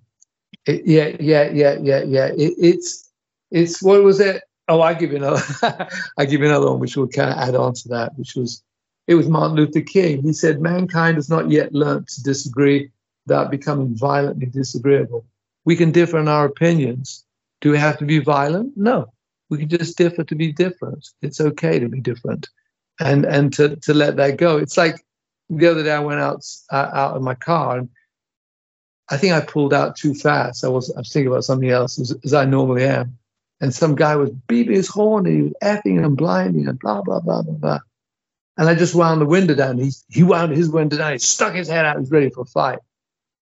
It- 0.66 0.86
yeah, 0.86 1.16
yeah, 1.20 1.50
yeah, 1.50 1.78
yeah, 1.80 2.02
yeah. 2.04 2.26
It, 2.26 2.54
it's 2.58 3.10
it's 3.50 3.82
what 3.82 4.02
was 4.02 4.20
it? 4.20 4.42
Oh, 4.68 4.80
I 4.82 4.94
give 4.94 5.10
you 5.12 5.18
another. 5.18 5.42
I 6.18 6.24
give 6.26 6.40
you 6.40 6.46
another 6.46 6.70
one, 6.70 6.80
which 6.80 6.96
will 6.96 7.08
kind 7.08 7.30
of 7.30 7.36
add 7.38 7.54
on 7.54 7.74
to 7.74 7.88
that, 7.88 8.16
which 8.18 8.34
was 8.34 8.62
it 9.06 9.14
was 9.14 9.28
Martin 9.28 9.56
Luther 9.56 9.80
King. 9.80 10.22
He 10.22 10.32
said, 10.34 10.60
"Mankind 10.60 11.16
has 11.16 11.30
not 11.30 11.50
yet 11.50 11.72
learned 11.72 12.08
to 12.08 12.22
disagree 12.22 12.90
without 13.26 13.50
becoming 13.50 13.96
violently 13.96 14.46
disagreeable. 14.46 15.24
We 15.64 15.76
can 15.76 15.90
differ 15.92 16.18
in 16.18 16.28
our 16.28 16.44
opinions. 16.44 17.24
Do 17.62 17.70
we 17.70 17.78
have 17.78 17.96
to 17.98 18.04
be 18.04 18.18
violent? 18.18 18.76
No. 18.76 19.10
We 19.48 19.58
can 19.58 19.68
just 19.68 19.96
differ 19.96 20.24
to 20.24 20.34
be 20.34 20.52
different. 20.52 21.08
It's 21.22 21.40
okay 21.40 21.78
to 21.78 21.88
be 21.88 22.00
different, 22.00 22.48
and 23.00 23.24
and 23.24 23.52
to 23.54 23.76
to 23.76 23.94
let 23.94 24.16
that 24.16 24.36
go. 24.36 24.58
It's 24.58 24.76
like 24.76 25.04
the 25.50 25.70
other 25.70 25.82
day 25.82 25.92
I 25.92 26.00
went 26.00 26.20
out 26.20 26.44
uh, 26.70 26.90
out 26.92 27.16
of 27.16 27.22
my 27.22 27.34
car 27.34 27.78
and 27.78 27.88
I 29.10 29.16
think 29.16 29.34
I 29.34 29.40
pulled 29.40 29.74
out 29.74 29.96
too 29.96 30.14
fast. 30.14 30.64
I 30.64 30.68
was 30.68 30.90
I 30.92 31.00
was 31.00 31.12
thinking 31.12 31.30
about 31.30 31.44
something 31.44 31.70
else 31.70 31.98
as, 31.98 32.16
as 32.24 32.32
I 32.32 32.44
normally 32.44 32.84
am, 32.84 33.18
and 33.60 33.74
some 33.74 33.94
guy 33.94 34.16
was 34.16 34.30
beeping 34.48 34.74
his 34.74 34.88
horn 34.88 35.26
and 35.26 35.36
he 35.36 35.42
was 35.42 35.52
effing 35.62 36.04
and 36.04 36.16
blinding 36.16 36.68
and 36.68 36.78
blah 36.78 37.02
blah 37.02 37.20
blah 37.20 37.42
blah 37.42 37.54
blah. 37.54 37.78
And 38.56 38.68
I 38.68 38.74
just 38.74 38.94
wound 38.94 39.20
the 39.20 39.26
window 39.26 39.54
down. 39.54 39.78
He 39.78 39.92
he 40.08 40.22
wound 40.22 40.52
his 40.52 40.70
window 40.70 40.96
down. 40.96 41.12
He 41.12 41.18
stuck 41.18 41.54
his 41.54 41.68
head 41.68 41.84
out. 41.84 41.96
He 41.96 42.00
was 42.00 42.10
ready 42.10 42.30
for 42.30 42.42
a 42.42 42.46
fight. 42.46 42.78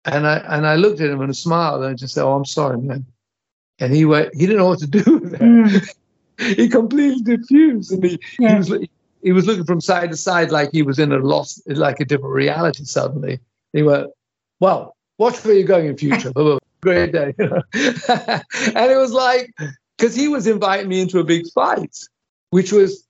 And 0.05 0.25
I 0.25 0.37
and 0.37 0.65
I 0.65 0.75
looked 0.75 1.01
at 1.01 1.09
him 1.09 1.21
and 1.21 1.29
I 1.29 1.33
smiled 1.33 1.83
and 1.83 1.91
I 1.91 1.93
just 1.93 2.15
said, 2.15 2.23
"Oh, 2.23 2.33
I'm 2.33 2.45
sorry, 2.45 2.79
man." 2.79 3.05
And 3.79 3.93
he 3.93 4.05
went. 4.05 4.33
He 4.33 4.41
didn't 4.41 4.57
know 4.57 4.67
what 4.67 4.79
to 4.79 4.87
do 4.87 5.19
with 5.19 5.31
that 5.31 5.41
Mm, 5.41 5.89
he 6.57 6.67
completely 6.67 7.21
diffused 7.37 7.91
and 7.91 8.03
he, 8.03 8.19
he 8.39 8.53
was 8.55 8.69
li- 8.69 8.89
he 9.23 9.31
was 9.31 9.47
looking 9.47 9.63
from 9.63 9.81
side 9.81 10.11
to 10.11 10.17
side 10.17 10.51
like 10.51 10.71
he 10.71 10.83
was 10.83 10.99
in 10.99 11.11
a 11.11 11.17
lost 11.17 11.61
like 11.67 11.99
a 11.99 12.05
different 12.05 12.33
reality 12.33 12.83
suddenly. 12.83 13.39
He 13.71 13.81
went 13.83 14.07
well 14.59 14.95
watch 15.17 15.43
where 15.43 15.55
you're 15.55 15.67
going 15.67 15.87
in 15.87 15.97
future. 15.97 16.31
Great 16.81 17.13
day. 17.13 17.33
And 17.39 18.91
it 18.91 18.97
was 18.97 19.13
like 19.13 19.53
because 19.97 20.15
he 20.15 20.27
was 20.27 20.47
inviting 20.47 20.89
me 20.89 21.01
into 21.01 21.19
a 21.19 21.23
big 21.23 21.45
fight 21.53 21.97
which 22.49 22.71
was 22.71 23.07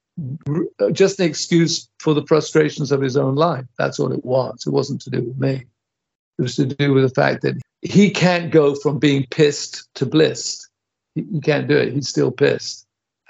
just 0.92 1.20
an 1.20 1.26
excuse 1.26 1.90
for 2.00 2.14
the 2.14 2.26
frustrations 2.28 2.92
of 2.92 3.02
his 3.02 3.18
own 3.18 3.36
life. 3.36 3.66
That's 3.78 4.00
all 4.00 4.14
it 4.14 4.24
was. 4.24 4.64
It 4.66 4.70
wasn't 4.70 5.02
to 5.02 5.10
do 5.10 5.22
with 5.22 5.38
me. 5.38 5.66
It 6.38 6.42
was 6.42 6.56
to 6.58 6.66
do 6.66 6.94
with 6.94 7.04
the 7.04 7.14
fact 7.14 7.42
that 7.42 7.60
he 7.82 8.10
can't 8.10 8.52
go 8.52 8.76
from 8.76 9.00
being 9.00 9.26
pissed 9.32 9.88
to 9.96 10.06
blissed. 10.06 10.70
He, 11.16 11.26
he 11.32 11.42
can't 11.42 11.68
do 11.68 11.78
it. 11.78 11.94
He's 11.94 12.08
still 12.08 12.32
pissed 12.32 12.83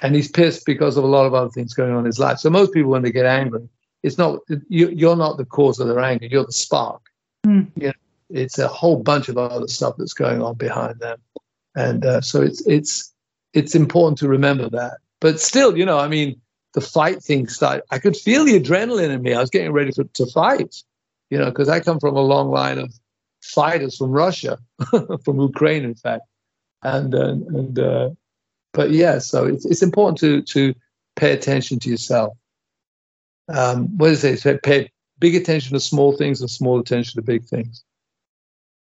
and 0.03 0.13
he's 0.13 0.29
pissed 0.29 0.65
because 0.65 0.97
of 0.97 1.03
a 1.03 1.07
lot 1.07 1.25
of 1.25 1.33
other 1.33 1.49
things 1.49 1.73
going 1.73 1.91
on 1.91 1.99
in 1.99 2.05
his 2.05 2.19
life. 2.19 2.37
So 2.37 2.49
most 2.49 2.73
people, 2.73 2.91
when 2.91 3.01
they 3.01 3.11
get 3.11 3.25
angry, 3.25 3.67
it's 4.03 4.17
not 4.17 4.39
you, 4.67 4.89
you're 4.89 5.15
not 5.15 5.37
the 5.37 5.45
cause 5.45 5.79
of 5.79 5.87
their 5.87 6.01
anger. 6.01 6.25
You're 6.25 6.45
the 6.45 6.51
spark. 6.51 7.01
Mm. 7.47 7.71
You 7.75 7.87
know, 7.87 7.93
it's 8.29 8.59
a 8.59 8.67
whole 8.67 8.97
bunch 8.97 9.29
of 9.29 9.37
other 9.37 9.67
stuff 9.69 9.95
that's 9.97 10.13
going 10.13 10.41
on 10.41 10.55
behind 10.55 10.99
them, 10.99 11.19
and 11.75 12.05
uh, 12.05 12.19
so 12.19 12.41
it's 12.41 12.65
it's 12.67 13.13
it's 13.53 13.75
important 13.75 14.17
to 14.19 14.27
remember 14.27 14.69
that. 14.69 14.97
But 15.21 15.39
still, 15.39 15.77
you 15.77 15.85
know, 15.85 15.99
I 15.99 16.09
mean, 16.09 16.39
the 16.73 16.81
fight 16.81 17.23
thing 17.23 17.47
started. 17.47 17.83
I 17.89 17.97
could 17.97 18.17
feel 18.17 18.43
the 18.43 18.59
adrenaline 18.59 19.09
in 19.09 19.21
me. 19.21 19.33
I 19.33 19.39
was 19.39 19.49
getting 19.49 19.71
ready 19.71 19.93
for, 19.93 20.03
to 20.03 20.25
fight, 20.27 20.75
you 21.29 21.37
know, 21.37 21.45
because 21.45 21.69
I 21.69 21.79
come 21.79 22.01
from 22.01 22.17
a 22.17 22.21
long 22.21 22.51
line 22.51 22.77
of 22.77 22.93
fighters 23.41 23.95
from 23.95 24.11
Russia, 24.11 24.57
from 25.23 25.39
Ukraine, 25.39 25.85
in 25.85 25.95
fact, 25.95 26.23
and 26.81 27.15
uh, 27.15 27.29
and. 27.29 27.79
Uh, 27.79 28.09
but 28.73 28.91
yeah, 28.91 29.19
so 29.19 29.45
it's, 29.45 29.65
it's 29.65 29.81
important 29.81 30.17
to 30.19 30.41
to 30.41 30.75
pay 31.15 31.31
attention 31.31 31.79
to 31.79 31.89
yourself. 31.89 32.35
Um, 33.47 33.97
what 33.97 34.11
is 34.11 34.23
it? 34.23 34.39
Say, 34.39 34.57
Pay 34.61 34.91
big 35.19 35.35
attention 35.35 35.73
to 35.73 35.79
small 35.79 36.11
things 36.11 36.41
and 36.41 36.49
small 36.49 36.79
attention 36.79 37.21
to 37.21 37.25
big 37.25 37.45
things. 37.45 37.83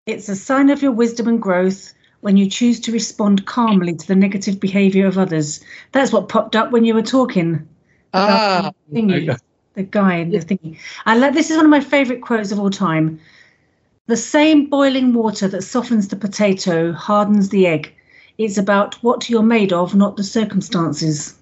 It's 0.06 0.28
a 0.28 0.36
sign 0.36 0.70
of 0.70 0.82
your 0.82 0.92
wisdom 0.92 1.28
and 1.28 1.42
growth 1.42 1.92
when 2.20 2.36
you 2.36 2.48
choose 2.48 2.80
to 2.80 2.92
respond 2.92 3.46
calmly 3.46 3.94
to 3.94 4.06
the 4.06 4.14
negative 4.14 4.60
behaviour 4.60 5.06
of 5.06 5.18
others. 5.18 5.60
That's 5.92 6.12
what 6.12 6.28
popped 6.28 6.56
up 6.56 6.70
when 6.70 6.84
you 6.84 6.94
were 6.94 7.02
talking. 7.02 7.68
Ah, 8.12 8.72
the 8.88 9.00
thingy, 9.00 9.38
the 9.74 9.82
guy 9.82 10.24
the 10.24 10.38
thingy. 10.38 10.78
I 11.06 11.16
like 11.16 11.34
this 11.34 11.50
is 11.50 11.56
one 11.56 11.66
of 11.66 11.70
my 11.70 11.80
favourite 11.80 12.22
quotes 12.22 12.52
of 12.52 12.58
all 12.58 12.70
time. 12.70 13.20
The 14.06 14.16
same 14.16 14.66
boiling 14.66 15.12
water 15.12 15.46
that 15.48 15.62
softens 15.62 16.08
the 16.08 16.16
potato 16.16 16.92
hardens 16.92 17.50
the 17.50 17.66
egg. 17.66 17.94
It's 18.40 18.56
about 18.56 18.94
what 19.02 19.28
you're 19.28 19.42
made 19.42 19.70
of, 19.70 19.94
not 19.94 20.16
the 20.16 20.24
circumstances. 20.24 21.34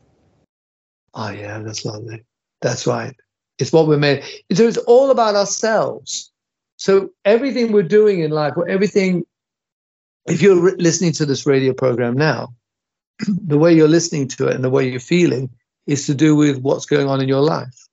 oh 1.15 1.31
yeah, 1.31 1.61
that's 1.61 1.85
lovely. 1.85 2.25
That's 2.61 2.89
right. 2.89 3.15
It's 3.61 3.73
what 3.73 3.87
we're 3.87 3.99
made. 3.99 4.25
So 4.53 4.67
it's 4.67 4.79
all 4.79 5.13
about 5.13 5.37
ourselves. 5.37 6.33
So 6.77 7.11
everything 7.25 7.71
we're 7.71 7.85
doing 7.85 8.19
in 8.19 8.33
life, 8.33 8.55
or 8.57 8.69
everything, 8.69 9.25
if 10.27 10.43
you're 10.43 10.61
re- 10.61 10.75
listening 10.77 11.13
to 11.13 11.25
this 11.25 11.47
radio 11.47 11.73
program 11.73 12.15
now, 12.15 12.49
the 13.29 13.59
way 13.59 13.73
you're 13.73 13.87
listening 13.87 14.27
to 14.31 14.49
it 14.49 14.57
and 14.57 14.65
the 14.65 14.71
way 14.71 14.91
you're 14.91 14.99
feeling 14.99 15.51
is 15.87 16.05
to 16.07 16.15
do 16.15 16.35
with 16.35 16.59
what's 16.63 16.87
going 16.87 17.07
on 17.07 17.21
in 17.21 17.29
your 17.29 17.43
life. 17.43 17.87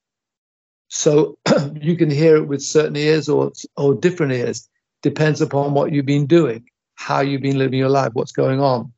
So 0.87 1.37
you 1.79 1.95
can 1.95 2.09
hear 2.09 2.37
it 2.37 2.47
with 2.47 2.63
certain 2.63 2.95
ears 2.95 3.29
or 3.29 3.51
or 3.77 3.93
different 3.93 4.31
ears. 4.31 4.67
Depends 5.03 5.41
upon 5.41 5.75
what 5.75 5.91
you've 5.91 6.07
been 6.07 6.25
doing, 6.25 6.67
how 6.95 7.21
you've 7.21 7.43
been 7.43 7.59
living 7.59 7.77
your 7.77 7.89
life, 7.89 8.13
what's 8.13 8.31
going 8.31 8.59
on, 8.59 8.91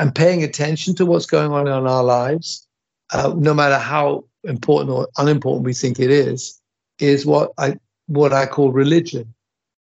and 0.00 0.14
paying 0.14 0.42
attention 0.42 0.94
to 0.94 1.04
what's 1.04 1.26
going 1.26 1.52
on 1.52 1.68
in 1.68 1.86
our 1.86 2.02
lives, 2.02 2.66
uh, 3.12 3.34
no 3.36 3.52
matter 3.52 3.76
how 3.76 4.24
important 4.44 4.90
or 4.90 5.06
unimportant 5.18 5.66
we 5.66 5.74
think 5.74 6.00
it 6.00 6.10
is, 6.10 6.58
is 6.98 7.26
what 7.26 7.52
I 7.58 7.76
what 8.06 8.32
I 8.32 8.46
call 8.46 8.72
religion. 8.72 9.34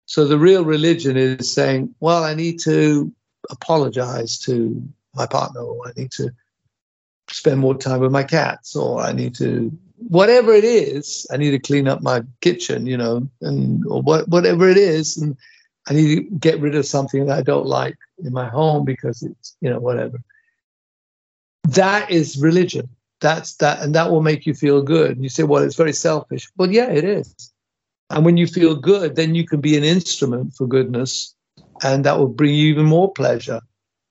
So 0.05 0.25
the 0.25 0.39
real 0.39 0.63
religion 0.63 1.17
is 1.17 1.51
saying, 1.53 1.93
well, 1.99 2.23
I 2.23 2.33
need 2.35 2.57
to 2.61 3.11
apologize 3.49 4.39
to 4.39 4.81
my 5.13 5.25
partner, 5.25 5.59
or 5.59 5.89
I 5.89 5.91
need 5.97 6.11
to 6.11 6.31
spend 7.29 7.59
more 7.59 7.77
time 7.77 7.99
with 7.99 8.11
my 8.13 8.23
cats, 8.23 8.77
or 8.77 9.01
I 9.01 9.11
need 9.11 9.35
to 9.35 9.77
whatever 9.97 10.53
it 10.53 10.63
is, 10.63 11.27
I 11.33 11.35
need 11.35 11.51
to 11.51 11.59
clean 11.59 11.85
up 11.85 12.01
my 12.01 12.21
kitchen, 12.39 12.87
you 12.87 12.95
know, 12.95 13.29
and 13.41 13.85
or 13.85 14.01
what 14.01 14.29
whatever 14.29 14.69
it 14.69 14.77
is, 14.77 15.17
and 15.17 15.35
I 15.89 15.93
need 15.93 16.15
to 16.15 16.21
get 16.37 16.59
rid 16.59 16.75
of 16.75 16.85
something 16.85 17.25
that 17.25 17.37
I 17.37 17.41
don't 17.41 17.65
like 17.65 17.95
in 18.23 18.33
my 18.33 18.47
home 18.47 18.83
because 18.85 19.23
it's 19.23 19.55
you 19.61 19.69
know 19.69 19.79
whatever. 19.79 20.19
That 21.69 22.09
is 22.11 22.37
religion. 22.37 22.89
That's 23.19 23.55
that, 23.55 23.81
and 23.81 23.95
that 23.95 24.11
will 24.11 24.21
make 24.21 24.45
you 24.45 24.53
feel 24.53 24.81
good. 24.81 25.11
And 25.11 25.23
you 25.23 25.29
say, 25.29 25.43
well, 25.43 25.63
it's 25.63 25.75
very 25.75 25.93
selfish. 25.93 26.47
Well, 26.57 26.71
yeah, 26.71 26.89
it 26.89 27.03
is. 27.03 27.51
And 28.09 28.23
when 28.23 28.37
you 28.37 28.47
feel 28.47 28.75
good, 28.75 29.15
then 29.15 29.35
you 29.35 29.45
can 29.45 29.59
be 29.59 29.75
an 29.77 29.83
instrument 29.83 30.53
for 30.53 30.67
goodness, 30.67 31.33
and 31.83 32.05
that 32.05 32.17
will 32.17 32.27
bring 32.27 32.53
you 32.53 32.67
even 32.67 32.85
more 32.85 33.11
pleasure. 33.11 33.61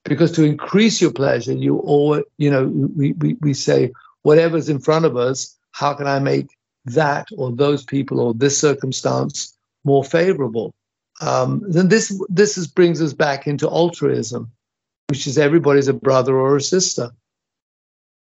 Because 0.05 0.33
to 0.33 0.45
increase 0.45 1.01
your 1.01 1.13
pleasure, 1.13 1.53
you 1.53 1.79
all, 1.79 2.23
you 2.39 2.51
know, 2.51 2.67
we, 2.69 3.13
we, 3.13 3.35
we 3.41 3.55
say, 3.55 3.93
whatever's 4.23 4.69
in 4.69 4.79
front 4.79 5.05
of 5.05 5.17
us, 5.17 5.57
how 5.73 5.95
can 5.95 6.07
I 6.07 6.19
make 6.19 6.49
that 6.85 7.29
or 7.37 7.51
those 7.51 7.85
people 7.85 8.21
or 8.21 8.35
this 8.35 8.59
circumstance 8.59 9.57
more 9.85 10.05
favorable? 10.05 10.75
Um, 11.21 11.63
then 11.67 11.89
this 11.89 12.21
this 12.29 12.59
is, 12.59 12.67
brings 12.67 13.01
us 13.01 13.13
back 13.13 13.47
into 13.47 13.69
altruism, 13.69 14.51
which 15.09 15.27
is 15.27 15.39
everybody's 15.39 15.89
a 15.89 15.95
brother 15.95 16.37
or 16.37 16.57
a 16.57 16.61
sister. 16.61 17.11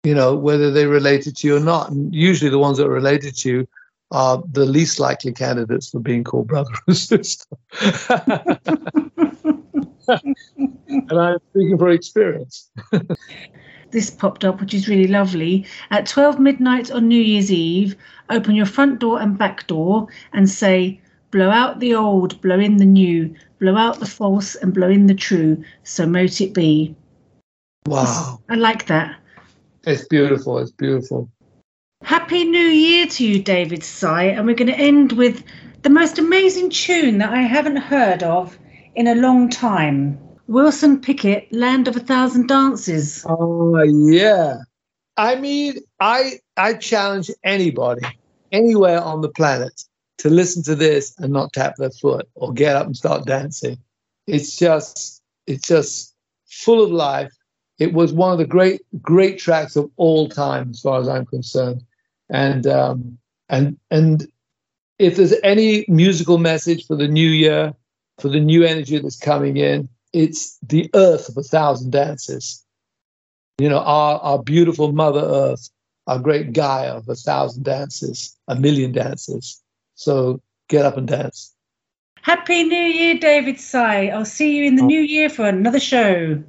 You 0.03 0.13
know, 0.13 0.35
whether 0.35 0.71
they're 0.71 0.87
related 0.87 1.35
to 1.37 1.47
you 1.47 1.57
or 1.57 1.59
not. 1.59 1.89
And 1.89 2.13
usually 2.13 2.51
the 2.51 2.59
ones 2.59 2.77
that 2.77 2.87
are 2.87 2.91
related 2.91 3.35
to 3.37 3.49
you 3.49 3.67
are 4.11 4.43
the 4.51 4.65
least 4.65 4.99
likely 4.99 5.33
candidates 5.33 5.89
for 5.89 5.99
being 5.99 6.23
called 6.23 6.47
brother 6.47 6.71
or 6.87 6.93
sister. 6.93 7.55
and 10.07 11.11
I'm 11.11 11.39
speaking 11.49 11.77
for 11.77 11.89
experience. 11.89 12.69
this 13.91 14.09
popped 14.09 14.45
up, 14.45 14.61
which 14.61 14.73
is 14.73 14.87
really 14.87 15.07
lovely. 15.07 15.65
At 15.89 16.05
12 16.05 16.39
midnight 16.39 16.91
on 16.91 17.07
New 17.07 17.21
Year's 17.21 17.51
Eve, 17.51 17.95
open 18.29 18.55
your 18.55 18.65
front 18.65 18.99
door 18.99 19.19
and 19.19 19.37
back 19.37 19.67
door 19.67 20.07
and 20.33 20.49
say, 20.49 21.01
Blow 21.35 21.49
out 21.49 21.81
the 21.81 21.93
old, 21.93 22.39
blow 22.39 22.57
in 22.57 22.77
the 22.77 22.85
new, 22.85 23.35
blow 23.59 23.75
out 23.75 23.99
the 23.99 24.05
false 24.05 24.55
and 24.55 24.73
blow 24.73 24.87
in 24.87 25.07
the 25.07 25.13
true, 25.13 25.61
so 25.83 26.05
mote 26.07 26.39
it 26.39 26.53
be. 26.53 26.95
Wow. 27.87 28.39
I 28.47 28.55
like 28.55 28.85
that. 28.85 29.19
It's 29.83 30.07
beautiful. 30.07 30.59
It's 30.59 30.71
beautiful. 30.71 31.29
Happy 32.03 32.45
New 32.45 32.57
Year 32.57 33.05
to 33.07 33.27
you, 33.27 33.43
David 33.43 33.83
Sye. 33.83 34.27
And 34.27 34.45
we're 34.45 34.55
going 34.55 34.71
to 34.71 34.79
end 34.79 35.11
with 35.11 35.43
the 35.81 35.89
most 35.89 36.17
amazing 36.17 36.69
tune 36.69 37.17
that 37.17 37.33
I 37.33 37.41
haven't 37.41 37.75
heard 37.75 38.23
of 38.23 38.57
in 38.95 39.05
a 39.07 39.15
long 39.15 39.49
time 39.49 40.17
Wilson 40.47 41.01
Pickett, 41.01 41.51
Land 41.51 41.89
of 41.89 41.97
a 41.97 41.99
Thousand 41.99 42.47
Dances. 42.47 43.25
Oh 43.27 43.83
yeah. 43.83 44.59
I 45.17 45.35
mean, 45.35 45.79
I 45.99 46.39
I 46.55 46.75
challenge 46.75 47.29
anybody 47.43 48.07
anywhere 48.53 49.01
on 49.01 49.19
the 49.19 49.27
planet 49.27 49.83
to 50.17 50.29
listen 50.29 50.63
to 50.63 50.75
this 50.75 51.13
and 51.17 51.33
not 51.33 51.53
tap 51.53 51.75
their 51.75 51.91
foot 51.91 52.27
or 52.35 52.53
get 52.53 52.75
up 52.75 52.85
and 52.85 52.95
start 52.95 53.25
dancing. 53.25 53.77
It's 54.27 54.57
just 54.57 55.21
it's 55.47 55.67
just 55.67 56.15
full 56.47 56.83
of 56.83 56.91
life. 56.91 57.33
It 57.77 57.93
was 57.93 58.13
one 58.13 58.31
of 58.31 58.37
the 58.37 58.45
great 58.45 58.81
great 59.01 59.37
tracks 59.37 59.75
of 59.75 59.89
all 59.97 60.29
time, 60.29 60.69
as 60.71 60.81
far 60.81 60.99
as 60.99 61.07
I'm 61.07 61.25
concerned. 61.25 61.83
And 62.29 62.65
um, 62.65 63.17
and 63.49 63.77
and 63.91 64.27
if 64.97 65.17
there's 65.17 65.33
any 65.43 65.85
musical 65.87 66.37
message 66.37 66.85
for 66.87 66.95
the 66.95 67.07
new 67.07 67.29
year, 67.29 67.73
for 68.19 68.29
the 68.29 68.39
new 68.39 68.63
energy 68.63 68.97
that's 68.97 69.19
coming 69.19 69.57
in, 69.57 69.89
it's 70.13 70.57
the 70.65 70.89
earth 70.95 71.27
of 71.27 71.37
a 71.37 71.43
thousand 71.43 71.91
dances. 71.91 72.63
You 73.57 73.69
know, 73.69 73.79
our, 73.79 74.19
our 74.19 74.43
beautiful 74.43 74.91
Mother 74.91 75.21
Earth, 75.21 75.69
our 76.07 76.19
great 76.19 76.53
Gaia 76.53 76.93
of 76.93 77.09
a 77.09 77.15
thousand 77.15 77.63
dances, 77.63 78.37
a 78.47 78.55
million 78.55 78.91
dances. 78.91 79.61
So 79.95 80.41
get 80.67 80.85
up 80.85 80.97
and 80.97 81.07
dance. 81.07 81.53
Happy 82.21 82.63
New 82.63 82.75
Year, 82.75 83.17
David 83.19 83.59
Sye. 83.59 84.07
I'll 84.07 84.25
see 84.25 84.57
you 84.57 84.65
in 84.65 84.75
the 84.75 84.83
oh. 84.83 84.87
new 84.87 85.01
year 85.01 85.29
for 85.29 85.45
another 85.45 85.79
show. 85.79 86.41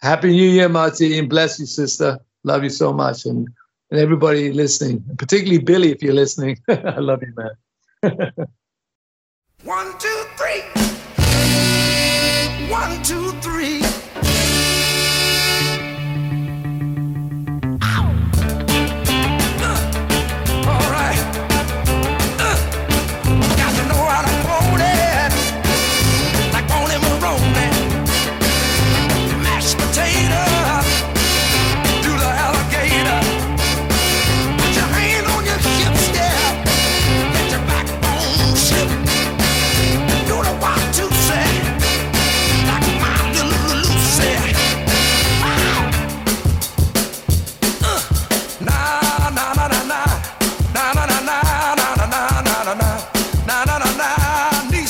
Happy 0.00 0.30
New 0.30 0.48
Year, 0.48 0.68
Marty, 0.68 1.18
and 1.18 1.28
Bless 1.28 1.60
you, 1.60 1.66
sister. 1.66 2.18
Love 2.44 2.64
you 2.64 2.70
so 2.70 2.92
much. 2.92 3.24
And, 3.26 3.46
and 3.90 4.00
everybody 4.00 4.52
listening, 4.52 5.04
particularly 5.18 5.62
Billy, 5.62 5.92
if 5.92 6.02
you're 6.02 6.14
listening. 6.14 6.58
I 6.68 6.98
love 6.98 7.22
you, 7.22 7.34
man. 7.36 8.32
One, 9.64 9.98
two, 9.98 10.24
three. 10.36 10.91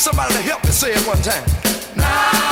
Somebody 0.03 0.35
to 0.35 0.43
help 0.43 0.65
me 0.65 0.71
say 0.71 0.91
it 0.91 1.07
one 1.07 1.23
time. 1.23 1.45
Na, 1.95 2.52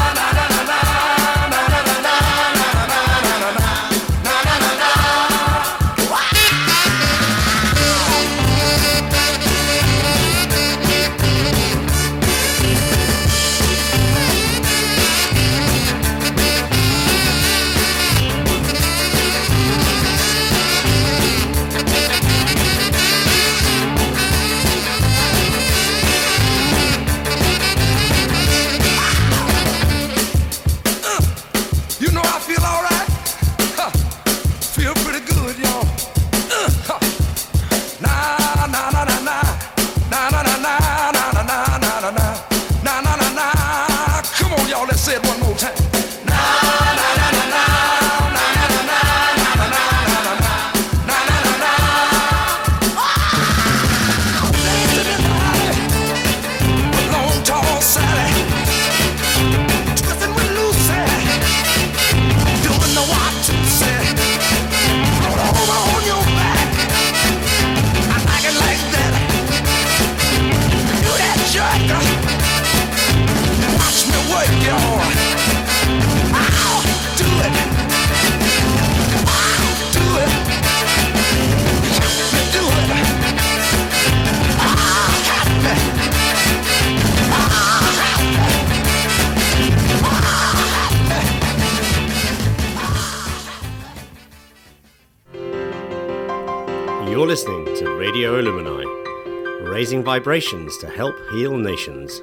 vibrations 100.20 100.76
to 100.76 100.86
help 100.86 101.14
heal 101.30 101.56
nations. 101.56 102.20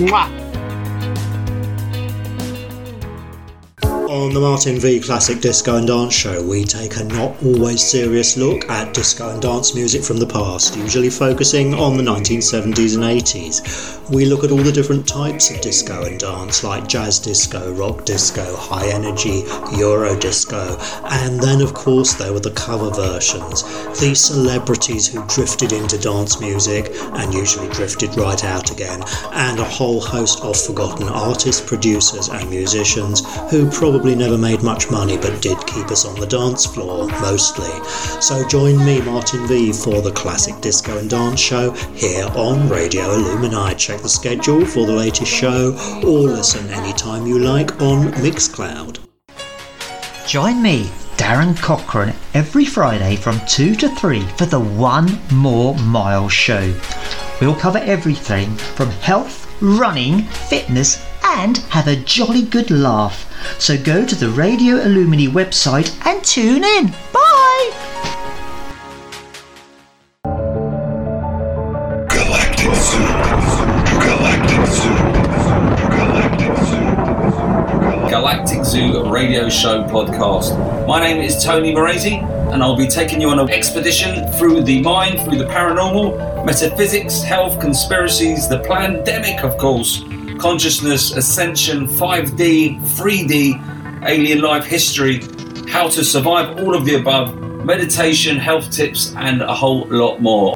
Mwah. 0.00 0.45
On 4.16 4.32
the 4.32 4.40
Martin 4.40 4.78
V 4.80 4.98
Classic 4.98 5.42
Disco 5.42 5.76
and 5.76 5.86
Dance 5.86 6.14
Show, 6.14 6.42
we 6.42 6.64
take 6.64 6.96
a 6.96 7.04
not 7.04 7.36
always 7.44 7.84
serious 7.84 8.38
look 8.38 8.66
at 8.70 8.94
disco 8.94 9.28
and 9.28 9.42
dance 9.42 9.74
music 9.74 10.02
from 10.02 10.16
the 10.16 10.26
past, 10.26 10.74
usually 10.74 11.10
focusing 11.10 11.74
on 11.74 11.98
the 11.98 12.02
1970s 12.02 12.94
and 12.94 13.04
80s. 13.04 13.95
We 14.08 14.24
look 14.24 14.44
at 14.44 14.52
all 14.52 14.58
the 14.58 14.70
different 14.70 15.08
types 15.08 15.50
of 15.50 15.60
disco 15.60 16.04
and 16.04 16.20
dance, 16.20 16.62
like 16.62 16.86
jazz 16.86 17.18
disco, 17.18 17.72
rock 17.72 18.04
disco, 18.04 18.54
high 18.54 18.88
energy, 18.88 19.42
Euro 19.76 20.16
disco, 20.16 20.78
and 21.10 21.40
then, 21.40 21.60
of 21.60 21.74
course, 21.74 22.14
there 22.14 22.32
were 22.32 22.38
the 22.38 22.52
cover 22.52 22.90
versions. 22.90 23.64
These 23.98 24.20
celebrities 24.20 25.08
who 25.08 25.26
drifted 25.26 25.72
into 25.72 25.98
dance 25.98 26.40
music 26.40 26.92
and 27.00 27.34
usually 27.34 27.68
drifted 27.70 28.16
right 28.16 28.44
out 28.44 28.70
again, 28.70 29.02
and 29.32 29.58
a 29.58 29.64
whole 29.64 30.00
host 30.00 30.40
of 30.40 30.56
forgotten 30.56 31.08
artists, 31.08 31.60
producers, 31.60 32.28
and 32.28 32.48
musicians 32.48 33.22
who 33.50 33.68
probably 33.70 34.14
never 34.14 34.38
made 34.38 34.62
much 34.62 34.88
money 34.88 35.16
but 35.16 35.42
did 35.42 35.58
keep 35.66 35.86
us 35.88 36.04
on 36.04 36.20
the 36.20 36.26
dance 36.26 36.64
floor, 36.64 37.08
mostly. 37.20 37.72
So 38.20 38.46
join 38.46 38.78
me, 38.84 39.00
Martin 39.00 39.48
V, 39.48 39.72
for 39.72 40.00
the 40.00 40.12
classic 40.12 40.60
disco 40.60 40.96
and 40.96 41.10
dance 41.10 41.40
show 41.40 41.72
here 41.96 42.26
on 42.36 42.68
Radio 42.68 43.02
Illumini. 43.02 43.95
The 44.02 44.10
schedule 44.10 44.64
for 44.64 44.86
the 44.86 44.92
latest 44.92 45.32
show 45.32 45.72
or 46.04 46.28
listen 46.28 46.68
anytime 46.70 47.26
you 47.26 47.40
like 47.40 47.82
on 47.82 48.12
Mixcloud. 48.12 49.00
Join 50.28 50.62
me, 50.62 50.84
Darren 51.16 51.60
Cochrane, 51.60 52.14
every 52.32 52.64
Friday 52.64 53.16
from 53.16 53.40
2 53.48 53.74
to 53.74 53.88
3 53.88 54.22
for 54.38 54.46
the 54.46 54.60
One 54.60 55.18
More 55.32 55.74
Mile 55.78 56.28
show. 56.28 56.72
We'll 57.40 57.56
cover 57.56 57.78
everything 57.78 58.54
from 58.54 58.90
health, 58.90 59.52
running, 59.60 60.22
fitness, 60.22 61.04
and 61.24 61.58
have 61.70 61.88
a 61.88 61.96
jolly 61.96 62.42
good 62.42 62.70
laugh. 62.70 63.26
So 63.58 63.76
go 63.76 64.06
to 64.06 64.14
the 64.14 64.28
Radio 64.28 64.76
Illumini 64.76 65.26
website 65.26 65.92
and 66.06 66.22
tune 66.22 66.62
in. 66.62 66.94
Bye! 67.12 67.85
Zoo 78.76 79.10
Radio 79.10 79.48
Show 79.48 79.84
podcast. 79.84 80.86
My 80.86 81.00
name 81.00 81.22
is 81.22 81.42
Tony 81.42 81.72
Moresi, 81.72 82.22
and 82.52 82.62
I'll 82.62 82.76
be 82.76 82.86
taking 82.86 83.22
you 83.22 83.30
on 83.30 83.38
an 83.38 83.48
expedition 83.48 84.30
through 84.32 84.64
the 84.64 84.82
mind, 84.82 85.18
through 85.20 85.38
the 85.38 85.46
paranormal, 85.46 86.44
metaphysics, 86.44 87.22
health, 87.22 87.58
conspiracies, 87.58 88.50
the 88.50 88.58
pandemic, 88.58 89.42
of 89.42 89.56
course, 89.56 90.04
consciousness, 90.38 91.12
ascension, 91.12 91.86
5D, 91.86 92.78
3D, 92.82 94.04
alien 94.06 94.42
life 94.42 94.66
history, 94.66 95.22
how 95.70 95.88
to 95.88 96.04
survive 96.04 96.58
all 96.58 96.74
of 96.74 96.84
the 96.84 96.96
above, 96.96 97.34
meditation, 97.64 98.36
health 98.36 98.70
tips, 98.70 99.14
and 99.16 99.40
a 99.40 99.54
whole 99.54 99.86
lot 99.88 100.20
more. 100.20 100.54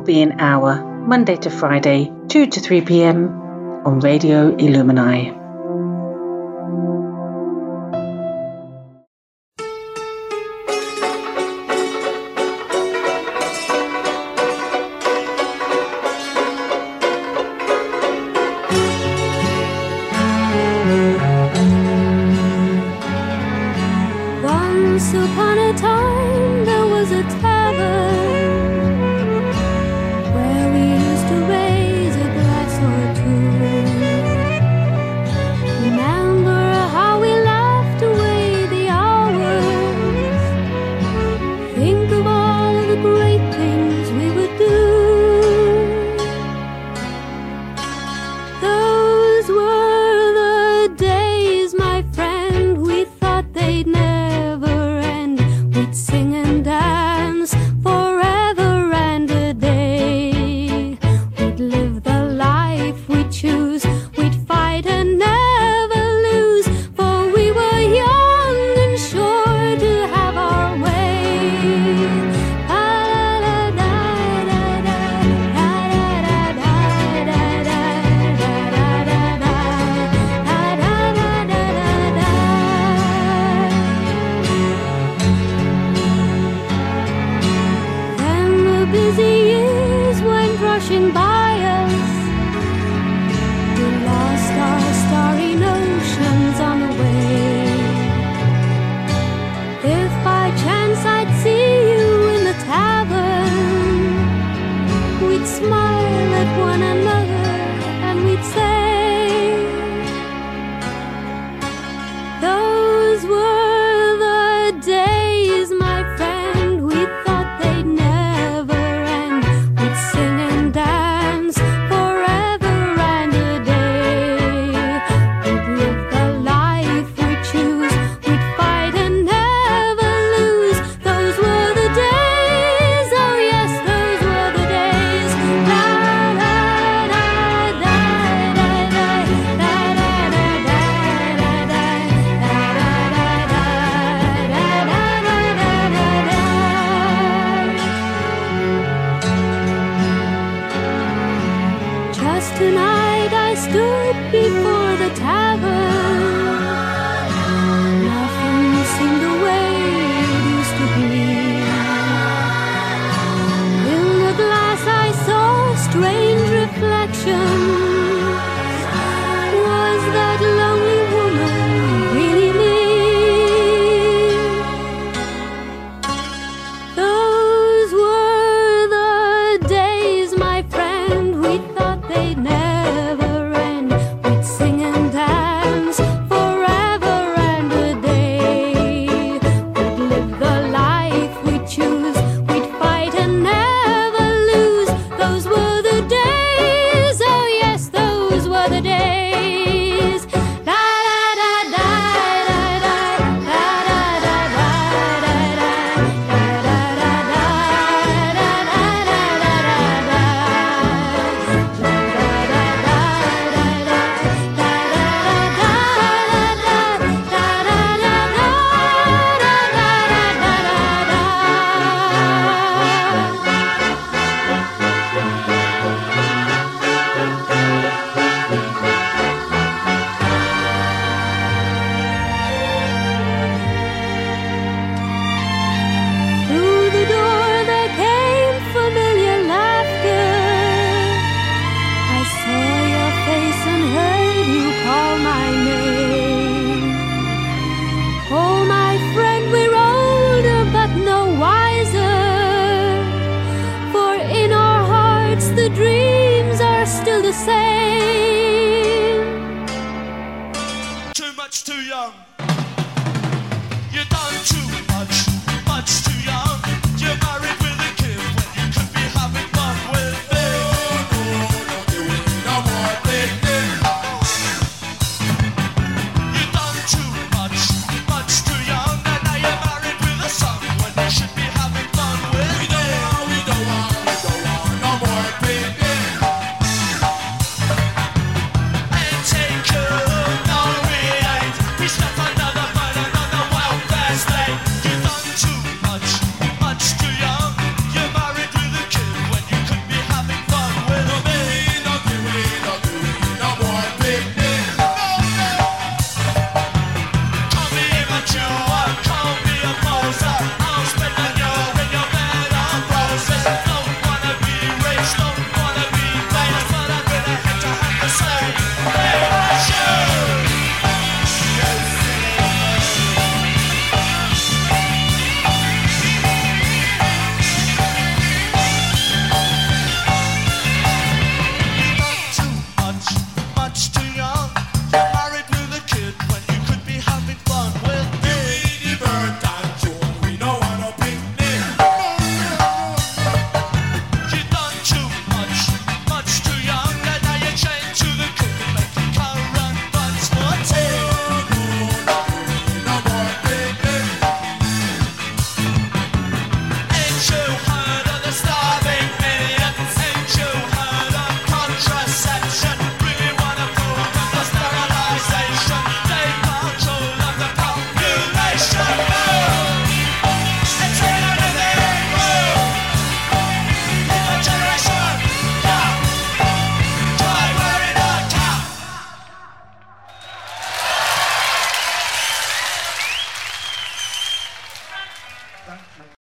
The 0.00 0.04
Wellbeing 0.04 0.40
Hour, 0.40 0.82
Monday 1.06 1.36
to 1.36 1.50
Friday, 1.50 2.10
2 2.28 2.46
to 2.46 2.60
3 2.60 2.80
pm 2.80 3.28
on 3.84 4.00
Radio 4.00 4.50
Illumini. 4.56 5.39